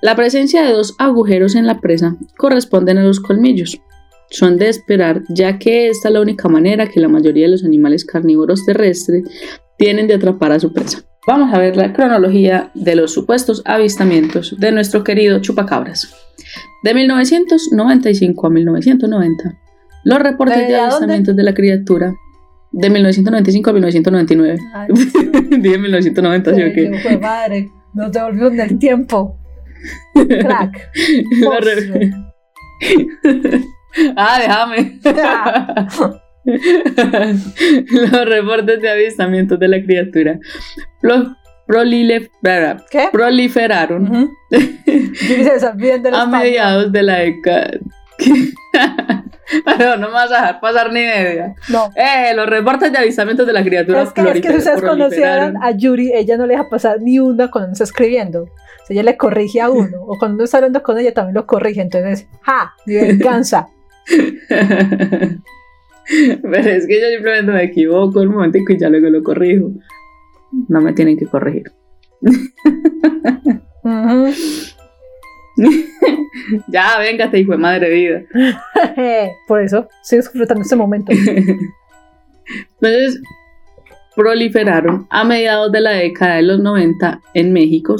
La 0.00 0.14
presencia 0.14 0.62
de 0.62 0.72
dos 0.72 0.94
agujeros 0.98 1.54
en 1.56 1.66
la 1.66 1.80
presa 1.80 2.16
corresponden 2.36 2.98
a 2.98 3.02
los 3.02 3.20
colmillos. 3.20 3.80
Son 4.30 4.56
de 4.56 4.68
esperar, 4.68 5.22
ya 5.28 5.58
que 5.58 5.88
esta 5.88 6.08
es 6.08 6.14
la 6.14 6.20
única 6.20 6.48
manera 6.48 6.88
que 6.88 7.00
la 7.00 7.08
mayoría 7.08 7.46
de 7.46 7.52
los 7.52 7.64
animales 7.64 8.04
carnívoros 8.04 8.64
terrestres 8.64 9.24
tienen 9.76 10.06
de 10.06 10.14
atrapar 10.14 10.52
a 10.52 10.60
su 10.60 10.72
presa. 10.72 11.02
Vamos 11.26 11.52
a 11.52 11.58
ver 11.58 11.76
la 11.76 11.92
cronología 11.92 12.70
de 12.74 12.94
los 12.94 13.12
supuestos 13.12 13.62
avistamientos 13.64 14.54
de 14.58 14.72
nuestro 14.72 15.02
querido 15.02 15.40
chupacabras. 15.40 16.14
De 16.82 16.94
1995 16.94 18.46
a 18.46 18.50
1990, 18.50 19.58
los 20.04 20.18
reportes 20.20 20.56
¿Desde 20.56 20.72
de 20.72 20.78
dónde? 20.78 20.94
avistamientos 20.94 21.36
de 21.36 21.42
la 21.42 21.54
criatura. 21.54 22.14
De 22.70 22.90
1995 22.90 23.70
a 23.70 23.72
1999. 23.72 24.58
Ay, 24.74 24.88
sí. 24.96 25.18
Dije 25.58 25.78
1990, 25.78 26.54
¿sí 26.54 26.62
o 26.62 26.72
qué? 26.74 26.98
Fue 27.02 27.18
madre, 27.18 27.68
nos 27.94 28.12
devolvimos 28.12 28.52
en 28.52 28.60
el 28.60 28.78
tiempo. 28.78 29.38
Crack. 30.14 30.90
Ah, 34.16 34.38
déjame. 34.40 35.00
Los 37.90 38.24
reportes 38.26 38.80
de 38.80 38.90
avistamientos 38.90 39.58
de 39.58 39.68
la 39.68 39.82
criatura 39.82 40.38
pro- 41.00 41.34
prolile- 41.66 42.30
¿Qué? 42.90 43.08
proliferaron 43.10 44.30
olvidando 45.64 46.08
el 46.10 46.14
a 46.14 46.26
mediados 46.26 46.92
de 46.92 47.02
la 47.02 47.18
década. 47.18 47.70
no, 49.78 49.96
no 49.96 50.08
me 50.08 50.14
vas 50.14 50.30
a 50.30 50.34
dejar 50.34 50.60
pasar 50.60 50.92
ni 50.92 51.00
media. 51.00 51.54
No. 51.68 51.90
Eh, 51.94 52.34
los 52.34 52.46
reportes 52.46 52.92
de 52.92 52.98
avistamientos 52.98 53.46
de 53.46 53.52
la 53.52 53.62
criatura 53.62 54.02
Es 54.02 54.12
que, 54.12 54.20
es 54.22 54.40
que 54.40 54.50
si 54.50 54.58
ustedes 54.58 54.82
conocieran 54.82 55.56
a 55.62 55.70
Yuri, 55.70 56.12
ella 56.12 56.36
no 56.36 56.46
le 56.46 56.54
deja 56.54 56.68
pasar 56.68 57.00
ni 57.00 57.18
una 57.18 57.50
cuando 57.50 57.68
uno 57.68 57.72
está 57.72 57.84
escribiendo. 57.84 58.42
O 58.42 58.86
sea, 58.86 58.94
ella 58.94 59.02
le 59.02 59.16
corrige 59.16 59.60
a 59.60 59.70
uno. 59.70 60.02
O 60.06 60.18
cuando 60.18 60.36
uno 60.36 60.44
está 60.44 60.58
hablando 60.58 60.82
con 60.82 60.98
ella 60.98 61.14
también 61.14 61.34
lo 61.34 61.46
corrige. 61.46 61.80
Entonces, 61.80 62.26
¡ja! 62.42 62.74
Venganza. 62.86 63.68
Pero 66.08 66.70
es 66.70 66.86
que 66.86 67.00
yo 67.00 67.08
simplemente 67.08 67.52
me 67.52 67.64
equivoco 67.64 68.20
un 68.20 68.28
momentico 68.28 68.72
y 68.72 68.78
ya 68.78 68.88
luego 68.88 69.10
lo 69.10 69.22
corrijo. 69.22 69.70
No 70.68 70.80
me 70.80 70.92
tienen 70.94 71.18
que 71.18 71.26
corregir. 71.26 71.70
Ujú. 73.82 74.32
ya, 76.68 76.98
véngate, 76.98 77.38
hijo 77.38 77.52
de 77.52 77.58
madre 77.58 77.90
vida. 77.90 78.22
Por 79.48 79.62
eso, 79.62 79.88
estoy 80.02 80.18
disfrutando 80.18 80.62
este 80.62 80.76
momento. 80.76 81.12
Entonces, 82.80 83.20
proliferaron 84.16 85.06
a 85.10 85.24
mediados 85.24 85.70
de 85.72 85.80
la 85.80 85.92
década 85.92 86.36
de 86.36 86.42
los 86.42 86.60
90 86.60 87.20
en 87.34 87.52
México, 87.52 87.96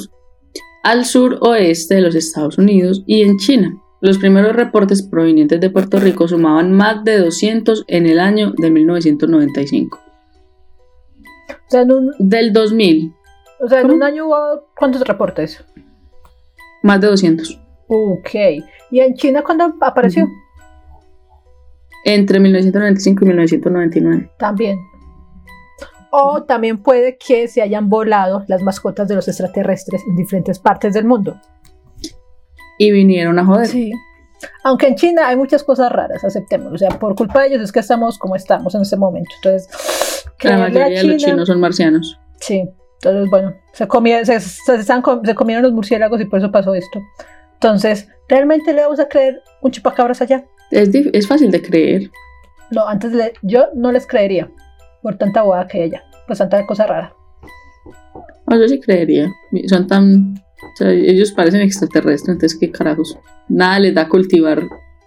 al 0.83 1.05
sur 1.05 1.37
oeste 1.41 1.95
de 1.95 2.01
los 2.01 2.15
Estados 2.15 2.57
Unidos 2.57 3.03
y 3.05 3.23
en 3.23 3.37
China. 3.37 3.75
Los 4.01 4.17
primeros 4.17 4.55
reportes 4.55 5.03
provenientes 5.03 5.59
de 5.59 5.69
Puerto 5.69 5.99
Rico 5.99 6.27
sumaban 6.27 6.71
más 6.71 7.03
de 7.03 7.19
200 7.19 7.83
en 7.87 8.07
el 8.07 8.19
año 8.19 8.53
de 8.57 8.71
1995. 8.71 9.99
O 11.49 11.55
sea, 11.67 11.81
en 11.81 11.91
un, 11.91 12.11
Del 12.17 12.53
2000, 12.53 13.13
o 13.59 13.67
sea, 13.67 13.81
en 13.81 13.87
¿Cómo? 13.87 13.95
un 13.97 14.03
año 14.03 14.27
hubo 14.27 14.69
¿cuántos 14.77 15.01
reportes? 15.01 15.63
Más 16.83 17.01
de 17.01 17.07
200. 17.07 17.61
Ok. 17.87 18.29
¿Y 18.91 18.99
en 18.99 19.15
China 19.15 19.43
cuándo 19.43 19.73
apareció? 19.81 20.23
Ujú. 20.23 20.33
Entre 22.05 22.39
1995 22.39 23.23
y 23.23 23.27
1999. 23.27 24.31
También. 24.37 24.79
O 26.11 26.43
también 26.43 26.81
puede 26.81 27.17
que 27.17 27.47
se 27.47 27.61
hayan 27.61 27.89
volado 27.89 28.43
las 28.47 28.63
mascotas 28.63 29.07
de 29.07 29.15
los 29.15 29.27
extraterrestres 29.27 30.03
en 30.07 30.15
diferentes 30.15 30.57
partes 30.59 30.93
del 30.93 31.05
mundo. 31.05 31.39
Y 32.79 32.91
vinieron 32.91 33.37
a 33.37 33.45
joder. 33.45 33.67
Sí. 33.67 33.91
Aunque 34.63 34.87
en 34.87 34.95
China 34.95 35.27
hay 35.27 35.35
muchas 35.35 35.63
cosas 35.63 35.91
raras, 35.91 36.23
aceptémoslo. 36.23 36.75
O 36.75 36.77
sea, 36.77 36.89
por 36.97 37.15
culpa 37.15 37.41
de 37.41 37.49
ellos 37.49 37.61
es 37.61 37.71
que 37.71 37.79
estamos 37.79 38.17
como 38.17 38.35
estamos 38.35 38.73
en 38.73 38.81
este 38.81 38.95
momento. 38.95 39.29
Entonces, 39.43 40.25
La 40.41 40.57
mayoría 40.57 41.01
de 41.01 41.03
los 41.03 41.21
chinos 41.21 41.47
son 41.47 41.59
marcianos. 41.59 42.19
Sí. 42.39 42.69
Entonces, 43.01 43.29
bueno, 43.29 43.53
se, 43.73 43.87
comía- 43.87 44.25
se, 44.25 44.39
se- 44.39 44.83
se 44.83 45.35
comieron 45.35 45.63
los 45.63 45.71
murciélagos 45.73 46.19
y 46.21 46.25
por 46.25 46.39
eso 46.39 46.51
pasó 46.51 46.73
esto. 46.75 46.99
Entonces, 47.53 48.09
¿realmente 48.27 48.73
le 48.73 48.81
vamos 48.81 48.99
a 48.99 49.07
creer 49.07 49.41
un 49.61 49.71
chupacabras 49.71 50.21
allá? 50.21 50.45
Es, 50.71 50.89
es 50.93 51.27
fácil 51.27 51.51
de 51.51 51.61
creer. 51.61 52.09
No, 52.71 52.87
antes 52.87 53.13
le- 53.13 53.33
yo 53.41 53.67
no 53.73 53.91
les 53.91 54.05
creería 54.05 54.49
por 55.01 55.17
tanta 55.17 55.41
boda 55.43 55.67
que 55.67 55.77
hay 55.77 55.83
allá. 55.85 56.03
Pues 56.27 56.39
tanta 56.39 56.65
cosa 56.65 56.85
rara. 56.87 57.13
No, 58.47 58.59
yo 58.59 58.67
sí 58.67 58.79
creería. 58.79 59.29
Son 59.67 59.87
tan. 59.87 60.35
o 60.35 60.75
sea, 60.77 60.89
ellos 60.91 61.31
parecen 61.31 61.61
extraterrestres, 61.61 62.29
entonces 62.35 62.59
qué 62.59 62.71
carajos. 62.71 63.17
Nada 63.47 63.79
les 63.79 63.95
da 63.95 64.07
cultivar 64.09 64.61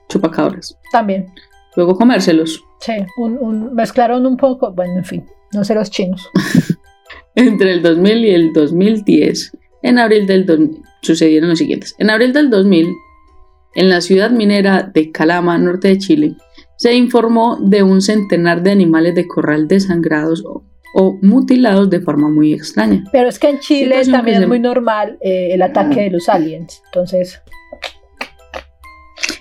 chupacabras. 0.09 0.77
También. 0.93 1.27
Luego 1.77 1.95
comérselos. 1.97 2.63
Sí, 2.81 2.93
un, 3.19 3.39
un- 3.39 3.75
mezclaron 3.75 4.27
un 4.27 4.37
poco, 4.37 4.73
bueno, 4.73 4.97
en 4.99 5.05
fin, 5.05 5.27
no 5.53 5.65
sé 5.65 5.75
los 5.75 5.91
chinos. 5.91 6.29
Entre 7.35 7.73
el 7.73 7.83
2000 7.83 8.25
y 8.25 8.31
el 8.31 8.53
2010, 8.53 9.53
en 9.83 9.99
abril 9.99 10.27
del 10.27 10.45
2000, 10.47 10.83
sucedieron 11.03 11.49
los 11.51 11.59
siguientes. 11.59 11.95
En 11.99 12.11
abril 12.11 12.33
del 12.33 12.51
2000, 12.51 12.89
en 13.75 13.89
la 13.89 14.01
ciudad 14.01 14.31
minera 14.31 14.91
de 14.93 15.11
Calama, 15.11 15.57
norte 15.59 15.89
de 15.89 15.99
Chile, 15.99 16.37
se 16.77 16.95
informó 16.95 17.59
de 17.61 17.83
un 17.83 18.03
centenar 18.03 18.63
de 18.63 18.71
animales 18.73 19.15
de 19.15 19.27
corral 19.27 19.67
desangrados 19.69 20.45
o, 20.45 20.65
o 20.95 21.19
mutilados 21.23 21.89
de 21.89 22.01
forma 22.01 22.29
muy 22.29 22.53
extraña. 22.53 23.05
Pero 23.13 23.29
es 23.29 23.39
que 23.39 23.49
en 23.49 23.61
Chile 23.61 23.85
Situación 24.05 24.13
también 24.17 24.37
es 24.37 24.43
se- 24.43 24.47
muy 24.49 24.61
normal 24.61 25.17
eh, 25.23 25.49
el 25.53 25.63
ataque 25.63 26.03
de 26.03 26.11
los 26.11 26.29
aliens. 26.29 26.83
Entonces, 26.87 27.41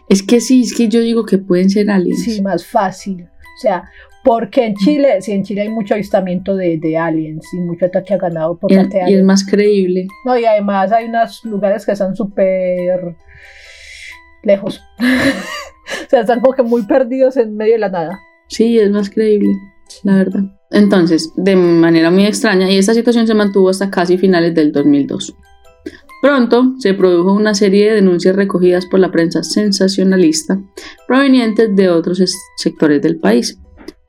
Es 0.08 0.24
que 0.24 0.42
sí, 0.42 0.62
es 0.62 0.74
que 0.76 0.88
yo 0.90 1.00
digo 1.02 1.26
que 1.26 1.38
pueden 1.38 1.70
ser 1.70 1.90
aliens. 1.90 2.24
sí, 2.24 2.42
más 2.42 2.66
fácil. 2.66 3.24
O 3.24 3.60
sea, 3.62 3.84
porque 4.24 4.66
en 4.66 4.76
Chile, 4.76 5.22
sí, 5.22 5.32
en 5.32 5.44
Chile 5.44 5.62
hay 5.62 5.70
mucho 5.70 5.94
avistamiento 5.96 6.56
de, 6.56 6.78
de 6.78 6.98
aliens 6.98 7.46
y 7.54 7.58
mucho 7.62 7.86
ataque 7.88 8.14
a 8.14 8.18
ganado 8.18 8.58
por 8.58 8.72
Y, 8.72 8.76
parte 8.76 8.90
de 8.98 9.00
y 9.00 9.00
es 9.00 9.08
aliens. 9.08 9.26
más 9.26 9.46
creíble. 9.46 10.08
No, 10.26 10.38
y 10.38 10.46
además 10.46 10.92
hay 10.92 11.06
unos 11.06 11.44
lugares 11.46 11.86
que 11.86 11.92
están 11.94 12.16
súper 12.16 13.16
lejos. 14.44 14.82
o 15.00 16.10
sea, 16.10 16.22
están 16.22 16.40
como 16.42 16.54
que 16.56 16.64
muy 16.64 16.84
perdidos 16.86 17.38
en 17.38 17.56
medio 17.56 17.74
de 17.74 17.80
la 17.80 17.90
nada. 17.90 18.20
Sí, 18.48 18.78
es 18.80 18.90
más 18.92 19.10
creíble, 19.10 19.50
la 20.04 20.16
verdad. 20.18 20.42
Entonces, 20.72 21.32
de 21.36 21.56
manera 21.56 22.12
muy 22.12 22.26
extraña, 22.26 22.70
y 22.70 22.78
esta 22.78 22.94
situación 22.94 23.28
se 23.28 23.34
mantuvo 23.34 23.70
hasta 23.70 23.90
casi 23.90 24.18
finales 24.18 24.54
del 24.56 24.72
2002. 24.72 25.36
Pronto 26.22 26.76
se 26.78 26.94
produjo 26.94 27.34
una 27.34 27.56
serie 27.56 27.90
de 27.90 27.96
denuncias 27.96 28.36
recogidas 28.36 28.86
por 28.86 29.00
la 29.00 29.10
prensa 29.12 29.42
sensacionalista 29.44 30.60
provenientes 31.08 31.76
de 31.76 31.90
otros 31.90 32.20
es- 32.20 32.38
sectores 32.58 33.02
del 33.02 33.18
país, 33.20 33.58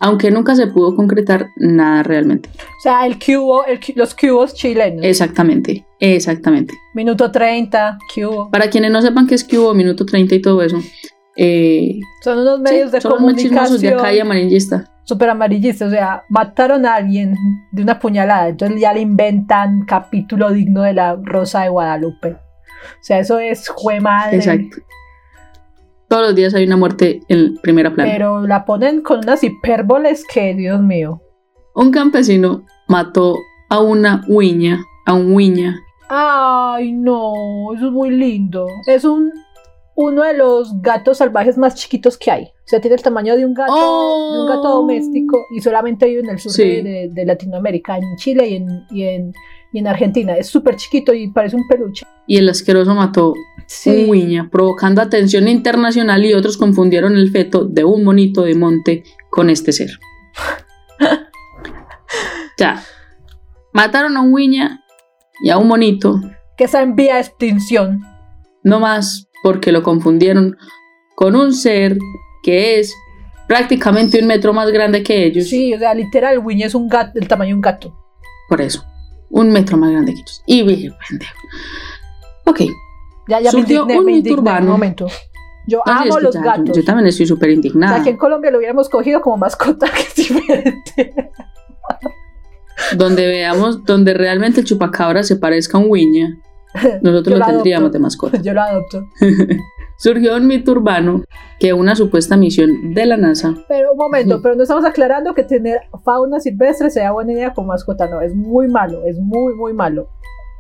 aunque 0.03 0.32
nunca 0.32 0.57
se 0.57 0.66
pudo 0.66 0.96
concretar 0.96 1.50
nada 1.57 2.03
realmente. 2.03 2.48
O 2.57 2.80
sea, 2.82 3.07
el 3.07 3.20
cubo, 3.20 3.64
el 3.64 3.78
los 3.94 4.14
cubos 4.16 4.53
chilenos. 4.53 5.05
Exactamente, 5.05 5.86
exactamente. 6.00 6.74
Minuto 6.92 7.30
30, 7.30 7.98
cubo. 8.12 8.50
Para 8.50 8.68
quienes 8.68 8.90
no 8.90 9.00
sepan 9.00 9.28
qué 9.28 9.36
es 9.36 9.46
hubo 9.53 9.72
minuto 9.74 10.05
30 10.05 10.34
y 10.34 10.42
todo 10.42 10.61
eso, 10.61 10.78
eh, 11.36 12.00
Son 12.24 12.40
unos 12.40 12.59
medios 12.59 12.90
sí, 12.90 12.96
de 12.96 13.00
son 13.00 13.36
chismosos 13.36 13.80
de 13.80 13.88
acá 13.90 14.12
y 14.12 14.18
comunicación 14.18 14.26
amarillista. 14.26 14.90
súper 15.05 15.30
amarillistas. 15.30 15.86
O 15.86 15.90
sea, 15.92 16.24
mataron 16.28 16.84
a 16.84 16.96
alguien 16.96 17.36
de 17.70 17.82
una 17.82 18.00
puñalada. 18.00 18.48
Entonces 18.48 18.80
ya 18.80 18.92
le 18.92 19.03
inventan 19.03 19.84
capítulo 19.86 20.50
digno 20.50 20.82
de 20.82 20.94
la 20.94 21.16
Rosa 21.22 21.62
de 21.62 21.68
Guadalupe. 21.68 22.32
O 22.32 23.03
sea, 23.03 23.20
eso 23.20 23.38
es 23.38 23.68
jue 23.68 24.00
madre. 24.00 24.38
Exacto. 24.38 24.78
Todos 26.12 26.26
los 26.26 26.34
días 26.34 26.52
hay 26.52 26.64
una 26.66 26.76
muerte 26.76 27.20
en 27.28 27.54
primera 27.62 27.94
plana. 27.94 28.10
Pero 28.12 28.46
la 28.46 28.66
ponen 28.66 29.00
con 29.00 29.20
unas 29.20 29.42
hipérboles 29.42 30.26
que, 30.30 30.52
Dios 30.54 30.78
mío. 30.82 31.22
Un 31.74 31.90
campesino 31.90 32.66
mató 32.86 33.38
a 33.70 33.80
una 33.80 34.22
huiña, 34.28 34.84
a 35.06 35.14
un 35.14 35.32
huiña. 35.32 35.80
Ay, 36.10 36.92
no, 36.92 37.32
eso 37.74 37.86
es 37.86 37.92
muy 37.92 38.10
lindo. 38.10 38.66
Es 38.86 39.06
un 39.06 39.32
uno 39.94 40.22
de 40.22 40.34
los 40.36 40.80
gatos 40.82 41.18
salvajes 41.18 41.56
más 41.56 41.74
chiquitos 41.76 42.18
que 42.18 42.30
hay. 42.30 42.44
O 42.44 42.66
sea, 42.66 42.80
tiene 42.80 42.96
el 42.96 43.02
tamaño 43.02 43.34
de 43.34 43.46
un 43.46 43.54
gato, 43.54 43.72
Oh. 43.74 44.32
de 44.34 44.40
un 44.42 44.46
gato 44.48 44.68
doméstico 44.68 45.38
y 45.56 45.60
solamente 45.62 46.06
vive 46.06 46.20
en 46.20 46.28
el 46.30 46.38
sur 46.38 46.52
Sí. 46.52 46.62
de, 46.62 46.82
de- 46.82 47.08
de 47.10 47.24
Latinoamérica, 47.24 47.96
en 47.96 48.16
Chile 48.16 48.48
y 48.48 48.56
en, 48.56 48.68
y 48.90 49.02
en, 49.04 49.32
y 49.73 49.79
en 49.79 49.87
Argentina. 49.87 50.35
Es 50.37 50.49
súper 50.49 50.77
chiquito 50.77 51.12
y 51.14 51.29
parece 51.29 51.57
un 51.57 51.66
peluche. 51.66 52.07
Y 52.27 52.37
el 52.37 52.49
asqueroso 52.49 52.95
mató 52.95 53.35
un 53.87 54.11
huiña, 54.11 54.49
provocando 54.51 55.01
atención 55.01 55.49
internacional 55.49 56.25
y 56.25 56.35
otros 56.35 56.57
confundieron 56.57 57.16
el 57.16 57.31
feto 57.31 57.64
de 57.64 57.85
un 57.85 58.05
monito 58.05 58.43
de 58.43 58.55
monte 58.55 59.05
con 59.31 59.51
este 59.51 59.73
ser. 59.73 59.91
ya, 62.59 62.83
mataron 63.73 64.16
a 64.16 64.20
un 64.20 64.33
huiña 64.33 64.85
y 65.43 65.51
a 65.51 65.59
un 65.59 65.68
monito, 65.68 66.20
que 66.57 66.64
está 66.64 66.83
en 66.83 66.95
vía 66.95 67.14
de 67.14 67.20
extinción. 67.23 68.03
no 68.62 68.79
más 68.79 69.29
porque 69.43 69.73
lo 69.73 69.83
confundieron 69.83 70.57
con 71.16 71.35
un 71.35 71.53
ser 71.53 71.99
que 72.45 72.79
es 72.79 72.95
prácticamente 73.49 74.20
un 74.20 74.27
metro 74.27 74.53
más 74.53 74.70
grande 74.70 75.03
que 75.03 75.25
ellos. 75.25 75.49
Sí, 75.49 75.75
o 75.75 75.79
sea, 75.79 75.95
literal, 75.95 76.35
el 76.35 76.39
Winnie 76.39 76.66
es 76.66 76.75
un 76.75 76.89
gato, 76.89 77.12
del 77.14 77.27
tamaño 77.27 77.49
de 77.51 77.55
un 77.55 77.61
gato. 77.61 77.95
Por 78.49 78.61
eso, 78.61 78.85
un 79.33 79.51
metro 79.51 79.76
más 79.76 79.91
grande 79.91 80.14
que 80.14 80.20
ellos. 80.20 80.43
Y 80.47 80.62
dije, 80.66 80.93
pendejo. 81.09 81.35
Ok, 82.45 82.61
Ya, 83.28 83.41
ya 83.41 83.51
me 83.53 83.59
Surgió 83.61 83.83
indigné, 83.83 83.99
un 83.99 84.05
me 84.07 84.12
indigné, 84.12 84.33
un 84.35 84.39
urbano. 84.41 84.70
momento. 84.72 85.07
Yo 85.66 85.80
No, 85.87 85.93
amo 85.93 86.16
que 86.16 86.22
los 86.22 86.35
gatos. 86.37 86.76
Yo, 86.76 86.85
también 86.85 87.07
estoy 87.07 87.26
súper 87.26 87.51
o 87.51 87.53
indignada. 87.53 87.93
sea, 87.95 88.01
aquí 88.03 88.11
en 88.11 88.16
Colombia 88.16 88.51
lo 88.51 88.59
hubiéramos 88.59 88.89
cogido 88.89 89.20
como 89.20 89.37
mascota, 89.37 89.87
que 89.95 90.01
es 90.03 90.14
diferente. 90.14 91.14
Donde 92.97 93.26
veamos, 93.26 93.85
donde 93.85 94.12
realmente 94.12 94.61
el 94.61 94.66
chupacabra 94.66 95.22
se 95.22 95.37
parezca 95.37 95.78
a 95.78 95.80
un 95.80 95.87
huiña, 95.91 96.37
nosotros 97.01 97.39
lo 97.39 97.45
lo 97.45 97.47
tendríamos 97.47 97.93
de 97.93 97.99
mascota. 98.01 98.39
Yo 98.43 98.53
lo 98.55 98.61
adopto. 98.62 99.07
Surgió 100.03 100.36
un 100.36 100.48
mito 100.48 100.72
urbano 100.72 101.22
que 101.61 101.72
una 101.72 101.94
supuesta 101.94 102.36
misión 102.36 102.92
de 102.92 103.07
la 103.07 103.16
NASA. 103.16 103.55
Pero 103.68 103.92
un 103.92 103.98
momento, 103.98 104.40
pero 104.42 104.57
no 104.57 104.64
estamos 104.64 104.84
aclarando 104.84 105.32
que 105.32 105.44
tener 105.44 105.82
fauna 106.05 106.40
silvestre 106.40 106.90
sea 106.90 107.12
buena 107.12 107.32
idea 107.32 107.53
como 107.55 107.68
mascota, 107.68 108.09
no, 108.09 108.20
es 108.20 108.34
muy 108.34 108.66
malo, 108.66 109.05
es 109.07 109.16
muy, 109.20 109.55
muy 109.55 109.72
malo. 109.72 110.09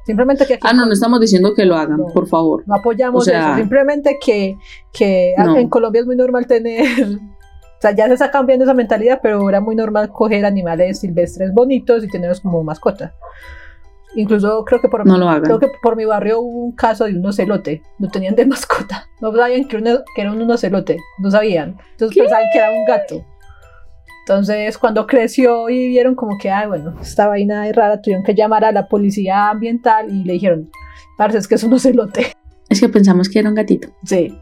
Simplemente 0.06 0.46
que 0.46 0.54
aquí 0.54 0.66
Ah, 0.68 0.72
no, 0.72 0.86
no 0.86 0.92
estamos 0.92 1.18
diciendo 1.20 1.54
que 1.56 1.64
lo 1.64 1.74
hagan, 1.76 1.98
No. 1.98 2.06
por 2.06 2.28
favor. 2.28 2.62
no 2.66 2.74
apoyamos 2.76 3.22
o 3.22 3.24
sea- 3.24 3.48
eso. 3.50 3.58
Simplemente 3.58 4.18
que, 4.24 4.56
que 4.92 5.34
No. 5.38 5.56
en 5.56 5.68
Colombia 5.68 6.00
es 6.00 6.06
muy 6.06 6.16
normal 6.16 6.46
tener. 6.46 6.84
O 7.74 7.82
sea, 7.82 7.96
ya 7.96 8.06
se 8.06 8.12
está 8.12 8.30
cambiando 8.30 8.64
esa 8.64 8.74
mentalidad, 8.74 9.18
pero 9.20 9.48
era 9.48 9.60
muy 9.60 9.74
normal 9.74 10.08
coger 10.12 10.44
animales 10.46 11.00
silvestres 11.00 11.52
bonitos 11.52 12.04
y 12.04 12.08
tenerlos 12.08 12.40
como 12.40 12.62
mascota. 12.62 13.12
Incluso 14.14 14.64
creo 14.64 14.80
que 14.80 14.88
por, 14.88 15.06
No 15.06 15.16
lo 15.18 15.28
hagan. 15.28 15.42
creo 15.44 15.58
que 15.58 15.68
por 15.82 15.96
mi 15.96 16.04
barrio 16.04 16.40
hubo 16.40 16.64
un 16.64 16.72
caso 16.72 17.04
de 17.04 17.14
un 17.18 17.24
ocelote. 17.24 17.82
Lo 17.98 18.08
tenían 18.08 18.34
de 18.34 18.44
mascota. 18.54 19.06
No 19.20 19.32
sabían 19.34 19.66
que, 19.66 19.76
uno- 19.78 20.02
que 20.14 20.22
era 20.22 20.32
un 20.32 20.50
ocelote. 20.50 20.98
No 21.18 21.30
sabían. 21.30 21.76
Entonces 21.92 22.14
¿Qué? 22.14 22.20
pensaban 22.22 22.44
que 22.52 22.58
era 22.58 22.70
un 22.70 22.84
gato. 22.84 23.24
Entonces, 24.26 24.78
cuando 24.78 25.06
creció 25.06 25.68
y 25.68 25.88
vieron 25.88 26.14
como 26.14 26.38
que, 26.38 26.48
ah, 26.50 26.68
bueno, 26.68 26.94
esta 27.00 27.26
vaina 27.26 27.68
es 27.68 27.74
rara, 27.74 28.00
tuvieron 28.00 28.24
que 28.24 28.34
llamar 28.34 28.64
a 28.64 28.70
la 28.70 28.86
policía 28.86 29.48
ambiental 29.50 30.12
y 30.12 30.22
le 30.24 30.34
dijeron, 30.34 30.70
parce, 31.18 31.38
es 31.38 31.48
que 31.48 31.56
es 31.56 31.64
un 31.64 31.72
ocelote. 31.74 32.26
Es 32.68 32.80
que 32.80 32.88
pensamos 32.88 33.28
que 33.28 33.38
era 33.38 33.50
un 33.50 33.54
gatito. 33.54 33.88
Sí. 34.02 34.34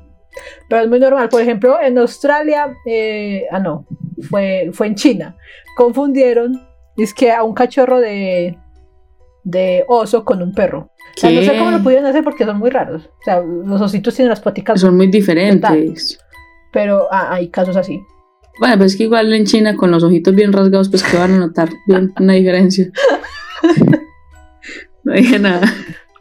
Pero 0.68 0.82
es 0.82 0.88
muy 0.88 1.00
normal. 1.00 1.28
Por 1.30 1.40
ejemplo, 1.40 1.80
en 1.80 1.98
Australia, 1.98 2.76
eh, 2.86 3.44
ah, 3.50 3.58
no, 3.58 3.86
fue, 4.28 4.70
fue 4.72 4.86
en 4.86 4.94
China. 4.94 5.36
Confundieron, 5.76 6.64
es 6.96 7.12
que 7.12 7.32
a 7.32 7.42
un 7.42 7.54
cachorro 7.54 7.98
de, 7.98 8.56
de 9.44 9.84
oso 9.88 10.24
con 10.24 10.42
un 10.42 10.52
perro. 10.52 10.90
O 11.16 11.20
sea, 11.20 11.30
no 11.30 11.40
sé 11.42 11.52
¿Qué? 11.52 11.58
cómo 11.58 11.70
lo 11.70 11.82
pudieron 11.82 12.06
hacer 12.06 12.22
porque 12.24 12.44
son 12.44 12.58
muy 12.58 12.70
raros. 12.70 13.02
O 13.06 13.24
sea, 13.24 13.40
los 13.40 13.80
ositos 13.80 14.14
tienen 14.14 14.30
las 14.30 14.40
paticas, 14.40 14.80
Son 14.80 14.96
muy 14.96 15.06
diferentes. 15.08 16.18
pero 16.72 17.06
ah, 17.10 17.34
hay 17.34 17.48
casos 17.48 17.76
así. 17.76 18.00
Bueno, 18.58 18.76
pues 18.78 18.92
es 18.92 18.98
que 18.98 19.04
igual 19.04 19.32
en 19.32 19.46
China 19.46 19.76
con 19.76 19.90
los 19.90 20.02
ojitos 20.04 20.34
bien 20.34 20.52
rasgados, 20.52 20.88
pues 20.90 21.02
que 21.02 21.16
van 21.16 21.32
a 21.34 21.38
notar 21.38 21.70
bien 21.86 22.12
una 22.20 22.34
diferencia. 22.34 22.90
No 25.02 25.14
dije 25.14 25.38
nada. 25.38 25.62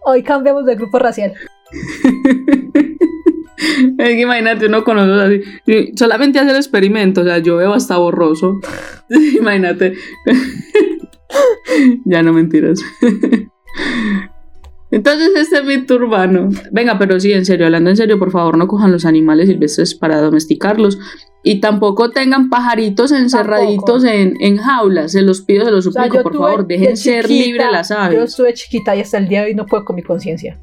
Hoy 0.05 0.23
cambiamos 0.23 0.65
de 0.65 0.75
grupo 0.75 0.99
racial. 0.99 1.33
Es 3.97 4.09
que 4.09 4.21
imagínate 4.21 4.67
uno 4.67 4.83
con 4.85 4.95
los 4.95 5.05
dos 5.05 5.21
así. 5.21 5.91
Solamente 5.97 6.39
hacer 6.39 6.51
el 6.51 6.57
experimento, 6.57 7.21
o 7.21 7.23
sea, 7.25 7.39
yo 7.39 7.57
veo 7.57 7.73
hasta 7.73 7.97
borroso. 7.97 8.59
imagínate. 9.09 9.95
ya 12.05 12.21
no 12.23 12.33
mentiras. 12.33 12.79
Entonces 14.91 15.29
este 15.35 15.57
es 15.59 15.65
mito 15.65 15.95
urbano. 15.95 16.49
Venga, 16.71 16.97
pero 16.97 17.19
sí, 17.19 17.31
en 17.31 17.45
serio, 17.45 17.67
hablando 17.67 17.91
en 17.91 17.95
serio, 17.95 18.17
por 18.17 18.31
favor, 18.31 18.57
no 18.57 18.67
cojan 18.67 18.91
los 18.91 19.05
animales 19.05 19.47
silvestres 19.47 19.93
para 19.93 20.19
domesticarlos. 20.19 20.97
Y 21.43 21.61
tampoco 21.61 22.09
tengan 22.09 22.49
pajaritos 22.49 23.11
encerraditos 23.11 24.03
en, 24.03 24.33
en 24.41 24.57
jaulas. 24.57 25.11
Se 25.11 25.21
los 25.21 25.41
pido, 25.41 25.63
se 25.65 25.71
los 25.71 25.85
O 25.85 25.91
sea, 25.91 26.05
suplico, 26.05 26.17
yo 26.17 26.23
por 26.23 26.33
favor, 26.37 26.67
de 26.67 26.77
dejen 26.79 26.97
ser 26.97 27.25
chiquita- 27.27 27.45
libres 27.45 27.67
las 27.71 27.89
Yo 27.89 27.97
aves. 27.99 28.29
estuve 28.31 28.53
chiquita 28.55 28.95
y 28.95 29.01
hasta 29.01 29.19
el 29.19 29.27
día 29.27 29.41
de 29.41 29.47
hoy 29.49 29.53
no 29.53 29.65
puedo 29.67 29.85
con 29.85 29.95
mi 29.95 30.01
conciencia. 30.01 30.59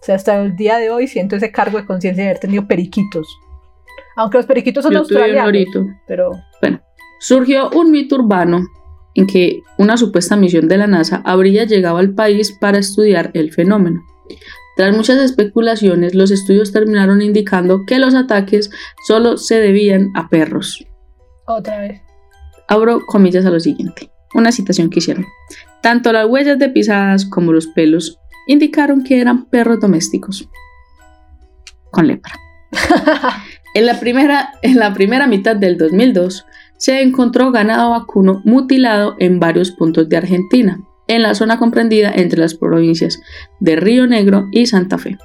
O 0.00 0.04
sea, 0.06 0.14
hasta 0.14 0.40
el 0.42 0.56
día 0.56 0.78
de 0.78 0.88
hoy 0.90 1.06
siento 1.06 1.36
ese 1.36 1.52
cargo 1.52 1.76
de 1.78 1.84
conciencia 1.86 2.24
de 2.24 2.30
haber 2.30 2.40
tenido 2.40 2.66
periquitos. 2.66 3.28
Aunque 4.16 4.38
los 4.38 4.46
periquitos 4.46 4.84
son 4.84 4.94
Yo 4.94 5.02
tuve 5.02 5.18
un 5.18 5.38
australianos. 5.38 5.86
Pero 6.08 6.30
surgió 7.20 7.68
un 7.70 7.90
mito 7.90 8.16
urbano 8.16 8.62
en 9.16 9.26
que 9.26 9.62
una 9.78 9.96
supuesta 9.96 10.36
misión 10.36 10.68
de 10.68 10.76
la 10.76 10.86
NASA 10.86 11.22
habría 11.24 11.64
llegado 11.64 11.96
al 11.96 12.14
país 12.14 12.52
para 12.52 12.78
estudiar 12.78 13.30
el 13.34 13.52
fenómeno. 13.52 14.04
Tras 14.76 14.94
muchas 14.94 15.18
especulaciones, 15.18 16.14
los 16.14 16.30
estudios 16.30 16.70
terminaron 16.70 17.22
indicando 17.22 17.86
que 17.86 17.98
los 17.98 18.14
ataques 18.14 18.70
solo 19.06 19.38
se 19.38 19.58
debían 19.58 20.10
a 20.14 20.28
perros. 20.28 20.86
otra 21.46 21.80
vez. 21.80 22.02
Abro 22.68 23.00
comillas 23.06 23.46
a 23.46 23.50
lo 23.50 23.58
siguiente. 23.60 24.10
Una 24.34 24.52
citación 24.52 24.90
que 24.90 24.98
hicieron. 24.98 25.24
Tanto 25.80 26.12
las 26.12 26.26
huellas 26.26 26.58
de 26.58 26.68
pisadas 26.68 27.24
como 27.24 27.52
los 27.52 27.68
pelos 27.68 28.18
indicaron 28.48 29.02
que 29.02 29.20
eran 29.20 29.46
perros 29.46 29.80
domésticos. 29.80 30.48
Con 31.90 32.08
lepra. 32.08 32.34
En 33.76 33.84
la 33.84 34.00
primera, 34.00 34.54
en 34.62 34.78
la 34.78 34.94
primera 34.94 35.26
mitad 35.26 35.54
del 35.54 35.76
2002 35.76 36.46
se 36.76 37.00
encontró 37.02 37.50
ganado 37.52 37.90
vacuno 37.90 38.42
mutilado 38.44 39.16
en 39.18 39.40
varios 39.40 39.70
puntos 39.70 40.08
de 40.08 40.16
Argentina, 40.16 40.80
en 41.08 41.22
la 41.22 41.34
zona 41.34 41.58
comprendida 41.58 42.12
entre 42.14 42.40
las 42.40 42.54
provincias 42.54 43.20
de 43.60 43.76
Río 43.76 44.06
Negro 44.06 44.48
y 44.52 44.66
Santa 44.66 44.98
Fe. 44.98 45.16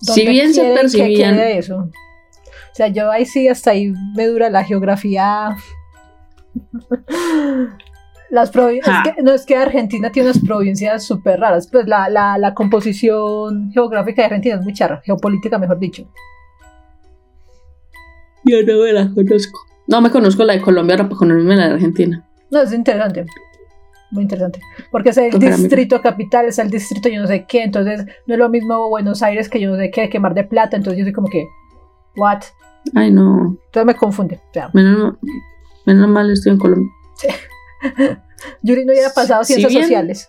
Si 0.00 0.24
¿Dónde 0.24 0.30
bien 0.30 0.54
se 0.54 0.62
que 0.62 0.74
percibían... 0.74 1.34
quede 1.34 1.58
eso? 1.58 1.76
O 1.78 2.74
sea, 2.74 2.88
yo 2.88 3.10
ahí 3.10 3.24
sí, 3.24 3.48
hasta 3.48 3.72
ahí 3.72 3.92
me 4.14 4.26
dura 4.26 4.50
la 4.50 4.62
geografía. 4.64 5.56
Las 8.30 8.50
provincias, 8.50 9.02
no 9.22 9.32
es 9.32 9.46
que 9.46 9.56
Argentina 9.56 10.12
tiene 10.12 10.28
unas 10.28 10.44
provincias 10.44 11.02
súper 11.02 11.40
raras, 11.40 11.66
pues 11.72 11.88
la, 11.88 12.10
la, 12.10 12.36
la 12.36 12.52
composición 12.52 13.72
geográfica 13.72 14.20
de 14.20 14.26
Argentina 14.26 14.56
es 14.56 14.62
muy 14.62 14.74
charra, 14.74 15.00
geopolítica 15.02 15.58
mejor 15.58 15.78
dicho. 15.78 16.06
Yo 18.44 18.58
no 18.66 18.82
me 18.84 18.92
la 18.92 19.10
conozco. 19.14 19.58
No 19.88 20.00
me 20.00 20.10
conozco 20.10 20.44
la 20.44 20.52
de 20.54 20.60
Colombia, 20.60 20.94
ahora 20.94 21.08
para 21.08 21.18
conocerme 21.18 21.56
la 21.56 21.68
de 21.68 21.74
Argentina. 21.74 22.24
No, 22.50 22.62
es 22.62 22.72
interesante. 22.72 23.24
Muy 24.10 24.22
interesante. 24.22 24.60
Porque 24.90 25.10
es 25.10 25.18
el 25.18 25.30
Tocará 25.32 25.56
distrito 25.56 26.00
capital, 26.00 26.46
es 26.46 26.58
el 26.58 26.70
distrito 26.70 27.08
yo 27.08 27.20
no 27.20 27.26
sé 27.26 27.44
qué, 27.48 27.62
entonces 27.64 28.06
no 28.26 28.34
es 28.34 28.38
lo 28.38 28.48
mismo 28.48 28.88
Buenos 28.88 29.22
Aires 29.22 29.48
que 29.48 29.60
yo 29.60 29.70
no 29.70 29.76
sé 29.76 29.90
qué, 29.90 30.08
que 30.08 30.18
Mar 30.20 30.34
de 30.34 30.44
Plata, 30.44 30.76
entonces 30.76 30.98
yo 30.98 31.04
soy 31.04 31.12
como 31.12 31.28
que, 31.28 31.44
what? 32.16 32.42
Ay, 32.94 33.10
no. 33.10 33.58
Entonces 33.66 33.84
me 33.84 33.94
confunde. 33.94 34.40
O 34.50 34.52
sea, 34.54 34.70
Menos, 34.72 35.16
menos 35.84 36.08
mal 36.08 36.30
estoy 36.30 36.52
en 36.52 36.58
Colombia. 36.58 36.90
Yuri 38.62 38.84
no 38.84 38.92
hubiera 38.92 39.10
pasado 39.12 39.42
Si 39.44 39.54
ciencias 39.54 39.72
bien- 39.72 39.82
sociales 39.84 40.28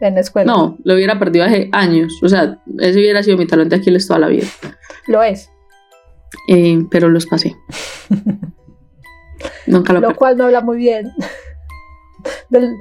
en 0.00 0.14
la 0.14 0.20
escuela. 0.20 0.52
No, 0.52 0.76
lo 0.84 0.94
hubiera 0.94 1.18
perdido 1.18 1.44
hace 1.44 1.68
años. 1.72 2.20
O 2.22 2.28
sea, 2.28 2.60
ese 2.78 2.98
hubiera 2.98 3.22
sido 3.22 3.36
mi 3.36 3.46
talón 3.46 3.68
de 3.68 3.76
Aquiles 3.76 4.06
toda 4.06 4.20
la 4.20 4.28
vida. 4.28 4.46
Lo 5.08 5.22
es. 5.22 5.50
Eh, 6.48 6.84
pero 6.90 7.08
los 7.08 7.26
pasé. 7.26 7.56
Nunca 9.66 9.92
lo 9.92 10.00
Lo 10.00 10.14
cual 10.16 10.36
no 10.36 10.44
habla 10.44 10.60
muy 10.60 10.76
bien. 10.78 11.12
Del- 12.50 12.74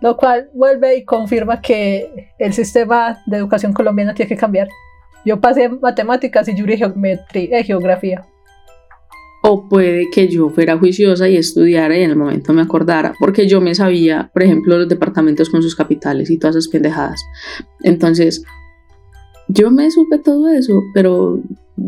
lo 0.00 0.16
cual 0.16 0.50
vuelve 0.54 0.96
y 0.96 1.04
confirma 1.04 1.60
que 1.60 2.30
el 2.38 2.52
sistema 2.52 3.18
de 3.26 3.38
educación 3.38 3.72
colombiana 3.72 4.14
tiene 4.14 4.28
que 4.28 4.36
cambiar. 4.36 4.68
Yo 5.24 5.40
pasé 5.40 5.68
matemáticas 5.68 6.48
y 6.48 6.54
Yuri 6.54 6.76
geometría, 6.76 7.58
eh, 7.58 7.64
geografía. 7.64 8.24
O 9.42 9.68
puede 9.68 10.06
que 10.12 10.28
yo 10.28 10.48
fuera 10.50 10.78
juiciosa 10.78 11.28
y 11.28 11.36
estudiara 11.36 11.96
y 11.96 12.02
en 12.02 12.10
el 12.10 12.16
momento 12.16 12.52
me 12.52 12.62
acordara, 12.62 13.14
porque 13.18 13.46
yo 13.46 13.60
me 13.60 13.74
sabía, 13.74 14.30
por 14.32 14.42
ejemplo, 14.42 14.78
los 14.78 14.88
departamentos 14.88 15.50
con 15.50 15.62
sus 15.62 15.74
capitales 15.76 16.30
y 16.30 16.38
todas 16.38 16.56
esas 16.56 16.68
pendejadas. 16.70 17.22
Entonces, 17.82 18.42
yo 19.48 19.70
me 19.70 19.90
supe 19.90 20.18
todo 20.18 20.48
eso, 20.48 20.80
pero 20.94 21.40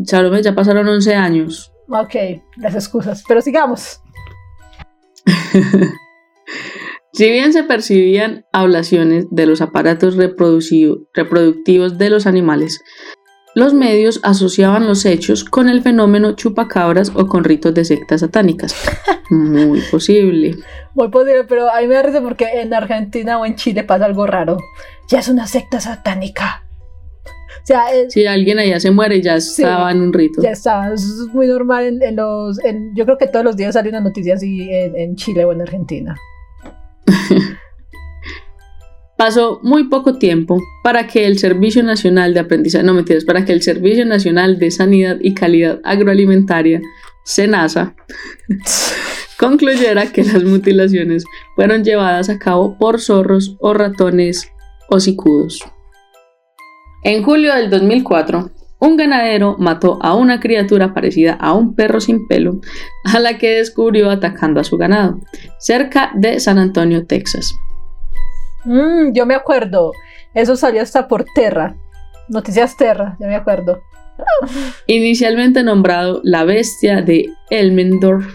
Salome, 0.03 0.43
ya 0.43 0.53
pasaron 0.53 0.87
11 0.87 1.15
años. 1.15 1.71
Ok, 1.89 2.15
las 2.57 2.75
excusas. 2.75 3.23
Pero 3.27 3.41
sigamos. 3.41 4.01
Si 7.17 7.31
bien 7.31 7.51
se 7.51 7.63
percibían 7.63 8.45
ablaciones 8.53 9.25
de 9.31 9.47
los 9.47 9.61
aparatos 9.61 10.15
reproductivos 10.17 11.97
de 11.97 12.09
los 12.11 12.27
animales, 12.27 12.79
los 13.55 13.73
medios 13.73 14.19
asociaban 14.21 14.85
los 14.85 15.03
hechos 15.03 15.43
con 15.43 15.67
el 15.67 15.81
fenómeno 15.81 16.33
chupacabras 16.33 17.11
o 17.15 17.25
con 17.25 17.43
ritos 17.43 17.73
de 17.73 17.85
sectas 17.85 18.21
satánicas. 18.21 18.75
Muy 19.31 19.81
posible. 19.89 20.57
Muy 20.93 21.09
posible, 21.09 21.45
pero 21.45 21.71
a 21.71 21.81
mí 21.81 21.87
me 21.87 21.95
da 21.95 22.03
risa 22.03 22.21
porque 22.21 22.61
en 22.61 22.71
Argentina 22.71 23.39
o 23.39 23.47
en 23.47 23.55
Chile 23.55 23.83
pasa 23.83 24.05
algo 24.05 24.27
raro. 24.27 24.57
Ya 25.07 25.17
es 25.17 25.27
una 25.27 25.47
secta 25.47 25.81
satánica. 25.81 26.66
O 27.63 27.65
sea, 27.65 27.91
es- 27.93 28.13
Si 28.13 28.25
alguien 28.25 28.59
allá 28.59 28.79
se 28.79 28.91
muere, 28.91 29.21
ya 29.21 29.39
Sí. 29.41 29.61
estaba 29.61 29.91
en 29.91 30.01
un 30.01 30.13
rito. 30.13 30.41
ya 30.41 30.51
está. 30.51 30.93
Es 30.93 31.05
muy 31.33 31.47
normal 31.47 31.85
en, 31.85 32.01
en 32.03 32.15
los. 32.15 32.63
en- 32.63 32.93
yo 32.95 33.05
creo 33.05 33.17
que 33.17 33.27
todos 33.27 33.43
los 33.45 33.55
días 33.57 33.73
sale 33.73 33.89
una 33.89 33.99
noticia 34.01 34.35
así 34.35 34.69
en, 34.71 34.95
en 34.95 35.15
Chile 35.15 35.43
o 35.45 35.51
en 35.51 35.61
Argentina. 35.61 36.15
Pasó 39.17 39.59
muy 39.63 39.85
poco 39.85 40.19
tiempo 40.19 40.61
para 40.83 41.07
que 41.07 41.25
el 41.25 41.39
Servicio 41.39 41.81
Nacional 41.81 42.35
de 42.35 42.39
Aprendizaje, 42.41 42.83
no 42.85 42.93
mentiras, 42.93 43.25
para 43.25 43.45
que 43.45 43.51
el 43.51 43.63
Servicio 43.63 44.05
Nacional 44.05 44.59
de 44.59 44.69
Sanidad 44.69 45.17
y 45.19 45.33
Calidad 45.33 45.79
Agroalimentaria, 45.83 46.81
SENASA, 47.25 47.95
concluyera 49.39 50.11
que 50.11 50.23
las 50.23 50.43
mutilaciones 50.43 51.23
fueron 51.55 51.83
llevadas 51.83 52.29
a 52.29 52.37
cabo 52.37 52.77
por 52.77 53.01
zorros 53.01 53.57
o 53.59 53.73
ratones 53.73 54.51
hocicudos. 54.89 55.61
En 57.07 57.23
julio 57.23 57.55
del 57.55 57.69
2004, 57.69 58.51
un 58.79 58.97
ganadero 58.97 59.55
mató 59.57 59.97
a 60.01 60.13
una 60.13 60.41
criatura 60.41 60.93
parecida 60.93 61.35
a 61.35 61.53
un 61.53 61.73
perro 61.73 62.01
sin 62.01 62.27
pelo, 62.27 62.59
a 63.05 63.21
la 63.21 63.37
que 63.37 63.49
descubrió 63.51 64.11
atacando 64.11 64.59
a 64.59 64.65
su 64.65 64.75
ganado, 64.75 65.17
cerca 65.57 66.11
de 66.15 66.37
San 66.41 66.57
Antonio, 66.57 67.05
Texas. 67.07 67.55
Mm, 68.65 69.13
yo 69.13 69.25
me 69.25 69.35
acuerdo. 69.35 69.93
Eso 70.33 70.57
salió 70.57 70.81
hasta 70.81 71.07
por 71.07 71.23
Terra. 71.33 71.77
Noticias 72.27 72.75
Terra, 72.75 73.15
ya 73.21 73.27
me 73.27 73.35
acuerdo. 73.35 73.81
Inicialmente 74.87 75.63
nombrado 75.63 76.19
la 76.25 76.43
bestia 76.43 77.01
de 77.01 77.29
Elmendorf, 77.49 78.27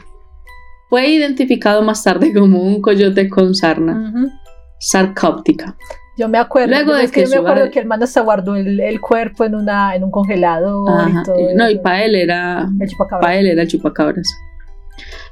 fue 0.88 1.08
identificado 1.08 1.82
más 1.82 2.02
tarde 2.02 2.32
como 2.32 2.62
un 2.62 2.80
coyote 2.80 3.28
con 3.28 3.54
sarna, 3.54 4.32
sarcóptica. 4.78 5.76
Yo 6.18 6.28
me 6.28 6.38
acuerdo, 6.38 6.68
Luego 6.74 6.94
de 6.94 7.04
es 7.04 7.10
que 7.10 7.24
que 7.24 7.30
yo 7.30 7.42
me 7.42 7.48
acuerdo 7.48 7.70
que 7.70 7.78
el 7.78 7.86
man 7.86 8.02
hasta 8.02 8.20
guardó 8.20 8.54
el, 8.54 8.80
el 8.80 9.00
cuerpo 9.00 9.44
en 9.44 9.54
una 9.54 9.94
en 9.94 10.04
un 10.04 10.10
congelador 10.10 10.90
Ajá, 10.90 11.20
y 11.20 11.24
todo. 11.24 11.36
no, 11.56 11.70
y 11.70 11.78
para 11.78 12.04
él 12.04 12.14
era 12.14 12.68
el 12.80 12.88
chupacabra. 12.88 13.20
para 13.20 13.36
él 13.38 13.46
era 13.46 13.62
el 13.62 13.68
chupacabras. 13.68 14.28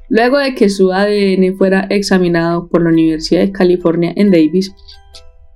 Luego 0.09 0.39
de 0.39 0.55
que 0.55 0.68
su 0.68 0.93
ADN 0.93 1.57
fuera 1.57 1.87
examinado 1.91 2.68
por 2.68 2.83
la 2.83 2.91
Universidad 2.91 3.43
de 3.43 3.53
California 3.53 4.12
en 4.16 4.31
Davis, 4.31 4.74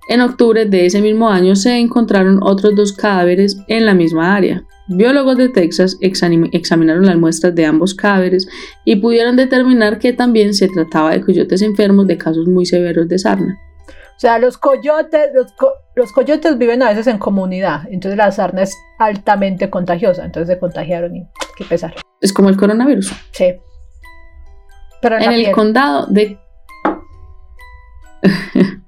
en 0.08 0.20
octubre 0.20 0.66
de 0.66 0.86
ese 0.86 1.00
mismo 1.00 1.30
año 1.30 1.56
se 1.56 1.78
encontraron 1.78 2.38
otros 2.42 2.76
dos 2.76 2.92
cadáveres 2.92 3.56
en 3.68 3.86
la 3.86 3.94
misma 3.94 4.36
área. 4.36 4.62
Biólogos 4.88 5.38
de 5.38 5.48
Texas 5.48 5.96
examinaron 6.02 7.06
las 7.06 7.16
muestras 7.16 7.54
de 7.54 7.64
ambos 7.64 7.94
cadáveres 7.94 8.46
y 8.84 8.96
pudieron 8.96 9.34
determinar 9.36 9.98
que 9.98 10.12
también 10.12 10.52
se 10.52 10.68
trataba 10.68 11.12
de 11.12 11.22
coyotes 11.22 11.62
enfermos 11.62 12.06
de 12.06 12.18
casos 12.18 12.46
muy 12.46 12.66
severos 12.66 13.08
de 13.08 13.18
sarna. 13.18 13.58
O 14.16 14.20
sea, 14.20 14.38
los 14.38 14.58
coyotes, 14.58 15.30
los, 15.34 15.52
co- 15.52 15.74
los 15.96 16.12
coyotes 16.12 16.56
viven 16.56 16.82
a 16.82 16.90
veces 16.90 17.06
en 17.08 17.18
comunidad, 17.18 17.82
entonces 17.90 18.16
la 18.16 18.30
sarna 18.30 18.62
es 18.62 18.74
altamente 18.98 19.70
contagiosa, 19.70 20.24
entonces 20.24 20.54
se 20.54 20.60
contagiaron 20.60 21.16
y 21.16 21.26
qué 21.56 21.64
pesar. 21.64 21.94
Es 22.20 22.32
como 22.32 22.48
el 22.48 22.56
coronavirus. 22.56 23.12
Sí. 23.32 23.56
Pero 25.02 25.16
en, 25.16 25.32
el 25.32 25.42
piel. 25.42 25.52
condado 25.52 26.06
de... 26.06 26.38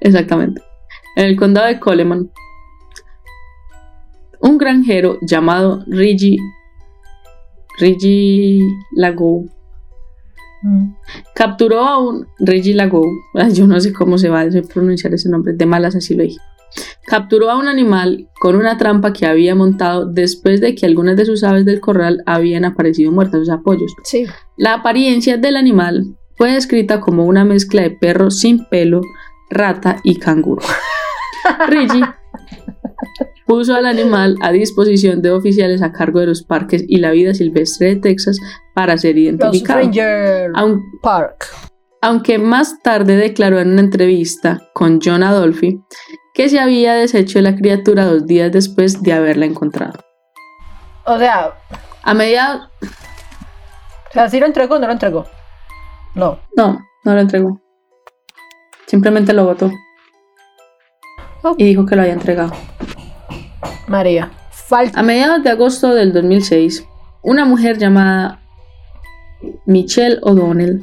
Exactamente. 0.00 0.62
En 1.16 1.26
el 1.26 1.36
condado 1.36 1.66
de 1.66 1.78
Coleman, 1.78 2.30
un 4.40 4.58
granjero 4.58 5.18
llamado 5.22 5.84
Reggie, 5.88 6.38
Reggie 7.78 8.62
Lago 8.92 9.44
Mm. 10.62 10.94
capturó 11.34 11.80
a 11.80 11.98
un 11.98 12.26
Reggie 12.38 12.74
Lago, 12.74 13.02
ay, 13.34 13.52
yo 13.52 13.66
no 13.66 13.80
sé 13.80 13.92
cómo 13.92 14.18
se 14.18 14.28
va 14.28 14.40
a 14.40 14.48
pronunciar 14.72 15.14
ese 15.14 15.28
nombre, 15.28 15.52
de 15.52 15.66
malas 15.66 15.94
así 15.94 16.14
lo 16.14 16.24
dije. 16.24 16.38
Capturó 17.06 17.50
a 17.50 17.56
un 17.56 17.68
animal 17.68 18.28
con 18.40 18.54
una 18.56 18.76
trampa 18.76 19.12
que 19.12 19.26
había 19.26 19.54
montado 19.54 20.04
después 20.04 20.60
de 20.60 20.74
que 20.74 20.84
algunas 20.84 21.16
de 21.16 21.24
sus 21.24 21.42
aves 21.42 21.64
del 21.64 21.80
corral 21.80 22.22
habían 22.26 22.64
aparecido 22.64 23.10
muertas, 23.10 23.40
sus 23.40 23.50
apoyos. 23.50 23.94
Sí. 24.04 24.26
La 24.56 24.74
apariencia 24.74 25.38
del 25.38 25.56
animal 25.56 26.16
fue 26.36 26.52
descrita 26.52 27.00
como 27.00 27.24
una 27.24 27.44
mezcla 27.44 27.82
de 27.82 27.90
perro 27.90 28.30
sin 28.30 28.66
pelo, 28.66 29.00
rata 29.50 30.00
y 30.04 30.16
canguro. 30.16 30.62
Reggie 31.68 32.04
puso 33.48 33.74
al 33.74 33.86
animal 33.86 34.36
a 34.42 34.52
disposición 34.52 35.22
de 35.22 35.30
oficiales 35.30 35.80
a 35.80 35.90
cargo 35.90 36.20
de 36.20 36.26
los 36.26 36.42
parques 36.42 36.84
y 36.86 36.98
la 36.98 37.10
vida 37.10 37.32
silvestre 37.32 37.88
de 37.88 37.96
Texas 37.96 38.38
para 38.78 38.96
ser 38.96 39.18
identificado. 39.18 39.80
Ranger 39.80 40.52
Aun- 40.54 40.80
Park. 41.02 41.46
aunque 42.00 42.38
más 42.38 42.80
tarde 42.82 43.16
declaró 43.16 43.58
en 43.58 43.72
una 43.72 43.80
entrevista 43.80 44.60
con 44.72 45.00
John 45.02 45.24
Adolfi 45.24 45.80
que 46.32 46.48
se 46.48 46.60
había 46.60 46.94
deshecho 46.94 47.40
de 47.40 47.42
la 47.42 47.56
criatura 47.56 48.04
dos 48.04 48.24
días 48.24 48.52
después 48.52 49.02
de 49.02 49.12
haberla 49.12 49.46
encontrado. 49.46 49.98
O 51.06 51.18
sea, 51.18 51.54
A 52.04 52.14
mediados... 52.14 52.68
o 52.80 54.12
sea, 54.12 54.28
¿sí 54.28 54.38
lo 54.38 54.46
entregó 54.46 54.76
o 54.76 54.78
no 54.78 54.86
lo 54.86 54.92
entregó? 54.92 55.26
No. 56.14 56.38
No, 56.56 56.78
no 57.04 57.14
lo 57.14 57.20
entregó. 57.20 57.60
Simplemente 58.86 59.32
lo 59.32 59.44
votó. 59.44 59.72
Oh. 61.42 61.54
Y 61.58 61.64
dijo 61.64 61.84
que 61.84 61.96
lo 61.96 62.02
había 62.02 62.14
entregado. 62.14 62.52
María. 63.88 64.30
Falta. 64.50 65.00
A 65.00 65.02
mediados 65.02 65.42
de 65.42 65.50
agosto 65.50 65.94
del 65.94 66.12
2006, 66.12 66.86
una 67.22 67.44
mujer 67.44 67.78
llamada 67.78 68.40
Michelle 69.66 70.18
O'Donnell 70.22 70.80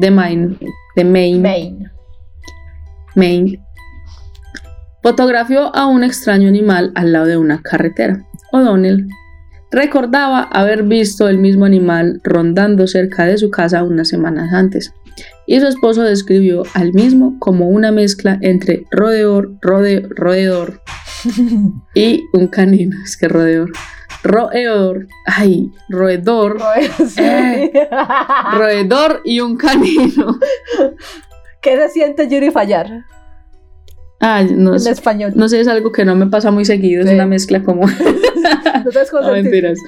de 0.00 0.10
Maine, 0.10 0.58
de 0.96 1.04
Maine, 1.04 1.40
Maine. 1.40 1.90
Maine, 3.14 3.60
fotografió 5.02 5.74
a 5.74 5.86
un 5.86 6.02
extraño 6.04 6.48
animal 6.48 6.92
al 6.94 7.12
lado 7.12 7.26
de 7.26 7.36
una 7.36 7.62
carretera. 7.62 8.24
O'Donnell 8.52 9.06
recordaba 9.70 10.42
haber 10.42 10.82
visto 10.84 11.28
el 11.28 11.38
mismo 11.38 11.64
animal 11.64 12.20
rondando 12.24 12.86
cerca 12.86 13.24
de 13.26 13.38
su 13.38 13.50
casa 13.50 13.82
unas 13.84 14.08
semanas 14.08 14.52
antes, 14.52 14.92
y 15.46 15.60
su 15.60 15.66
esposo 15.66 16.02
describió 16.02 16.62
al 16.74 16.92
mismo 16.92 17.36
como 17.38 17.68
una 17.68 17.92
mezcla 17.92 18.38
entre 18.40 18.84
rodeor, 18.90 19.58
rode- 19.60 20.08
roedor 20.10 20.80
y 21.94 22.22
un 22.32 22.48
canino. 22.48 22.96
Es 23.04 23.16
que 23.16 23.28
roedor. 23.28 23.70
Roedor. 24.24 25.06
Ay, 25.26 25.70
roedor. 25.88 26.56
Eh. 27.18 27.70
Roedor 28.54 29.20
y 29.24 29.40
un 29.40 29.56
canino. 29.56 30.38
¿Qué 31.62 31.76
se 31.76 31.88
siente 31.90 32.28
Yuri 32.28 32.50
fallar? 32.50 33.04
Ay, 34.20 34.48
no, 34.56 34.72
En 34.72 34.80
sé- 34.80 34.90
español. 34.90 35.32
no 35.36 35.48
sé, 35.48 35.60
es 35.60 35.68
algo 35.68 35.92
que 35.92 36.04
no 36.06 36.16
me 36.16 36.26
pasa 36.26 36.50
muy 36.50 36.64
seguido. 36.64 37.04
Es 37.04 37.10
una 37.10 37.26
mezcla 37.26 37.62
como. 37.62 37.86
No 38.84 38.90
cómo 39.10 39.22
No, 39.26 39.32
mentiras. 39.32 39.78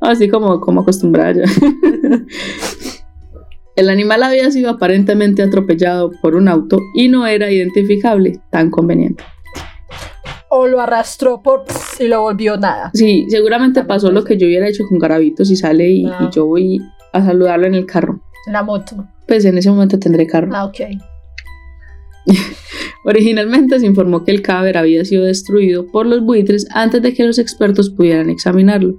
Así 0.00 0.28
como, 0.28 0.60
como 0.60 0.80
acostumbrada 0.82 1.32
ya. 1.32 1.44
El 3.76 3.88
animal 3.88 4.22
había 4.22 4.50
sido 4.50 4.70
aparentemente 4.70 5.42
atropellado 5.42 6.10
por 6.22 6.34
un 6.34 6.48
auto 6.48 6.78
y 6.94 7.08
no 7.08 7.26
era 7.26 7.50
identificable, 7.50 8.40
tan 8.50 8.70
conveniente. 8.70 9.22
O 10.58 10.66
lo 10.66 10.80
arrastró 10.80 11.42
por 11.42 11.64
y 12.00 12.04
lo 12.08 12.22
volvió 12.22 12.56
nada. 12.56 12.90
Sí, 12.94 13.26
seguramente 13.28 13.84
pasó 13.84 14.10
lo 14.10 14.24
que 14.24 14.38
yo 14.38 14.46
hubiera 14.46 14.68
hecho 14.68 14.84
con 14.88 14.98
Garabitos 14.98 15.50
y 15.50 15.56
sale 15.56 15.90
y, 15.90 16.06
Ah. 16.06 16.18
y 16.30 16.34
yo 16.34 16.46
voy 16.46 16.80
a 17.12 17.24
saludarlo 17.24 17.66
en 17.66 17.74
el 17.74 17.84
carro. 17.86 18.20
En 18.46 18.52
la 18.54 18.62
moto. 18.62 19.06
Pues 19.28 19.44
en 19.44 19.58
ese 19.58 19.70
momento 19.70 19.98
tendré 19.98 20.26
carro. 20.26 20.50
Ah, 20.54 20.64
ok. 20.64 20.80
Originalmente 23.04 23.78
se 23.78 23.86
informó 23.86 24.24
que 24.24 24.32
el 24.32 24.42
cadáver 24.42 24.78
había 24.78 25.04
sido 25.04 25.24
destruido 25.24 25.86
por 25.86 26.06
los 26.06 26.22
buitres 26.22 26.66
antes 26.72 27.02
de 27.02 27.14
que 27.14 27.24
los 27.24 27.38
expertos 27.38 27.90
pudieran 27.90 28.30
examinarlo, 28.30 28.94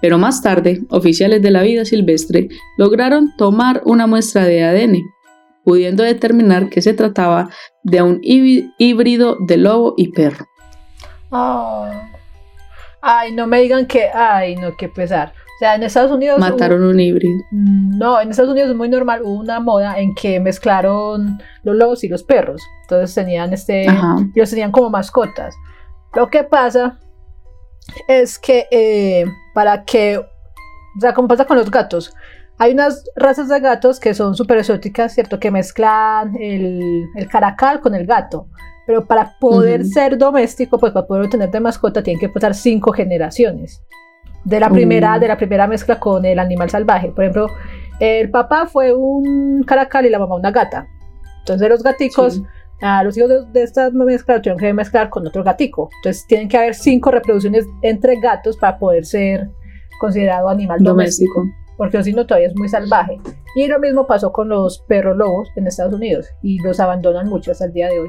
pero 0.00 0.18
más 0.18 0.42
tarde, 0.42 0.82
oficiales 0.88 1.42
de 1.42 1.50
la 1.50 1.62
vida 1.62 1.84
silvestre 1.84 2.48
lograron 2.78 3.32
tomar 3.36 3.82
una 3.84 4.06
muestra 4.06 4.44
de 4.46 4.62
ADN, 4.64 5.02
pudiendo 5.64 6.02
determinar 6.02 6.70
que 6.70 6.80
se 6.80 6.94
trataba 6.94 7.50
de 7.84 8.00
un 8.02 8.20
híbrido 8.22 9.36
de 9.46 9.56
lobo 9.58 9.94
y 9.98 10.12
perro. 10.12 10.46
Ah. 11.32 12.08
Ay, 13.00 13.32
no 13.32 13.46
me 13.46 13.60
digan 13.60 13.86
que. 13.86 14.08
Ay, 14.12 14.54
no, 14.56 14.76
qué 14.76 14.88
pesar. 14.88 15.32
O 15.56 15.58
sea, 15.58 15.74
en 15.74 15.82
Estados 15.82 16.10
Unidos. 16.12 16.38
Mataron 16.38 16.84
un 16.84 17.00
híbrido. 17.00 17.40
Mm, 17.50 17.98
No, 17.98 18.20
en 18.20 18.30
Estados 18.30 18.52
Unidos 18.52 18.70
es 18.70 18.76
muy 18.76 18.88
normal. 18.88 19.22
Hubo 19.24 19.40
una 19.40 19.58
moda 19.60 19.98
en 19.98 20.14
que 20.14 20.38
mezclaron 20.40 21.38
los 21.64 21.74
lobos 21.76 22.04
y 22.04 22.08
los 22.08 22.22
perros. 22.22 22.62
Entonces 22.82 23.14
tenían 23.14 23.52
este. 23.52 23.88
Ajá. 23.88 24.16
los 24.34 24.50
tenían 24.50 24.70
como 24.70 24.90
mascotas. 24.90 25.54
Lo 26.14 26.28
que 26.28 26.44
pasa 26.44 26.98
es 28.06 28.38
que 28.38 28.66
eh, 28.70 29.24
para 29.54 29.84
que, 29.84 30.18
o 30.18 31.00
sea, 31.00 31.14
como 31.14 31.26
pasa 31.26 31.44
con 31.46 31.56
los 31.56 31.70
gatos, 31.70 32.14
hay 32.58 32.72
unas 32.72 33.04
razas 33.16 33.48
de 33.48 33.58
gatos 33.60 33.98
que 33.98 34.14
son 34.14 34.36
súper 34.36 34.58
exóticas, 34.58 35.14
¿cierto? 35.14 35.40
Que 35.40 35.50
mezclan 35.50 36.36
el, 36.40 37.06
el 37.16 37.28
caracal 37.28 37.80
con 37.80 37.94
el 37.94 38.06
gato. 38.06 38.46
Pero 38.86 39.04
para 39.06 39.36
poder 39.38 39.82
Ujú. 39.82 39.90
ser 39.90 40.18
doméstico, 40.18 40.78
pues 40.78 40.92
para 40.92 41.06
poder 41.06 41.28
tener 41.28 41.50
de 41.50 41.60
mascota, 41.60 42.02
tienen 42.02 42.20
que 42.20 42.28
pasar 42.28 42.54
cinco 42.54 42.92
generaciones. 42.92 43.82
De 44.44 44.58
la 44.58 44.68
primera, 44.70 45.16
Uh. 45.16 45.20
de 45.20 45.28
la 45.28 45.36
primera 45.36 45.66
mezcla 45.68 46.00
con 46.00 46.24
el 46.24 46.38
animal 46.40 46.68
salvaje. 46.68 47.08
Por 47.10 47.22
ejemplo, 47.24 47.46
el 48.00 48.28
papá 48.30 48.66
fue 48.66 48.92
un 48.92 49.62
caracal 49.64 50.04
y 50.04 50.10
la 50.10 50.18
mamá 50.18 50.34
una 50.34 50.50
gata. 50.50 50.86
Entonces 51.40 51.68
los 51.68 51.82
gaticos 51.82 52.34
Sí. 52.34 52.42
a 52.80 53.04
los 53.04 53.16
hijos 53.16 53.28
de, 53.30 53.44
de 53.52 53.62
esta 53.62 53.90
mezcla 53.90 54.42
tienen 54.42 54.58
que 54.58 54.72
mezclar 54.74 55.10
con 55.10 55.24
otro 55.26 55.44
gatico. 55.44 55.88
Entonces 56.00 56.26
tienen 56.26 56.48
que 56.48 56.56
haber 56.58 56.74
cinco 56.74 57.12
reproducciones 57.12 57.66
entre 57.82 58.18
gatos 58.20 58.56
para 58.56 58.78
poder 58.80 59.04
ser 59.06 59.48
considerado 60.00 60.48
animal 60.48 60.82
doméstico. 60.82 61.34
Doméstico. 61.40 61.62
Porque 61.76 62.02
si 62.02 62.12
no, 62.12 62.26
todavía 62.26 62.48
es 62.48 62.56
muy 62.56 62.68
salvaje. 62.68 63.18
Y 63.54 63.66
lo 63.68 63.78
mismo 63.78 64.06
pasó 64.08 64.32
con 64.32 64.48
los 64.48 64.80
perros 64.88 65.16
lobos 65.16 65.48
en 65.56 65.66
Estados 65.68 65.94
Unidos. 65.94 66.26
Y 66.42 66.58
los 66.62 66.80
abandonan 66.80 67.28
mucho 67.28 67.52
hasta 67.52 67.64
el 67.66 67.72
día 67.72 67.88
de 67.88 68.00
hoy. 68.00 68.08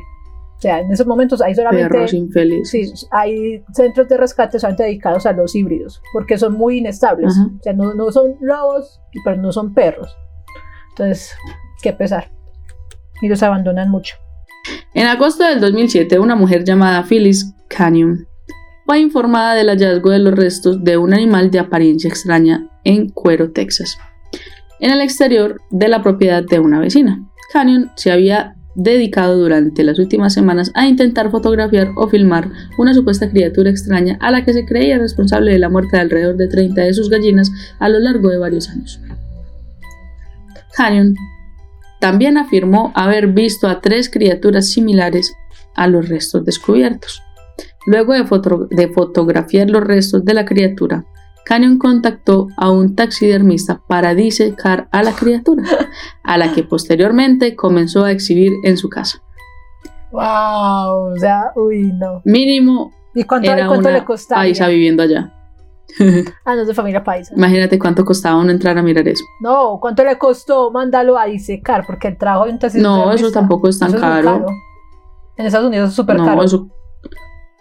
O 0.63 0.65
sea, 0.65 0.79
en 0.79 0.89
esos 0.93 1.05
momentos 1.05 1.41
hay 1.41 1.53
solamente... 1.55 1.89
Perros 1.89 2.13
infelices. 2.13 2.69
Sí, 2.69 3.07
hay 3.11 3.61
centros 3.73 4.07
de 4.07 4.15
rescate 4.15 4.57
solamente 4.57 4.83
dedicados 4.83 5.25
a 5.25 5.33
los 5.33 5.53
híbridos, 5.53 6.01
porque 6.13 6.37
son 6.37 6.53
muy 6.53 6.77
inestables. 6.77 7.33
Ajá. 7.33 7.49
O 7.59 7.63
sea, 7.63 7.73
no, 7.73 7.93
no 7.93 8.09
son 8.13 8.37
lobos, 8.39 9.01
pero 9.25 9.41
no 9.41 9.51
son 9.51 9.73
perros. 9.73 10.15
Entonces, 10.91 11.33
qué 11.81 11.91
pesar. 11.91 12.31
Y 13.21 13.27
los 13.27 13.43
abandonan 13.43 13.91
mucho. 13.91 14.15
En 14.93 15.05
agosto 15.05 15.43
del 15.43 15.59
2007, 15.59 16.17
una 16.17 16.37
mujer 16.37 16.63
llamada 16.63 17.03
Phyllis 17.03 17.53
Canyon 17.67 18.25
fue 18.85 19.01
informada 19.01 19.55
del 19.55 19.67
hallazgo 19.67 20.11
de 20.11 20.19
los 20.19 20.33
restos 20.33 20.81
de 20.81 20.95
un 20.95 21.13
animal 21.13 21.51
de 21.51 21.59
apariencia 21.59 22.07
extraña 22.07 22.69
en 22.85 23.09
Cuero, 23.09 23.51
Texas, 23.51 23.97
en 24.79 24.91
el 24.91 25.01
exterior 25.01 25.59
de 25.71 25.89
la 25.89 26.01
propiedad 26.01 26.41
de 26.41 26.59
una 26.59 26.79
vecina. 26.79 27.21
Canyon 27.51 27.91
se 27.97 28.13
había 28.13 28.55
dedicado 28.75 29.37
durante 29.37 29.83
las 29.83 29.99
últimas 29.99 30.33
semanas 30.33 30.71
a 30.73 30.87
intentar 30.87 31.29
fotografiar 31.31 31.91
o 31.95 32.07
filmar 32.07 32.49
una 32.77 32.93
supuesta 32.93 33.29
criatura 33.29 33.69
extraña 33.69 34.17
a 34.19 34.31
la 34.31 34.43
que 34.43 34.53
se 34.53 34.65
creía 34.65 34.97
responsable 34.97 35.51
de 35.51 35.59
la 35.59 35.69
muerte 35.69 35.97
de 35.97 36.01
alrededor 36.01 36.37
de 36.37 36.47
30 36.47 36.81
de 36.81 36.93
sus 36.93 37.09
gallinas 37.09 37.51
a 37.79 37.89
lo 37.89 37.99
largo 37.99 38.29
de 38.29 38.37
varios 38.37 38.69
años. 38.69 38.99
Canyon 40.75 41.15
también 41.99 42.37
afirmó 42.37 42.91
haber 42.95 43.27
visto 43.27 43.67
a 43.67 43.79
tres 43.79 44.09
criaturas 44.09 44.67
similares 44.69 45.33
a 45.75 45.87
los 45.87 46.09
restos 46.09 46.43
descubiertos. 46.43 47.21
Luego 47.85 48.13
de, 48.13 48.25
de 48.71 48.87
fotografiar 48.89 49.69
los 49.69 49.83
restos 49.83 50.25
de 50.25 50.33
la 50.33 50.45
criatura, 50.45 51.05
Canyon 51.45 51.77
contactó 51.77 52.47
a 52.57 52.71
un 52.71 52.95
taxidermista 52.95 53.81
para 53.87 54.15
disecar 54.15 54.87
a 54.91 55.03
la 55.03 55.13
criatura, 55.13 55.63
a 56.23 56.37
la 56.37 56.53
que 56.53 56.63
posteriormente 56.63 57.55
comenzó 57.55 58.05
a 58.05 58.11
exhibir 58.11 58.53
en 58.63 58.77
su 58.77 58.89
casa. 58.89 59.21
Wow, 60.11 61.13
o 61.13 61.17
sea, 61.17 61.51
uy, 61.55 61.91
no. 61.93 62.21
Mínimo. 62.23 62.91
¿Y 63.15 63.23
cuánto, 63.23 63.51
era 63.51 63.67
cuánto 63.67 63.89
una 63.89 63.97
le 63.97 64.05
costaba? 64.05 64.41
paisa 64.41 64.67
viviendo 64.67 65.03
allá. 65.03 65.33
Ah, 66.45 66.55
no 66.55 66.61
es 66.61 66.67
de 66.67 66.73
familia 66.73 67.03
paisa. 67.03 67.33
Imagínate 67.35 67.77
cuánto 67.77 68.03
costaba 68.05 68.37
uno 68.39 68.51
entrar 68.51 68.77
a 68.77 68.81
mirar 68.81 69.07
eso. 69.07 69.23
No, 69.41 69.79
¿cuánto 69.79 70.03
le 70.03 70.17
costó 70.17 70.71
mandarlo 70.71 71.17
a 71.17 71.25
disecar? 71.25 71.85
Porque 71.85 72.07
el 72.07 72.17
trabajo 72.17 72.45
de 72.45 72.53
un 72.53 72.59
taxidermista. 72.59 73.05
No, 73.05 73.11
eso 73.11 73.31
tampoco 73.31 73.67
es 73.69 73.77
tan 73.77 73.89
eso 73.89 73.99
caro. 73.99 74.45
En 75.35 75.45
Estados 75.45 75.67
Unidos 75.67 75.89
es 75.89 75.95
súper 75.95 76.17
no, 76.17 76.25
caro. 76.25 76.43
eso 76.43 76.69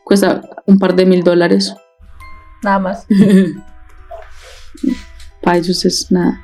cuesta 0.04 0.42
un 0.66 0.78
par 0.78 0.94
de 0.94 1.06
mil 1.06 1.22
dólares. 1.22 1.74
Nada 2.62 2.78
más. 2.78 3.06
Para 5.40 5.58
ellos 5.58 5.84
es 5.84 6.10
nada. 6.10 6.40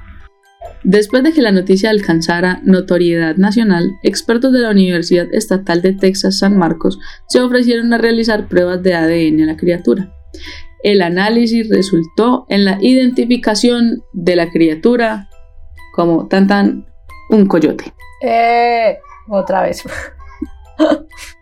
Después 0.84 1.22
de 1.22 1.32
que 1.32 1.42
la 1.42 1.52
noticia 1.52 1.90
alcanzara 1.90 2.60
notoriedad 2.62 3.36
nacional, 3.36 3.90
expertos 4.02 4.52
de 4.52 4.60
la 4.60 4.70
Universidad 4.70 5.26
Estatal 5.32 5.82
de 5.82 5.92
Texas 5.92 6.38
San 6.38 6.56
Marcos 6.56 6.98
se 7.26 7.40
ofrecieron 7.40 7.92
a 7.92 7.98
realizar 7.98 8.48
pruebas 8.48 8.82
de 8.82 8.94
ADN 8.94 9.42
a 9.42 9.46
la 9.46 9.56
criatura. 9.56 10.12
El 10.82 11.02
análisis 11.02 11.68
resultó 11.68 12.46
en 12.48 12.64
la 12.64 12.78
identificación 12.80 14.04
de 14.12 14.36
la 14.36 14.50
criatura 14.50 15.28
como 15.94 16.28
tan 16.28 16.46
tan 16.46 16.86
un 17.30 17.46
coyote. 17.46 17.92
Eh, 18.22 18.96
otra 19.28 19.62
vez. 19.62 19.82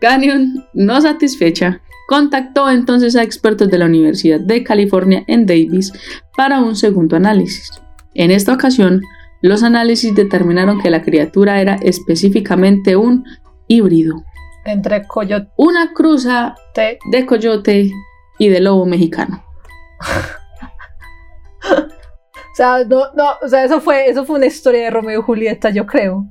Canyon, 0.01 0.67
no 0.73 1.01
satisfecha, 1.01 1.83
contactó 2.07 2.71
entonces 2.71 3.17
a 3.17 3.23
expertos 3.23 3.69
de 3.69 3.79
la 3.79 3.87
Universidad 3.87 4.41
de 4.41 4.63
California 4.63 5.25
en 5.27 5.47
Davis 5.47 5.93
para 6.37 6.61
un 6.61 6.77
segundo 6.77 7.17
análisis. 7.17 7.71
En 8.15 8.31
esta 8.31 8.55
ocasión, 8.55 9.03
los 9.43 9.63
análisis 9.63 10.15
determinaron 10.15 10.81
que 10.81 10.91
la 10.91 11.03
criatura 11.03 11.61
era 11.61 11.75
específicamente 11.77 12.97
un 12.97 13.25
híbrido, 13.69 14.25
Entre 14.65 15.07
coyote. 15.07 15.51
una 15.57 15.93
cruza 15.93 16.55
de 17.11 17.27
coyote 17.27 17.91
y 18.39 18.49
de 18.49 18.61
lobo 18.61 18.87
mexicano. 18.87 19.45
O 21.69 22.57
sea, 22.57 22.85
no, 22.85 23.13
no, 23.15 23.33
o 23.43 23.49
sea, 23.49 23.65
eso 23.65 23.83
fue, 23.83 24.09
eso 24.09 24.25
fue 24.25 24.37
una 24.37 24.47
historia 24.47 24.85
de 24.85 24.91
Romeo 24.91 25.21
y 25.21 25.23
Julieta, 25.23 25.69
yo 25.69 25.85
creo. 25.85 26.25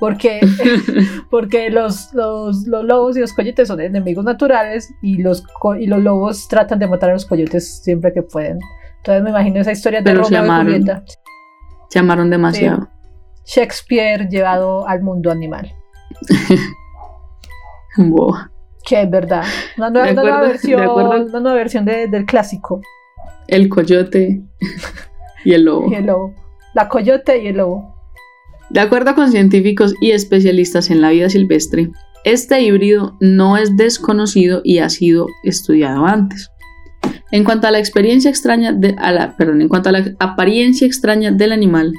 Porque, 0.00 0.40
porque 1.30 1.70
los, 1.70 2.12
los, 2.14 2.66
los 2.66 2.84
lobos 2.84 3.16
y 3.16 3.20
los 3.20 3.32
coyotes 3.32 3.66
son 3.68 3.80
enemigos 3.80 4.24
naturales 4.24 4.88
y 5.02 5.18
los, 5.22 5.44
y 5.80 5.86
los 5.86 6.00
lobos 6.00 6.46
tratan 6.48 6.78
de 6.78 6.86
matar 6.86 7.10
a 7.10 7.12
los 7.14 7.26
coyotes 7.26 7.82
siempre 7.82 8.12
que 8.12 8.22
pueden. 8.22 8.58
Entonces 8.98 9.22
me 9.24 9.30
imagino 9.30 9.60
esa 9.60 9.72
historia 9.72 10.00
de 10.00 10.04
Pero 10.04 10.24
se 10.24 10.30
Romeo 10.36 10.42
y 10.42 10.44
amaron. 10.46 10.66
Julieta. 10.72 11.04
Se 11.90 11.98
amaron 11.98 12.30
demasiado. 12.30 12.88
Shakespeare 13.44 14.28
llevado 14.28 14.86
al 14.86 15.02
mundo 15.02 15.30
animal. 15.30 15.72
Boa. 17.96 18.50
Que 18.86 19.02
es 19.02 19.10
verdad. 19.10 19.44
Una 19.76 19.90
nueva, 19.90 20.06
De 20.06 20.12
una 20.12 20.22
nueva 20.22 20.36
acuerdo, 20.38 20.46
de 20.46 20.52
versión, 20.52 21.28
una 21.30 21.40
nueva 21.40 21.56
versión 21.56 21.84
de- 21.84 22.06
del 22.08 22.24
clásico. 22.24 22.80
El 23.48 23.68
coyote 23.68 24.42
y 25.44 25.52
el 25.54 25.64
lobo. 25.64 25.90
Y 25.90 25.94
el 25.94 26.06
lobo. 26.06 26.34
La 26.74 26.88
coyote 26.88 27.42
y 27.42 27.48
el 27.48 27.56
lobo. 27.56 27.96
De 28.70 28.80
acuerdo 28.80 29.14
con 29.14 29.30
científicos 29.30 29.94
y 30.00 30.10
especialistas 30.10 30.90
en 30.90 31.00
la 31.00 31.10
vida 31.10 31.30
silvestre, 31.30 31.90
este 32.24 32.60
híbrido 32.60 33.16
no 33.20 33.56
es 33.56 33.76
desconocido 33.76 34.60
y 34.62 34.78
ha 34.78 34.90
sido 34.90 35.26
estudiado 35.42 36.04
antes. 36.04 36.50
En 37.30 37.44
cuanto 37.44 37.66
a 37.66 37.70
la 37.70 37.78
experiencia 37.78 38.30
extraña 38.30 38.72
de, 38.72 38.92
la, 38.94 39.34
perdón, 39.36 39.62
en 39.62 39.68
cuanto 39.68 39.88
a 39.88 39.92
la 39.92 40.14
apariencia 40.18 40.86
extraña 40.86 41.30
del 41.30 41.52
animal, 41.52 41.92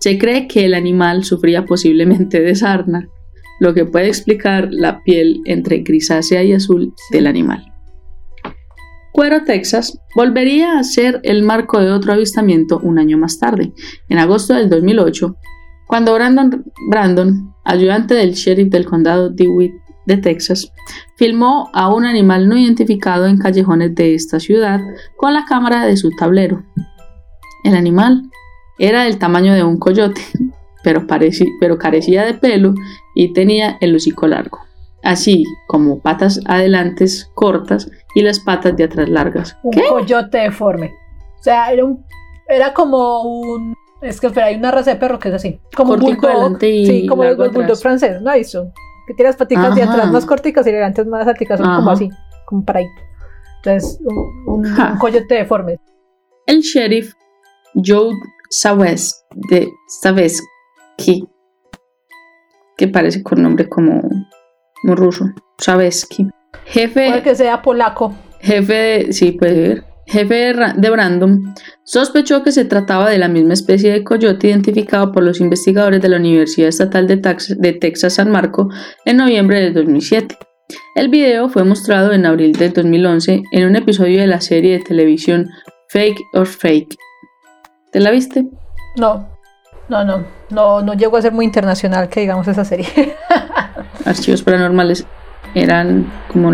se 0.00 0.18
cree 0.18 0.48
que 0.48 0.64
el 0.64 0.74
animal 0.74 1.24
sufría 1.24 1.64
posiblemente 1.64 2.40
de 2.40 2.54
sarna, 2.54 3.08
lo 3.60 3.74
que 3.74 3.84
puede 3.84 4.08
explicar 4.08 4.68
la 4.70 5.02
piel 5.02 5.40
entre 5.44 5.78
grisácea 5.78 6.42
y 6.44 6.52
azul 6.52 6.94
del 7.10 7.26
animal. 7.26 7.72
Cuero, 9.12 9.42
Texas, 9.44 9.98
volvería 10.14 10.78
a 10.78 10.84
ser 10.84 11.20
el 11.24 11.42
marco 11.42 11.80
de 11.80 11.90
otro 11.90 12.12
avistamiento 12.12 12.78
un 12.78 13.00
año 13.00 13.18
más 13.18 13.38
tarde, 13.40 13.72
en 14.08 14.18
agosto 14.18 14.54
del 14.54 14.70
2008, 14.70 15.36
cuando 15.88 16.14
Brandon, 16.14 16.64
Brandon, 16.88 17.54
ayudante 17.64 18.14
del 18.14 18.34
sheriff 18.34 18.70
del 18.70 18.84
condado 18.84 19.30
DeWitt 19.30 19.72
de 20.06 20.18
Texas, 20.18 20.72
filmó 21.16 21.70
a 21.72 21.92
un 21.92 22.04
animal 22.04 22.48
no 22.48 22.56
identificado 22.56 23.26
en 23.26 23.38
callejones 23.38 23.94
de 23.94 24.14
esta 24.14 24.38
ciudad 24.38 24.80
con 25.16 25.34
la 25.34 25.44
cámara 25.46 25.84
de 25.86 25.96
su 25.96 26.10
tablero. 26.10 26.62
El 27.64 27.74
animal 27.74 28.22
era 28.78 29.04
del 29.04 29.18
tamaño 29.18 29.54
de 29.54 29.64
un 29.64 29.78
coyote, 29.78 30.20
pero, 30.84 31.06
carecía 31.78 32.24
de 32.24 32.34
pelo 32.34 32.74
y 33.14 33.32
tenía 33.32 33.78
el 33.80 33.96
hocico 33.96 34.26
largo, 34.26 34.60
así 35.02 35.42
como 35.66 36.00
patas 36.00 36.40
adelantes 36.46 37.30
cortas 37.34 37.90
y 38.14 38.22
las 38.22 38.40
patas 38.40 38.76
de 38.76 38.84
atrás 38.84 39.08
largas. 39.08 39.56
Un 39.62 39.72
¿Qué? 39.72 39.82
coyote 39.88 40.38
deforme. 40.38 40.92
O 41.40 41.42
sea, 41.42 41.72
era, 41.72 41.84
un, 41.84 42.04
era 42.46 42.74
como 42.74 43.22
un. 43.22 43.74
Es 44.02 44.20
que 44.20 44.28
hay 44.40 44.56
una 44.56 44.70
raza 44.70 44.92
de 44.92 44.96
perro 44.96 45.18
que 45.18 45.28
es 45.28 45.34
así. 45.34 45.60
Como 45.76 45.94
un 45.94 46.00
bulldog. 46.00 46.62
y 46.62 46.86
sí, 46.86 47.06
como 47.06 47.24
el, 47.24 47.36
bulldog 47.36 47.76
francés, 47.78 48.20
¿no? 48.22 48.30
Eso. 48.32 48.72
Que 49.06 49.14
tiene 49.14 49.30
las 49.30 49.36
paticas 49.36 49.74
de 49.74 49.82
atrás 49.82 50.10
más 50.12 50.24
corticas 50.26 50.66
y 50.66 50.72
delante 50.72 51.04
más 51.04 51.26
alticas, 51.26 51.58
son 51.58 51.74
como 51.76 51.90
así, 51.90 52.10
como 52.46 52.64
para 52.64 52.80
ahí. 52.80 52.86
Entonces, 53.64 53.98
un, 54.04 54.16
un- 54.46 54.66
un 54.66 54.98
coyote 54.98 55.34
deforme. 55.34 55.78
El 56.46 56.60
sheriff 56.60 57.12
Joe 57.74 58.12
Savez 58.50 59.24
de 59.50 59.68
Savesky, 60.00 61.26
que 62.76 62.88
parece 62.88 63.22
con 63.22 63.42
nombre 63.42 63.68
como, 63.68 64.02
como 64.82 64.94
ruso, 64.94 65.24
Savesky, 65.58 66.24
Puede 66.24 66.64
jefe, 66.66 67.22
que 67.22 67.34
sea 67.34 67.60
polaco. 67.62 68.14
jefe 68.40 68.72
de, 68.74 69.12
sí, 69.12 69.32
puede 69.32 69.54
ser, 69.54 69.84
jefe 70.08 70.34
de, 70.34 70.52
Ra- 70.52 70.74
de 70.76 70.90
Brandon, 70.90 71.54
sospechó 71.84 72.42
que 72.42 72.52
se 72.52 72.64
trataba 72.64 73.08
de 73.10 73.18
la 73.18 73.28
misma 73.28 73.52
especie 73.54 73.92
de 73.92 74.04
coyote 74.04 74.48
identificado 74.48 75.12
por 75.12 75.22
los 75.22 75.40
investigadores 75.40 76.00
de 76.02 76.08
la 76.08 76.16
Universidad 76.16 76.68
Estatal 76.68 77.06
de, 77.06 77.16
Tax- 77.18 77.56
de 77.58 77.72
Texas 77.74 78.14
San 78.14 78.30
Marco 78.30 78.68
en 79.04 79.16
noviembre 79.18 79.60
del 79.60 79.74
2007. 79.74 80.36
El 80.94 81.08
video 81.08 81.48
fue 81.48 81.64
mostrado 81.64 82.12
en 82.12 82.26
abril 82.26 82.52
del 82.52 82.72
2011 82.72 83.42
en 83.52 83.66
un 83.66 83.76
episodio 83.76 84.20
de 84.20 84.26
la 84.26 84.40
serie 84.40 84.78
de 84.78 84.84
televisión 84.84 85.48
Fake 85.88 86.18
or 86.34 86.46
Fake. 86.46 86.96
¿Te 87.92 88.00
la 88.00 88.10
viste? 88.10 88.46
No, 88.96 89.28
no, 89.88 90.04
no. 90.04 90.24
No, 90.50 90.82
no 90.82 90.94
llegó 90.94 91.16
a 91.18 91.22
ser 91.22 91.32
muy 91.32 91.44
internacional 91.44 92.08
que 92.08 92.20
digamos 92.20 92.48
esa 92.48 92.64
serie. 92.64 92.86
Archivos 94.04 94.42
paranormales 94.42 95.06
eran 95.54 96.10
como 96.32 96.52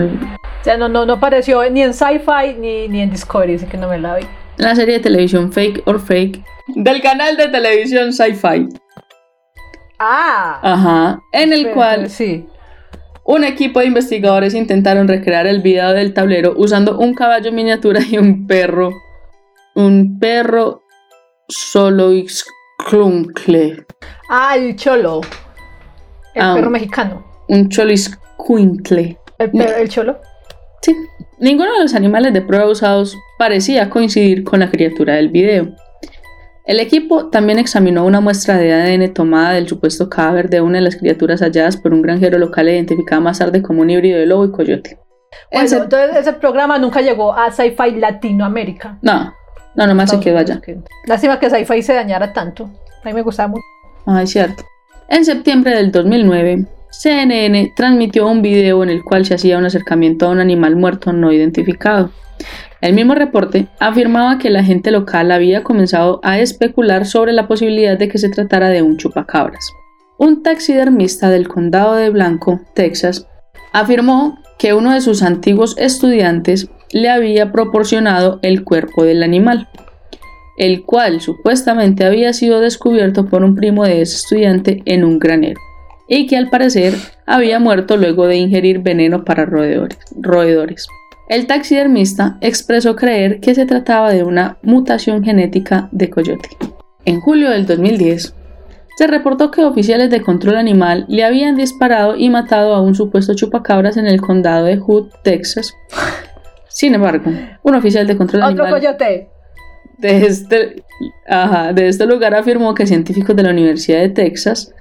o 0.65 0.67
sea, 0.67 0.79
no, 0.79 0.89
no, 0.89 1.05
no 1.05 1.13
apareció 1.15 1.69
ni 1.71 1.83
en 1.83 1.93
Sci-Fi 1.93 2.55
ni, 2.59 2.89
ni 2.89 3.03
en 3.03 3.11
Discovery, 3.11 3.57
así 3.57 3.67
que 3.67 3.77
no 3.77 3.87
me 3.89 3.99
la 3.99 4.17
vi. 4.17 4.27
la 4.57 4.75
serie 4.75 4.95
de 4.95 5.01
televisión 5.01 5.53
Fake 5.53 5.83
or 5.85 6.01
Fake 6.01 6.43
del 6.75 7.03
canal 7.03 7.37
de 7.37 7.49
televisión 7.49 8.13
Sci-Fi. 8.15 8.69
Ah, 9.99 10.59
Ajá, 10.63 11.21
en 11.33 11.53
el 11.53 11.63
pero 11.65 11.75
cual 11.75 12.11
sí. 12.11 12.47
un 13.25 13.45
equipo 13.45 13.81
de 13.81 13.87
investigadores 13.87 14.55
intentaron 14.55 15.07
recrear 15.07 15.47
el 15.47 15.61
video 15.63 15.93
del 15.93 16.15
tablero 16.15 16.55
usando 16.57 16.99
un 16.99 17.15
caballo 17.15 17.53
miniatura 17.53 18.01
y 18.09 18.17
un 18.19 18.47
perro. 18.47 18.91
Un 19.75 20.19
perro 20.19 20.83
solo 21.49 22.13
excluncle. 22.13 23.85
Ah, 24.31 24.57
el 24.57 24.77
cholo. 24.77 25.21
El 26.35 26.43
Ah. 26.43 26.55
perro 26.55 26.71
mexicano. 26.71 27.25
Un 27.49 27.69
choliscuincle. 27.69 29.19
El, 29.39 29.51
perro- 29.51 29.77
el 29.77 29.89
cholo. 29.89 30.19
Sí, 30.85 30.95
ninguno 31.39 31.73
de 31.73 31.81
los 31.81 31.95
animales 31.95 32.33
de 32.35 32.43
prueba 32.43 32.67
usados 32.69 33.17
parecía 33.39 33.89
coincidir 33.89 34.45
con 34.45 34.61
la 34.61 34.71
criatura 34.71 35.15
del 35.15 35.29
video. 35.31 35.69
El 36.67 36.81
equipo 36.81 37.29
también 37.29 37.59
examinó 37.59 38.05
una 38.07 38.21
muestra 38.21 38.57
de 38.57 38.73
ADN 38.73 39.13
tomada 39.13 39.53
del 39.53 39.69
supuesto 39.69 40.09
cadáver 40.09 40.49
de 40.49 40.61
una 40.61 40.79
de 40.79 40.85
las 40.85 40.97
criaturas 40.97 41.41
halladas 41.43 41.77
por 41.77 41.93
un 41.93 42.01
granjero 42.03 42.39
local 42.39 42.69
identificada 42.69 43.21
más 43.21 43.39
tarde 43.39 43.63
como 43.63 43.83
un 43.83 43.91
híbrido 43.91 44.19
de 44.19 44.27
lobo 44.27 44.47
y 44.47 44.51
coyote. 44.53 44.99
Bueno, 45.53 45.67
Ese- 45.67 45.77
entonces 45.77 46.17
ese 46.17 46.33
programa 46.35 46.79
nunca 46.79 47.01
llegó 47.03 47.35
a 47.35 47.51
Sci-Fi 47.51 47.93
Latinoamérica. 47.99 48.99
No, 49.03 49.35
no, 49.75 49.87
nomás 49.87 50.11
se 50.11 50.21
quedó 50.21 50.39
allá. 50.39 50.61
Lástima 51.07 51.39
que 51.39 51.51
Sci-Fi 51.51 51.83
se 51.83 51.93
dañara 51.95 52.33
tanto. 52.33 52.71
A 53.03 53.09
mí 53.09 53.13
me 53.13 53.23
gustaba 53.23 53.49
mucho. 53.49 53.63
Ay, 54.07 54.27
cierto. 54.27 54.65
En 55.09 55.25
septiembre 55.25 55.75
del 55.77 55.93
2009, 55.93 56.65
CNN 56.99 57.73
transmitió 57.75 58.27
un 58.27 58.43
video 58.43 58.83
en 58.83 58.91
el 58.91 59.03
cual 59.03 59.27
se 59.27 59.35
hacía 59.35 59.59
un 59.59 59.67
acercamiento 59.67 60.27
a 60.27 60.31
un 60.31 60.41
animal 60.41 60.77
muerto 60.77 61.13
no 61.13 61.33
identificado. 61.33 62.11
El 62.81 62.95
mismo 62.95 63.15
reporte 63.15 63.69
afirmaba 63.81 64.39
que 64.39 64.51
la 64.51 64.63
gente 64.63 64.91
local 64.91 65.31
había 65.31 65.65
comenzado 65.65 66.21
a 66.23 66.39
especular 66.39 67.07
sobre 67.07 67.33
la 67.33 67.49
posibilidad 67.49 67.99
de 67.99 68.09
que 68.09 68.19
se 68.19 68.29
tratara 68.29 68.69
de 68.69 68.83
un 68.83 68.97
chupacabras. 68.97 69.71
Un 70.19 70.43
taxidermista 70.43 71.31
del 71.31 71.49
condado 71.49 71.95
de 71.95 72.11
Blanco, 72.11 72.61
Texas, 72.75 73.27
afirmó 73.73 74.39
que 74.59 74.75
uno 74.75 74.93
de 74.93 75.01
sus 75.01 75.23
antiguos 75.23 75.77
estudiantes 75.79 76.69
le 76.93 77.11
había 77.11 77.51
proporcionado 77.51 78.39
el 78.43 78.63
cuerpo 78.65 79.05
del 79.05 79.23
animal, 79.23 79.69
el 80.57 80.85
cual 80.85 81.21
supuestamente 81.21 82.05
había 82.05 82.33
sido 82.33 82.61
descubierto 82.61 83.27
por 83.27 83.43
un 83.43 83.57
primo 83.57 83.85
de 83.85 84.03
ese 84.03 84.17
estudiante 84.17 84.83
en 84.85 85.05
un 85.05 85.19
granero, 85.19 85.61
y 86.09 86.27
que 86.27 86.37
al 86.37 86.51
parecer 86.51 86.95
había 87.27 87.59
muerto 87.59 87.97
luego 87.97 88.27
de 88.27 88.37
ingerir 88.37 88.81
veneno 88.81 89.25
para 89.25 89.47
roedores. 89.47 90.87
El 91.29 91.47
taxidermista 91.47 92.37
expresó 92.41 92.97
creer 92.97 93.41
que 93.41 93.55
se 93.55 93.65
trataba 93.65 94.13
de 94.13 94.25
una 94.25 94.59
mutación 94.63 95.25
genética 95.25 95.89
de 95.91 96.11
coyote. 96.11 96.51
En 97.07 97.21
julio 97.21 97.51
del 97.51 97.67
2010, 97.67 98.35
se 98.97 99.07
reportó 99.07 99.51
que 99.51 99.65
oficiales 99.65 100.11
de 100.11 100.21
control 100.21 100.57
animal 100.57 101.05
le 101.09 101.25
habían 101.25 101.57
disparado 101.57 102.17
y 102.17 102.29
matado 102.31 102.75
a 102.75 102.81
un 102.81 102.95
supuesto 102.95 103.35
chupacabras 103.35 103.97
en 103.97 104.07
el 104.07 104.21
condado 104.21 104.67
de 104.67 104.77
Hood, 104.77 105.09
Texas. 105.23 105.75
Sin 106.69 106.95
embargo, 106.95 107.31
un 107.63 107.75
oficial 107.75 108.07
de 108.07 108.17
control 108.17 108.43
Otro 108.43 108.65
animal 108.65 108.81
coyote. 108.81 109.29
de 109.99 110.27
este, 110.27 110.85
ajá, 111.27 111.73
de 111.73 111.89
este 111.89 112.07
lugar 112.07 112.35
afirmó 112.35 112.75
que 112.75 112.87
científicos 112.87 113.35
de 113.35 113.43
la 113.43 113.51
Universidad 113.51 114.01
de 114.01 114.11
Texas, 114.11 114.73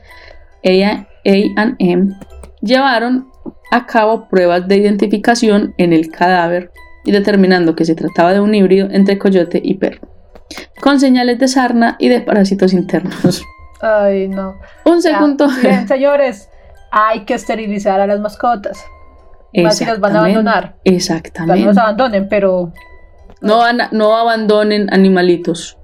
AM, 1.25 2.15
llevaron 2.61 3.29
a 3.71 3.85
cabo 3.85 4.27
pruebas 4.29 4.67
de 4.67 4.77
identificación 4.77 5.73
en 5.77 5.93
el 5.93 6.09
cadáver 6.11 6.71
y 7.05 7.11
determinando 7.11 7.75
que 7.75 7.85
se 7.85 7.95
trataba 7.95 8.33
de 8.33 8.39
un 8.39 8.53
híbrido 8.55 8.87
entre 8.91 9.17
coyote 9.17 9.59
y 9.63 9.75
perro, 9.75 10.07
con 10.81 10.99
señales 10.99 11.39
de 11.39 11.47
sarna 11.47 11.95
y 11.99 12.09
de 12.09 12.21
parásitos 12.21 12.73
internos. 12.73 13.43
Ay, 13.81 14.27
no. 14.29 14.55
Un 14.85 15.01
segundo. 15.01 15.47
Ya, 15.61 15.61
bien, 15.69 15.87
señores, 15.87 16.49
hay 16.91 17.25
que 17.25 17.33
esterilizar 17.33 17.99
a 17.99 18.07
las 18.07 18.19
mascotas. 18.19 18.83
Más 19.55 19.77
si 19.77 19.85
las 19.85 19.99
van 19.99 20.15
a 20.15 20.19
abandonar. 20.19 20.75
Exactamente. 20.83 21.59
No 21.61 21.67
los 21.67 21.77
abandonen, 21.77 22.27
pero. 22.29 22.71
No, 23.41 23.57
van- 23.57 23.89
no 23.91 24.15
abandonen 24.15 24.87
animalitos. 24.91 25.77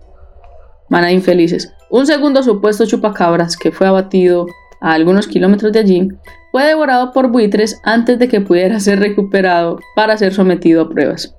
Van 0.90 1.04
a 1.04 1.12
infelices. 1.12 1.74
Un 1.92 2.08
segundo 2.08 2.42
supuesto 2.42 2.86
chupacabras 2.86 3.58
que 3.58 3.72
fue 3.72 3.86
abatido 3.88 4.46
a 4.82 4.94
algunos 4.94 5.28
kilómetros 5.28 5.72
de 5.72 5.80
allí 5.80 6.08
fue 6.52 6.66
devorado 6.66 7.12
por 7.12 7.32
buitres 7.32 7.80
antes 7.84 8.18
de 8.20 8.28
que 8.28 8.42
pudiera 8.42 8.80
ser 8.80 9.00
recuperado 9.00 9.80
para 9.96 10.18
ser 10.18 10.34
sometido 10.34 10.82
a 10.82 10.90
pruebas. 10.90 11.36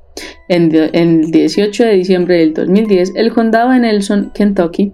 En, 0.48 0.74
el 0.74 1.30
18 1.30 1.84
de 1.84 1.92
diciembre 1.92 2.38
del 2.38 2.54
2010, 2.54 3.12
el 3.14 3.32
condado 3.32 3.70
de 3.70 3.78
Nelson, 3.80 4.32
Kentucky, 4.34 4.92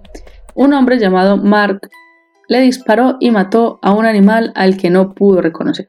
un 0.54 0.72
hombre 0.72 0.98
llamado 0.98 1.36
Mark 1.36 1.88
le 2.48 2.60
disparó 2.60 3.16
y 3.20 3.30
mató 3.30 3.78
a 3.82 3.92
un 3.92 4.06
animal 4.06 4.52
al 4.54 4.76
que 4.76 4.90
no 4.90 5.14
pudo 5.14 5.40
reconocer. 5.40 5.86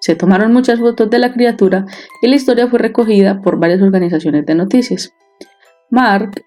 Se 0.00 0.14
tomaron 0.14 0.52
muchas 0.52 0.78
fotos 0.78 1.10
de 1.10 1.18
la 1.18 1.32
criatura 1.32 1.86
y 2.22 2.28
la 2.28 2.36
historia 2.36 2.68
fue 2.68 2.78
recogida 2.78 3.40
por 3.42 3.58
varias 3.58 3.82
organizaciones 3.82 4.46
de 4.46 4.54
noticias. 4.54 5.12
Mark 5.90 6.44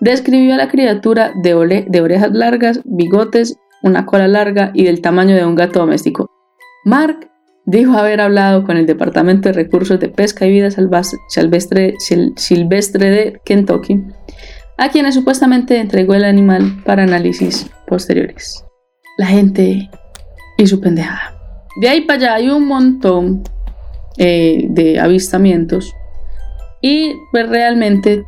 describió 0.00 0.54
a 0.54 0.58
la 0.58 0.68
criatura 0.68 1.32
de, 1.42 1.86
de 1.88 2.00
orejas 2.00 2.32
largas, 2.32 2.80
bigotes, 2.84 3.56
una 3.82 4.06
cola 4.06 4.28
larga 4.28 4.70
y 4.74 4.84
del 4.84 5.00
tamaño 5.00 5.34
de 5.36 5.44
un 5.44 5.54
gato 5.54 5.80
doméstico. 5.80 6.26
Mark 6.84 7.30
dijo 7.64 7.92
haber 7.96 8.20
hablado 8.20 8.64
con 8.64 8.76
el 8.76 8.86
Departamento 8.86 9.48
de 9.48 9.52
Recursos 9.54 10.00
de 10.00 10.08
Pesca 10.08 10.46
y 10.46 10.50
Vida 10.50 10.70
Silvestre, 10.70 11.94
Sil- 12.02 12.34
Silvestre 12.36 13.10
de 13.10 13.40
Kentucky, 13.44 14.00
a 14.78 14.88
quienes 14.88 15.14
supuestamente 15.14 15.78
entregó 15.78 16.14
el 16.14 16.24
animal 16.24 16.82
para 16.84 17.04
análisis 17.04 17.70
posteriores. 17.86 18.64
La 19.18 19.26
gente 19.26 19.90
y 20.58 20.66
su 20.66 20.80
pendejada. 20.80 21.38
De 21.80 21.88
ahí 21.88 22.00
para 22.02 22.18
allá 22.18 22.34
hay 22.34 22.50
un 22.50 22.66
montón 22.66 23.42
eh, 24.18 24.66
de 24.68 24.98
avistamientos 24.98 25.92
y 26.80 27.14
pues 27.30 27.48
realmente 27.48 28.24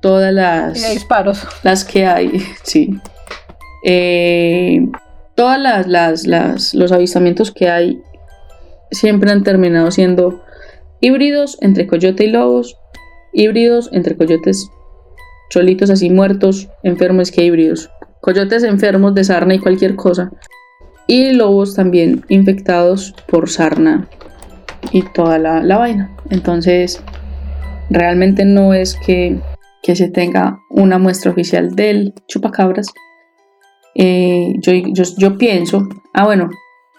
todas 0.00 0.30
Y 0.32 0.34
las, 0.36 0.90
disparos. 0.94 1.46
las 1.64 1.84
que 1.84 2.06
hay, 2.06 2.40
sí. 2.62 2.98
Eh, 3.84 4.86
todas 5.34 5.86
las, 5.86 6.26
los 6.74 6.92
avistamientos 6.92 7.52
que 7.52 7.68
hay 7.68 8.00
siempre 8.90 9.30
han 9.30 9.42
terminado 9.42 9.90
siendo 9.90 10.42
híbridos 11.00 11.58
entre 11.60 11.86
coyote 11.86 12.24
y 12.24 12.30
lobos, 12.30 12.76
híbridos 13.32 13.90
entre 13.92 14.16
coyotes 14.16 14.70
solitos 15.50 15.90
así 15.90 16.10
muertos, 16.10 16.68
enfermos 16.82 17.30
que 17.30 17.44
híbridos, 17.44 17.90
coyotes 18.20 18.64
enfermos 18.64 19.14
de 19.14 19.24
sarna 19.24 19.54
y 19.54 19.58
cualquier 19.58 19.94
cosa, 19.94 20.32
y 21.06 21.32
lobos 21.32 21.74
también 21.74 22.24
infectados 22.28 23.14
por 23.28 23.48
sarna 23.48 24.08
y 24.92 25.02
toda 25.02 25.38
la, 25.38 25.62
la 25.62 25.78
vaina. 25.78 26.16
Entonces, 26.30 27.00
realmente 27.90 28.44
no 28.44 28.74
es 28.74 28.96
que, 28.96 29.38
que 29.82 29.94
se 29.94 30.08
tenga 30.08 30.58
una 30.70 30.98
muestra 30.98 31.30
oficial 31.30 31.76
del 31.76 32.14
chupacabras. 32.26 32.88
Eh, 33.98 34.54
yo, 34.60 35.38
pienso, 35.38 35.88
ah 36.12 36.26
bueno, 36.26 36.50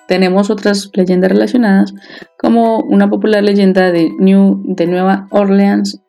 tenemos 0.08 0.50
otras 0.50 0.90
leyendas 0.94 1.32
relacionadas, 1.32 1.94
como 2.40 2.80
una 2.80 3.10
popular 3.10 3.44
leyenda 3.44 3.92
de, 3.92 4.10
New, 4.18 4.64
Nueva 4.88 5.28
Orleans, 5.30 6.02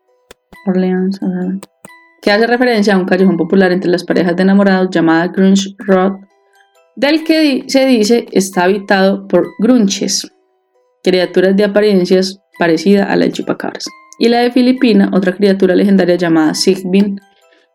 que 2.23 2.31
hace 2.31 2.47
referencia 2.47 2.95
a 2.95 2.99
un 2.99 3.05
callejón 3.05 3.37
popular 3.37 3.71
entre 3.73 3.91
las 3.91 4.05
parejas 4.05 4.35
de 4.37 4.43
enamorados 4.43 4.89
llamada 4.91 5.29
Grunge 5.29 5.75
Road, 5.79 6.13
del 6.97 7.23
que 7.23 7.65
se 7.69 7.87
dice 7.87 8.27
está 8.33 8.65
habitado 8.65 9.29
por 9.29 9.47
grunches, 9.59 10.31
criaturas 11.03 11.57
de 11.57 11.65
apariencias 11.65 12.41
parecida 12.59 13.05
a 13.05 13.17
la 13.17 13.27
del 13.27 13.35
chupacabras. 13.35 13.85
Y 14.19 14.29
la 14.29 14.41
de 14.41 14.51
Filipina, 14.51 15.11
otra 15.13 15.37
criatura 15.37 15.77
legendaria 15.77 16.17
llamada 16.17 16.55
Sigbin, 16.55 17.21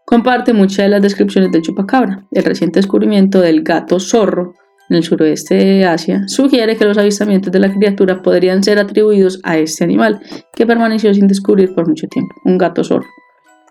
comparte 0.06 0.54
muchas 0.54 0.78
de 0.86 0.90
las 0.90 1.02
descripciones 1.02 1.52
del 1.52 1.62
chupacabra. 1.62 2.24
El 2.32 2.44
reciente 2.44 2.80
descubrimiento 2.80 3.42
del 3.42 3.64
gato 3.64 4.00
zorro 4.00 4.54
en 4.90 4.98
el 4.98 5.04
suroeste 5.04 5.56
de 5.56 5.86
Asia 5.86 6.24
sugiere 6.28 6.76
que 6.76 6.86
los 6.86 6.98
avistamientos 6.98 7.52
de 7.52 7.60
la 7.60 7.74
criatura 7.74 8.22
podrían 8.22 8.64
ser 8.64 8.80
atribuidos 8.80 9.40
a 9.44 9.58
este 9.58 9.84
animal, 9.84 10.22
que 10.54 10.66
permaneció 10.66 11.14
sin 11.14 11.28
descubrir 11.28 11.74
por 11.74 11.88
mucho 11.88 12.08
tiempo. 12.08 12.36
Un 12.44 12.58
gato 12.58 12.84
zorro. 12.84 13.08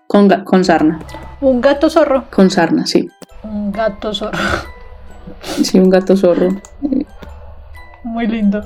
Con, 0.09 0.29
ga- 0.29 0.43
con 0.45 0.65
sarna. 0.65 0.99
Un 1.41 1.61
gato 1.61 1.89
zorro. 1.91 2.25
Con 2.31 2.51
sarna, 2.51 2.87
sí. 2.87 3.09
Un 3.45 3.73
gato 3.73 4.13
zorro. 4.15 4.39
Sí, 5.43 5.79
un 5.79 5.91
gato 5.91 6.17
zorro. 6.17 6.49
Muy 8.05 8.27
lindo. 8.27 8.61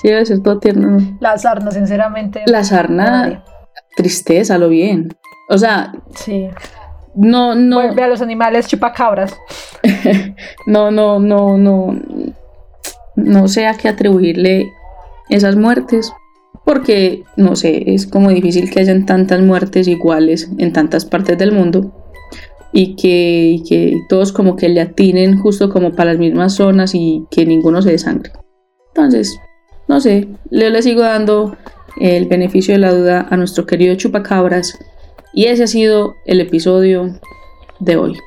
Sí, 0.00 0.08
debe 0.08 0.24
ser 0.26 0.42
todo 0.42 0.58
tierno. 0.58 0.98
¿no? 0.98 1.16
La 1.20 1.36
sarna, 1.38 1.70
sinceramente. 1.70 2.42
La 2.46 2.62
sarna, 2.64 3.42
tristeza, 3.96 4.58
lo 4.58 4.68
bien. 4.68 5.08
O 5.48 5.58
sea, 5.58 5.92
Sí. 6.14 6.48
No, 7.16 7.54
no. 7.54 7.76
Vuelve 7.76 8.02
a 8.02 8.08
los 8.08 8.22
animales 8.22 8.68
chupacabras. 8.68 9.36
no, 10.66 10.90
no, 10.90 11.18
no, 11.18 11.58
no, 11.58 11.98
no 13.16 13.48
sé 13.48 13.66
a 13.66 13.74
qué 13.74 13.88
atribuirle 13.88 14.70
esas 15.28 15.56
muertes, 15.56 16.12
porque, 16.64 17.24
no 17.36 17.56
sé, 17.56 17.94
es 17.94 18.06
como 18.06 18.30
difícil 18.30 18.70
que 18.70 18.80
hayan 18.80 19.06
tantas 19.06 19.40
muertes 19.40 19.88
iguales 19.88 20.50
en 20.58 20.72
tantas 20.72 21.04
partes 21.04 21.38
del 21.38 21.52
mundo 21.52 21.92
y 22.72 22.96
que, 22.96 23.56
y 23.56 23.62
que 23.62 23.94
todos 24.08 24.32
como 24.32 24.56
que 24.56 24.68
le 24.68 24.80
atinen 24.80 25.38
justo 25.38 25.70
como 25.70 25.92
para 25.92 26.12
las 26.12 26.18
mismas 26.18 26.54
zonas 26.54 26.94
y 26.94 27.24
que 27.30 27.46
ninguno 27.46 27.82
se 27.82 27.92
desangre. 27.92 28.32
Entonces, 28.88 29.38
no 29.88 30.00
sé, 30.00 30.28
yo 30.50 30.70
le 30.70 30.82
sigo 30.82 31.02
dando 31.02 31.56
el 32.00 32.26
beneficio 32.26 32.74
de 32.74 32.80
la 32.80 32.92
duda 32.92 33.26
a 33.30 33.36
nuestro 33.36 33.66
querido 33.66 33.94
chupacabras 33.94 34.78
y 35.36 35.44
ese 35.48 35.64
ha 35.64 35.66
sido 35.66 36.16
el 36.24 36.40
episodio 36.40 37.20
de 37.78 37.96
hoy. 37.98 38.18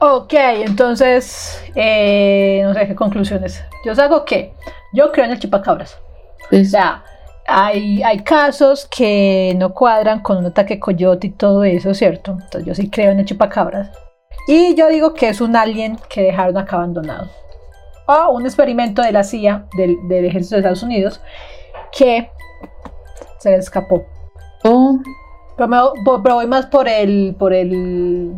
Ok, 0.00 0.32
entonces, 0.34 1.62
eh, 1.76 2.60
no 2.64 2.74
sé 2.74 2.88
qué 2.88 2.96
conclusiones. 2.96 3.62
Yo 3.84 3.94
saco 3.94 4.24
que 4.24 4.52
yo 4.92 5.12
creo 5.12 5.26
en 5.26 5.30
el 5.30 5.38
chupacabras. 5.38 5.96
O 6.50 6.64
sea, 6.64 7.04
hay, 7.46 8.02
hay 8.02 8.24
casos 8.24 8.88
que 8.90 9.54
no 9.58 9.72
cuadran 9.72 10.22
con 10.22 10.38
un 10.38 10.46
ataque 10.46 10.80
coyote 10.80 11.28
y 11.28 11.30
todo 11.30 11.62
eso, 11.62 11.94
¿cierto? 11.94 12.32
Entonces 12.32 12.64
yo 12.64 12.74
sí 12.74 12.90
creo 12.90 13.12
en 13.12 13.20
el 13.20 13.26
chupacabras. 13.26 13.88
Y 14.48 14.74
yo 14.74 14.88
digo 14.88 15.14
que 15.14 15.28
es 15.28 15.40
un 15.40 15.54
alien 15.54 15.98
que 16.08 16.22
dejaron 16.22 16.58
acá 16.58 16.76
abandonado. 16.76 17.30
O 18.06 18.32
un 18.32 18.44
experimento 18.44 19.02
de 19.02 19.12
la 19.12 19.22
CIA, 19.22 19.68
del, 19.76 19.96
del 20.08 20.24
ejército 20.24 20.56
de 20.56 20.60
Estados 20.62 20.82
Unidos, 20.82 21.20
que 21.96 22.28
se 23.38 23.50
le 23.50 23.56
escapó. 23.58 24.04
o 24.64 24.98
Pero, 25.60 26.18
me 26.22 26.32
voy 26.32 26.46
más 26.46 26.66
por 26.66 26.88
el, 26.88 27.36
por 27.38 27.52
el, 27.52 28.34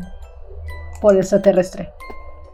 por 1.00 1.12
el 1.14 1.20
extraterrestre. 1.20 1.90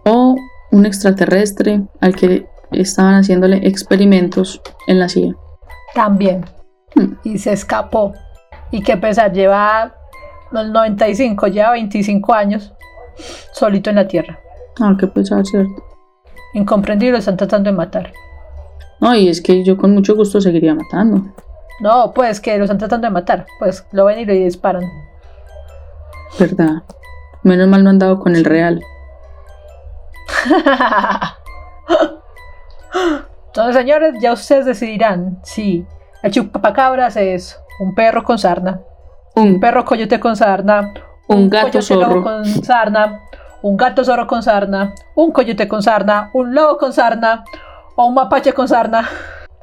o 0.04 0.36
un 0.70 0.84
extraterrestre 0.84 1.82
al 2.02 2.14
que 2.14 2.46
estaban 2.72 3.14
haciéndole 3.14 3.66
experimentos 3.66 4.60
en 4.86 5.00
la 5.00 5.08
CIA. 5.08 5.34
También. 5.94 6.44
Hmm. 6.94 7.14
Y 7.24 7.38
se 7.38 7.52
escapó. 7.52 8.12
Y 8.70 8.82
que 8.82 8.98
pesar, 8.98 9.32
lleva 9.32 9.94
los 10.50 10.68
95, 10.68 11.46
lleva 11.46 11.70
25 11.72 12.34
años 12.34 12.74
solito 13.54 13.88
en 13.88 13.96
la 13.96 14.06
Tierra. 14.06 14.38
Ah, 14.80 14.94
qué 15.00 15.06
pesar, 15.06 15.46
¿cierto? 15.46 15.82
incomprendido 16.54 17.12
lo 17.12 17.18
están 17.18 17.36
tratando 17.36 17.70
de 17.70 17.76
matar. 17.76 18.12
No, 19.00 19.14
y 19.14 19.28
es 19.28 19.40
que 19.40 19.64
yo 19.64 19.76
con 19.76 19.94
mucho 19.94 20.14
gusto 20.14 20.40
seguiría 20.40 20.74
matando. 20.74 21.22
No, 21.80 22.12
pues 22.12 22.40
que 22.40 22.56
lo 22.58 22.64
están 22.64 22.78
tratando 22.78 23.06
de 23.06 23.12
matar. 23.12 23.46
Pues 23.58 23.86
lo 23.92 24.04
ven 24.06 24.18
y 24.20 24.24
le 24.24 24.34
disparan. 24.34 24.82
¿Verdad? 26.38 26.82
Menos 27.42 27.68
mal 27.68 27.84
no 27.84 27.90
han 27.90 27.98
dado 27.98 28.18
con 28.18 28.34
el 28.36 28.44
real. 28.44 28.82
Entonces, 33.46 33.76
señores, 33.76 34.14
ya 34.20 34.32
ustedes 34.32 34.66
decidirán 34.66 35.38
si 35.42 35.86
el 36.22 36.30
chupacabras 36.32 37.16
es 37.16 37.58
un 37.80 37.94
perro 37.94 38.22
con 38.24 38.38
sarna, 38.38 38.80
un 39.34 39.54
Un, 39.54 39.60
perro 39.60 39.84
coyote 39.84 40.20
con 40.20 40.36
sarna, 40.36 40.92
un 41.28 41.48
gato 41.48 41.78
coyote 41.78 41.94
lobo 41.94 42.06
zorro. 42.06 42.22
con 42.22 42.44
sarna, 42.44 43.20
un 43.62 43.76
gato 43.76 44.04
zorro 44.04 44.26
con 44.26 44.42
sarna, 44.42 44.94
un 45.14 45.32
coyote 45.32 45.66
con 45.68 45.82
sarna, 45.82 46.30
un 46.34 46.54
lobo 46.54 46.76
con 46.76 46.92
sarna, 46.92 47.44
o 47.96 48.06
un 48.06 48.14
mapache 48.14 48.52
con 48.52 48.68
sarna. 48.68 49.08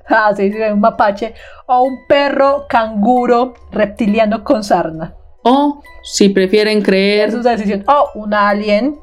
Ah, 0.09 0.33
sí, 0.35 0.51
sí, 0.51 0.61
un 0.61 0.79
mapache. 0.79 1.33
O 1.65 1.81
un 1.81 2.05
perro 2.07 2.65
canguro 2.69 3.55
reptiliano 3.71 4.43
con 4.43 4.63
sarna. 4.63 5.15
O 5.43 5.81
si 6.03 6.29
prefieren 6.29 6.81
creer, 6.81 7.29
Esa 7.29 7.37
es 7.37 7.43
decisión. 7.43 7.83
O 7.87 8.11
un 8.15 8.33
alien, 8.33 8.99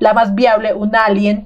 la 0.00 0.12
más 0.12 0.34
viable, 0.34 0.74
un 0.74 0.94
alien 0.94 1.44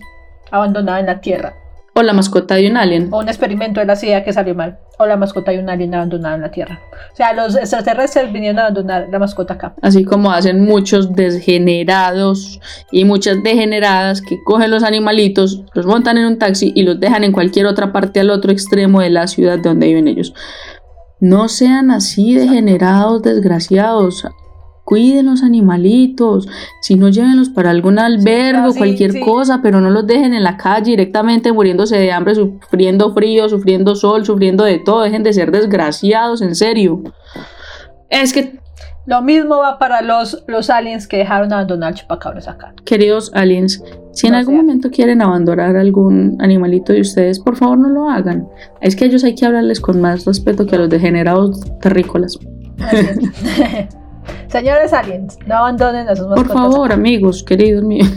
abandonado 0.51 0.99
en 0.99 1.07
la 1.07 1.20
Tierra. 1.20 1.55
O 1.99 2.03
la 2.03 2.12
mascota 2.12 2.55
de 2.55 2.70
un 2.70 2.76
alien. 2.76 3.09
O 3.11 3.18
un 3.18 3.28
experimento 3.28 3.80
de 3.80 3.86
la 3.86 3.96
CIA 3.96 4.24
que 4.24 4.32
salió 4.32 4.55
mal. 4.55 4.78
O 4.99 5.07
la 5.07 5.16
mascota 5.16 5.51
de 5.51 5.59
un 5.59 5.68
alien 5.68 5.94
abandonado 5.94 6.36
en 6.36 6.42
la 6.42 6.51
Tierra. 6.51 6.80
O 7.12 7.16
sea, 7.16 7.32
los 7.32 7.57
extraterrestres 7.57 8.32
vinieron 8.32 8.59
a 8.59 8.62
abandonar 8.62 9.09
la 9.11 9.18
mascota 9.18 9.55
acá. 9.55 9.74
Así 9.82 10.05
como 10.05 10.30
hacen 10.30 10.64
muchos 10.64 11.14
degenerados 11.14 12.61
y 12.92 13.05
muchas 13.05 13.42
degeneradas 13.42 14.22
que 14.22 14.38
cogen 14.44 14.70
los 14.70 14.84
animalitos, 14.84 15.64
los 15.74 15.86
montan 15.86 16.18
en 16.18 16.26
un 16.26 16.38
taxi 16.38 16.72
y 16.74 16.82
los 16.82 17.01
dejan 17.01 17.24
en 17.24 17.32
cualquier 17.32 17.66
otra 17.66 17.92
parte 17.92 18.20
al 18.20 18.30
otro 18.30 18.53
extremo 18.53 19.01
de 19.01 19.11
la 19.11 19.26
ciudad 19.26 19.59
donde 19.59 19.88
viven 19.88 20.07
ellos. 20.09 20.34
No 21.20 21.49
sean 21.49 21.90
así 21.90 22.34
degenerados, 22.34 23.22
desgraciados. 23.22 24.24
Cuiden 24.89 25.26
los 25.26 25.43
animalitos. 25.43 26.49
Si 26.80 26.95
no, 26.95 27.11
llévenlos 27.11 27.51
para 27.51 27.68
algún 27.68 27.99
albergue 27.99 28.68
o 28.68 28.72
sí, 28.72 28.78
cualquier 28.78 29.12
sí. 29.12 29.20
cosa, 29.20 29.61
pero 29.62 29.82
no 29.82 29.91
los 29.91 30.07
dejen 30.07 30.32
en 30.32 30.43
la 30.43 30.57
calle 30.57 30.93
directamente 30.93 31.53
muriéndose 31.53 31.99
de 31.99 32.11
hambre, 32.11 32.34
sufriendo 32.34 33.12
frío, 33.12 33.51
sufriendo 33.51 33.95
sol, 33.95 34.24
sufriendo 34.24 34.64
de 34.64 34.78
todo. 34.78 35.03
Dejen 35.03 35.22
de 35.24 35.34
ser 35.34 35.51
desgraciados, 35.51 36.41
en 36.41 36.55
serio. 36.55 37.03
Es 38.09 38.32
que 38.32 38.59
Lo 39.05 39.20
mismo 39.20 39.59
va 39.59 39.78
para 39.78 40.01
los, 40.01 40.43
los 40.47 40.70
aliens 40.70 41.07
que 41.07 41.18
dejaron 41.18 41.53
abandonar 41.53 41.93
chupacabras 41.93 42.49
acá. 42.49 42.72
Queridos 42.86 43.30
aliens, 43.34 43.82
si 44.12 44.26
en 44.28 44.32
No 44.32 44.39
algún 44.39 44.55
sea. 44.55 44.62
momento 44.62 44.91
quieren 44.91 45.20
abandonar 45.20 45.76
algún 45.76 46.36
animalito 46.41 46.95
de 46.95 47.03
ustedes, 47.03 47.39
por 47.41 47.57
favor 47.57 47.78
no 47.78 47.91
lo 47.91 48.09
hagan. 48.09 48.49
Es 48.80 48.97
que 48.97 49.05
a 49.05 49.09
ellos 49.09 49.22
hay 49.22 49.34
que 49.34 49.45
hablarles 49.45 49.80
con 49.80 50.01
más 50.01 50.24
respeto 50.24 50.66
que 50.66 50.76
a 50.76 50.78
los 50.78 50.89
degenerados 50.89 51.61
terrícolas. 51.82 52.39
Señores 54.48 54.92
aliens, 54.92 55.38
no 55.46 55.56
abandonen 55.56 56.08
a 56.08 56.16
sus 56.16 56.26
Por 56.26 56.38
mascotas. 56.38 56.62
favor, 56.62 56.92
amigos, 56.92 57.42
queridos 57.42 57.84
míos. 57.84 58.08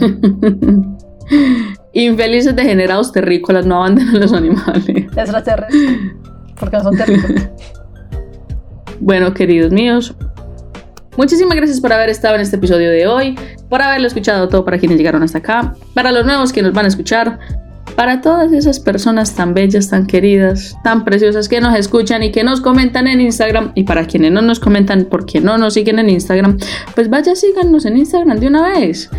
Infelices 1.92 2.56
degenerados 2.56 3.12
terrícolas, 3.12 3.66
no 3.66 3.76
abandonen 3.76 4.20
los 4.20 4.32
animales. 4.32 4.88
Extraterrestres. 4.88 5.98
Porque 6.58 6.76
no 6.76 6.82
son 6.82 6.96
terrícolas. 6.96 7.50
Bueno, 9.04 9.34
queridos 9.34 9.72
míos, 9.72 10.14
muchísimas 11.16 11.56
gracias 11.56 11.80
por 11.80 11.92
haber 11.92 12.08
estado 12.08 12.36
en 12.36 12.40
este 12.40 12.54
episodio 12.54 12.88
de 12.88 13.08
hoy, 13.08 13.36
por 13.68 13.82
haberlo 13.82 14.06
escuchado 14.06 14.48
todo 14.48 14.64
para 14.64 14.78
quienes 14.78 14.96
llegaron 14.96 15.24
hasta 15.24 15.38
acá, 15.38 15.74
para 15.92 16.12
los 16.12 16.24
nuevos 16.24 16.52
que 16.52 16.62
nos 16.62 16.72
van 16.72 16.84
a 16.84 16.88
escuchar, 16.88 17.40
para 17.92 18.20
todas 18.20 18.52
esas 18.52 18.80
personas 18.80 19.34
tan 19.34 19.54
bellas, 19.54 19.88
tan 19.88 20.06
queridas, 20.06 20.76
tan 20.82 21.04
preciosas 21.04 21.48
que 21.48 21.60
nos 21.60 21.78
escuchan 21.78 22.22
y 22.22 22.32
que 22.32 22.44
nos 22.44 22.60
comentan 22.60 23.06
en 23.06 23.20
Instagram, 23.20 23.72
y 23.74 23.84
para 23.84 24.06
quienes 24.06 24.32
no 24.32 24.42
nos 24.42 24.60
comentan 24.60 25.06
porque 25.10 25.40
no 25.40 25.58
nos 25.58 25.74
siguen 25.74 25.98
en 25.98 26.10
Instagram, 26.10 26.58
pues 26.94 27.08
vaya, 27.08 27.34
síganos 27.34 27.84
en 27.84 27.96
Instagram 27.96 28.38
de 28.38 28.46
una 28.46 28.68
vez. 28.68 29.10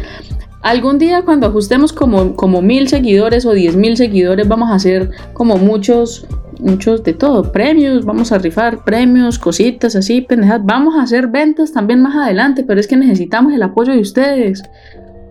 Algún 0.62 0.98
día 0.98 1.24
cuando 1.24 1.48
ajustemos 1.48 1.92
como, 1.92 2.36
como 2.36 2.62
mil 2.62 2.88
seguidores 2.88 3.46
o 3.46 3.52
diez 3.52 3.76
mil 3.76 3.98
seguidores 3.98 4.48
vamos 4.48 4.72
a 4.72 4.76
hacer 4.76 5.12
como 5.34 5.58
muchos, 5.58 6.26
muchos 6.60 7.04
de 7.04 7.14
todo, 7.14 7.52
premios, 7.52 8.06
vamos 8.06 8.32
a 8.32 8.38
rifar 8.38 8.86
premios, 8.86 9.38
cositas 9.38 9.96
así, 9.98 10.22
pendejas, 10.22 10.62
vamos 10.64 10.96
a 10.96 11.02
hacer 11.02 11.28
ventas 11.28 11.74
también 11.74 12.02
más 12.02 12.16
adelante, 12.16 12.64
pero 12.64 12.80
es 12.80 12.88
que 12.88 12.96
necesitamos 12.96 13.54
el 13.54 13.62
apoyo 13.62 13.92
de 13.92 14.00
ustedes. 14.00 14.64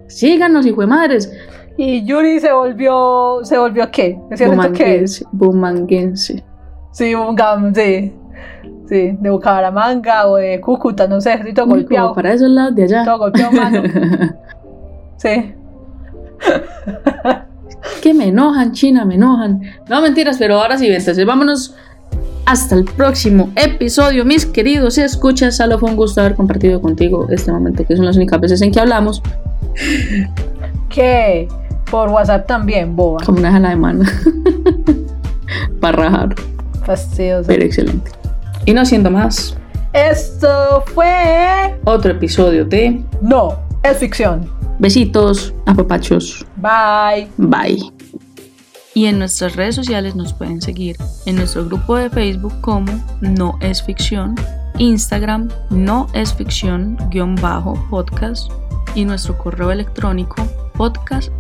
Síganos, 0.07 0.67
hijo 0.67 0.83
de 0.83 0.87
madres. 0.89 1.33
Y 1.77 2.05
Yuri 2.05 2.41
se 2.41 2.53
volvió. 2.53 3.41
¿Se 3.45 3.59
volvió 3.59 3.91
qué? 3.91 4.19
¿Es 4.31 4.39
cierto 4.39 4.57
que 4.57 4.67
Bumanguense, 4.67 5.25
bumanguense. 5.33 6.45
Sí, 6.93 7.15
gam, 7.35 7.75
sí. 7.75 8.13
Sí, 8.89 9.17
de 9.19 9.31
Bucaramanga 9.31 10.27
o 10.29 10.37
de 10.37 10.61
Cúcuta, 10.61 11.07
no 11.07 11.21
sé, 11.21 11.39
todo 11.39 11.47
Uy, 11.47 11.55
como 11.55 11.75
golpeado. 11.77 12.15
para 12.15 12.33
esos 12.35 12.51
lados 12.51 12.75
de 12.75 12.83
allá. 12.85 13.05
Todo 13.05 13.19
golpeado, 13.19 13.53
mano. 13.53 13.83
Sí. 15.17 15.55
que 18.03 18.13
me 18.13 18.27
enojan, 18.27 18.73
China, 18.73 19.05
me 19.05 19.15
enojan. 19.15 19.63
No, 19.89 20.03
mentiras, 20.03 20.37
pero 20.37 20.61
ahora 20.61 20.77
sí, 20.77 20.89
entonces 20.89 21.25
vámonos 21.25 21.77
hasta 22.45 22.75
el 22.75 22.85
próximo 22.85 23.51
episodio, 23.55 24.25
mis 24.25 24.45
queridos 24.45 24.99
escuchas. 24.99 25.57
Solo 25.57 25.79
fue 25.79 25.91
un 25.91 25.97
gusto 25.97 26.21
haber 26.21 26.35
compartido 26.35 26.81
contigo 26.81 27.29
este 27.31 27.53
momento, 27.53 27.85
que 27.87 27.95
son 27.97 28.05
las 28.05 28.17
únicas 28.17 28.41
veces 28.41 28.63
en 28.63 28.73
que 28.73 28.81
hablamos, 28.81 29.23
¿Qué? 30.89 31.49
Por 31.91 32.09
WhatsApp 32.09 32.47
también, 32.47 32.97
boba. 32.97 33.19
como 33.25 33.39
una 33.39 33.53
jala 33.53 33.71
de 33.71 33.77
mano. 33.77 34.05
Para 35.81 35.97
rajar, 36.05 36.35
Fastidioso. 36.85 37.47
pero 37.47 37.65
excelente. 37.65 38.11
Y 38.65 38.73
no 38.73 38.85
siendo 38.87 39.11
más, 39.11 39.57
Esto 39.93 40.83
fue. 40.95 41.79
otro 41.85 42.13
episodio 42.13 42.65
de 42.65 43.05
No, 43.21 43.59
es 43.83 43.99
ficción. 43.99 44.49
besitos, 44.79 45.53
apapachos, 45.67 46.47
Bye. 46.57 47.29
bye. 47.37 47.93
Y 48.95 49.07
en 49.07 49.19
nuestras 49.19 49.57
redes 49.57 49.75
sociales 49.75 50.15
nos 50.15 50.33
pueden 50.35 50.61
seguir 50.63 50.97
en 51.27 51.37
nuestro 51.37 51.65
grupo 51.67 51.97
de 51.97 52.11
Facebook 52.11 52.53
como 52.61 52.93
No 53.23 53.59
es 53.61 53.83
Ficción, 53.83 54.35
Instagram 54.79 55.49
No 55.71 56.09
es 56.13 56.35
Ficción 56.35 56.99
guion 57.11 57.35
bajo 57.37 57.75
podcast 57.91 58.51
y 58.95 59.05
nuestro 59.07 59.37
correo 59.39 59.71
electrónico 59.73 60.47
podcast 60.75 61.31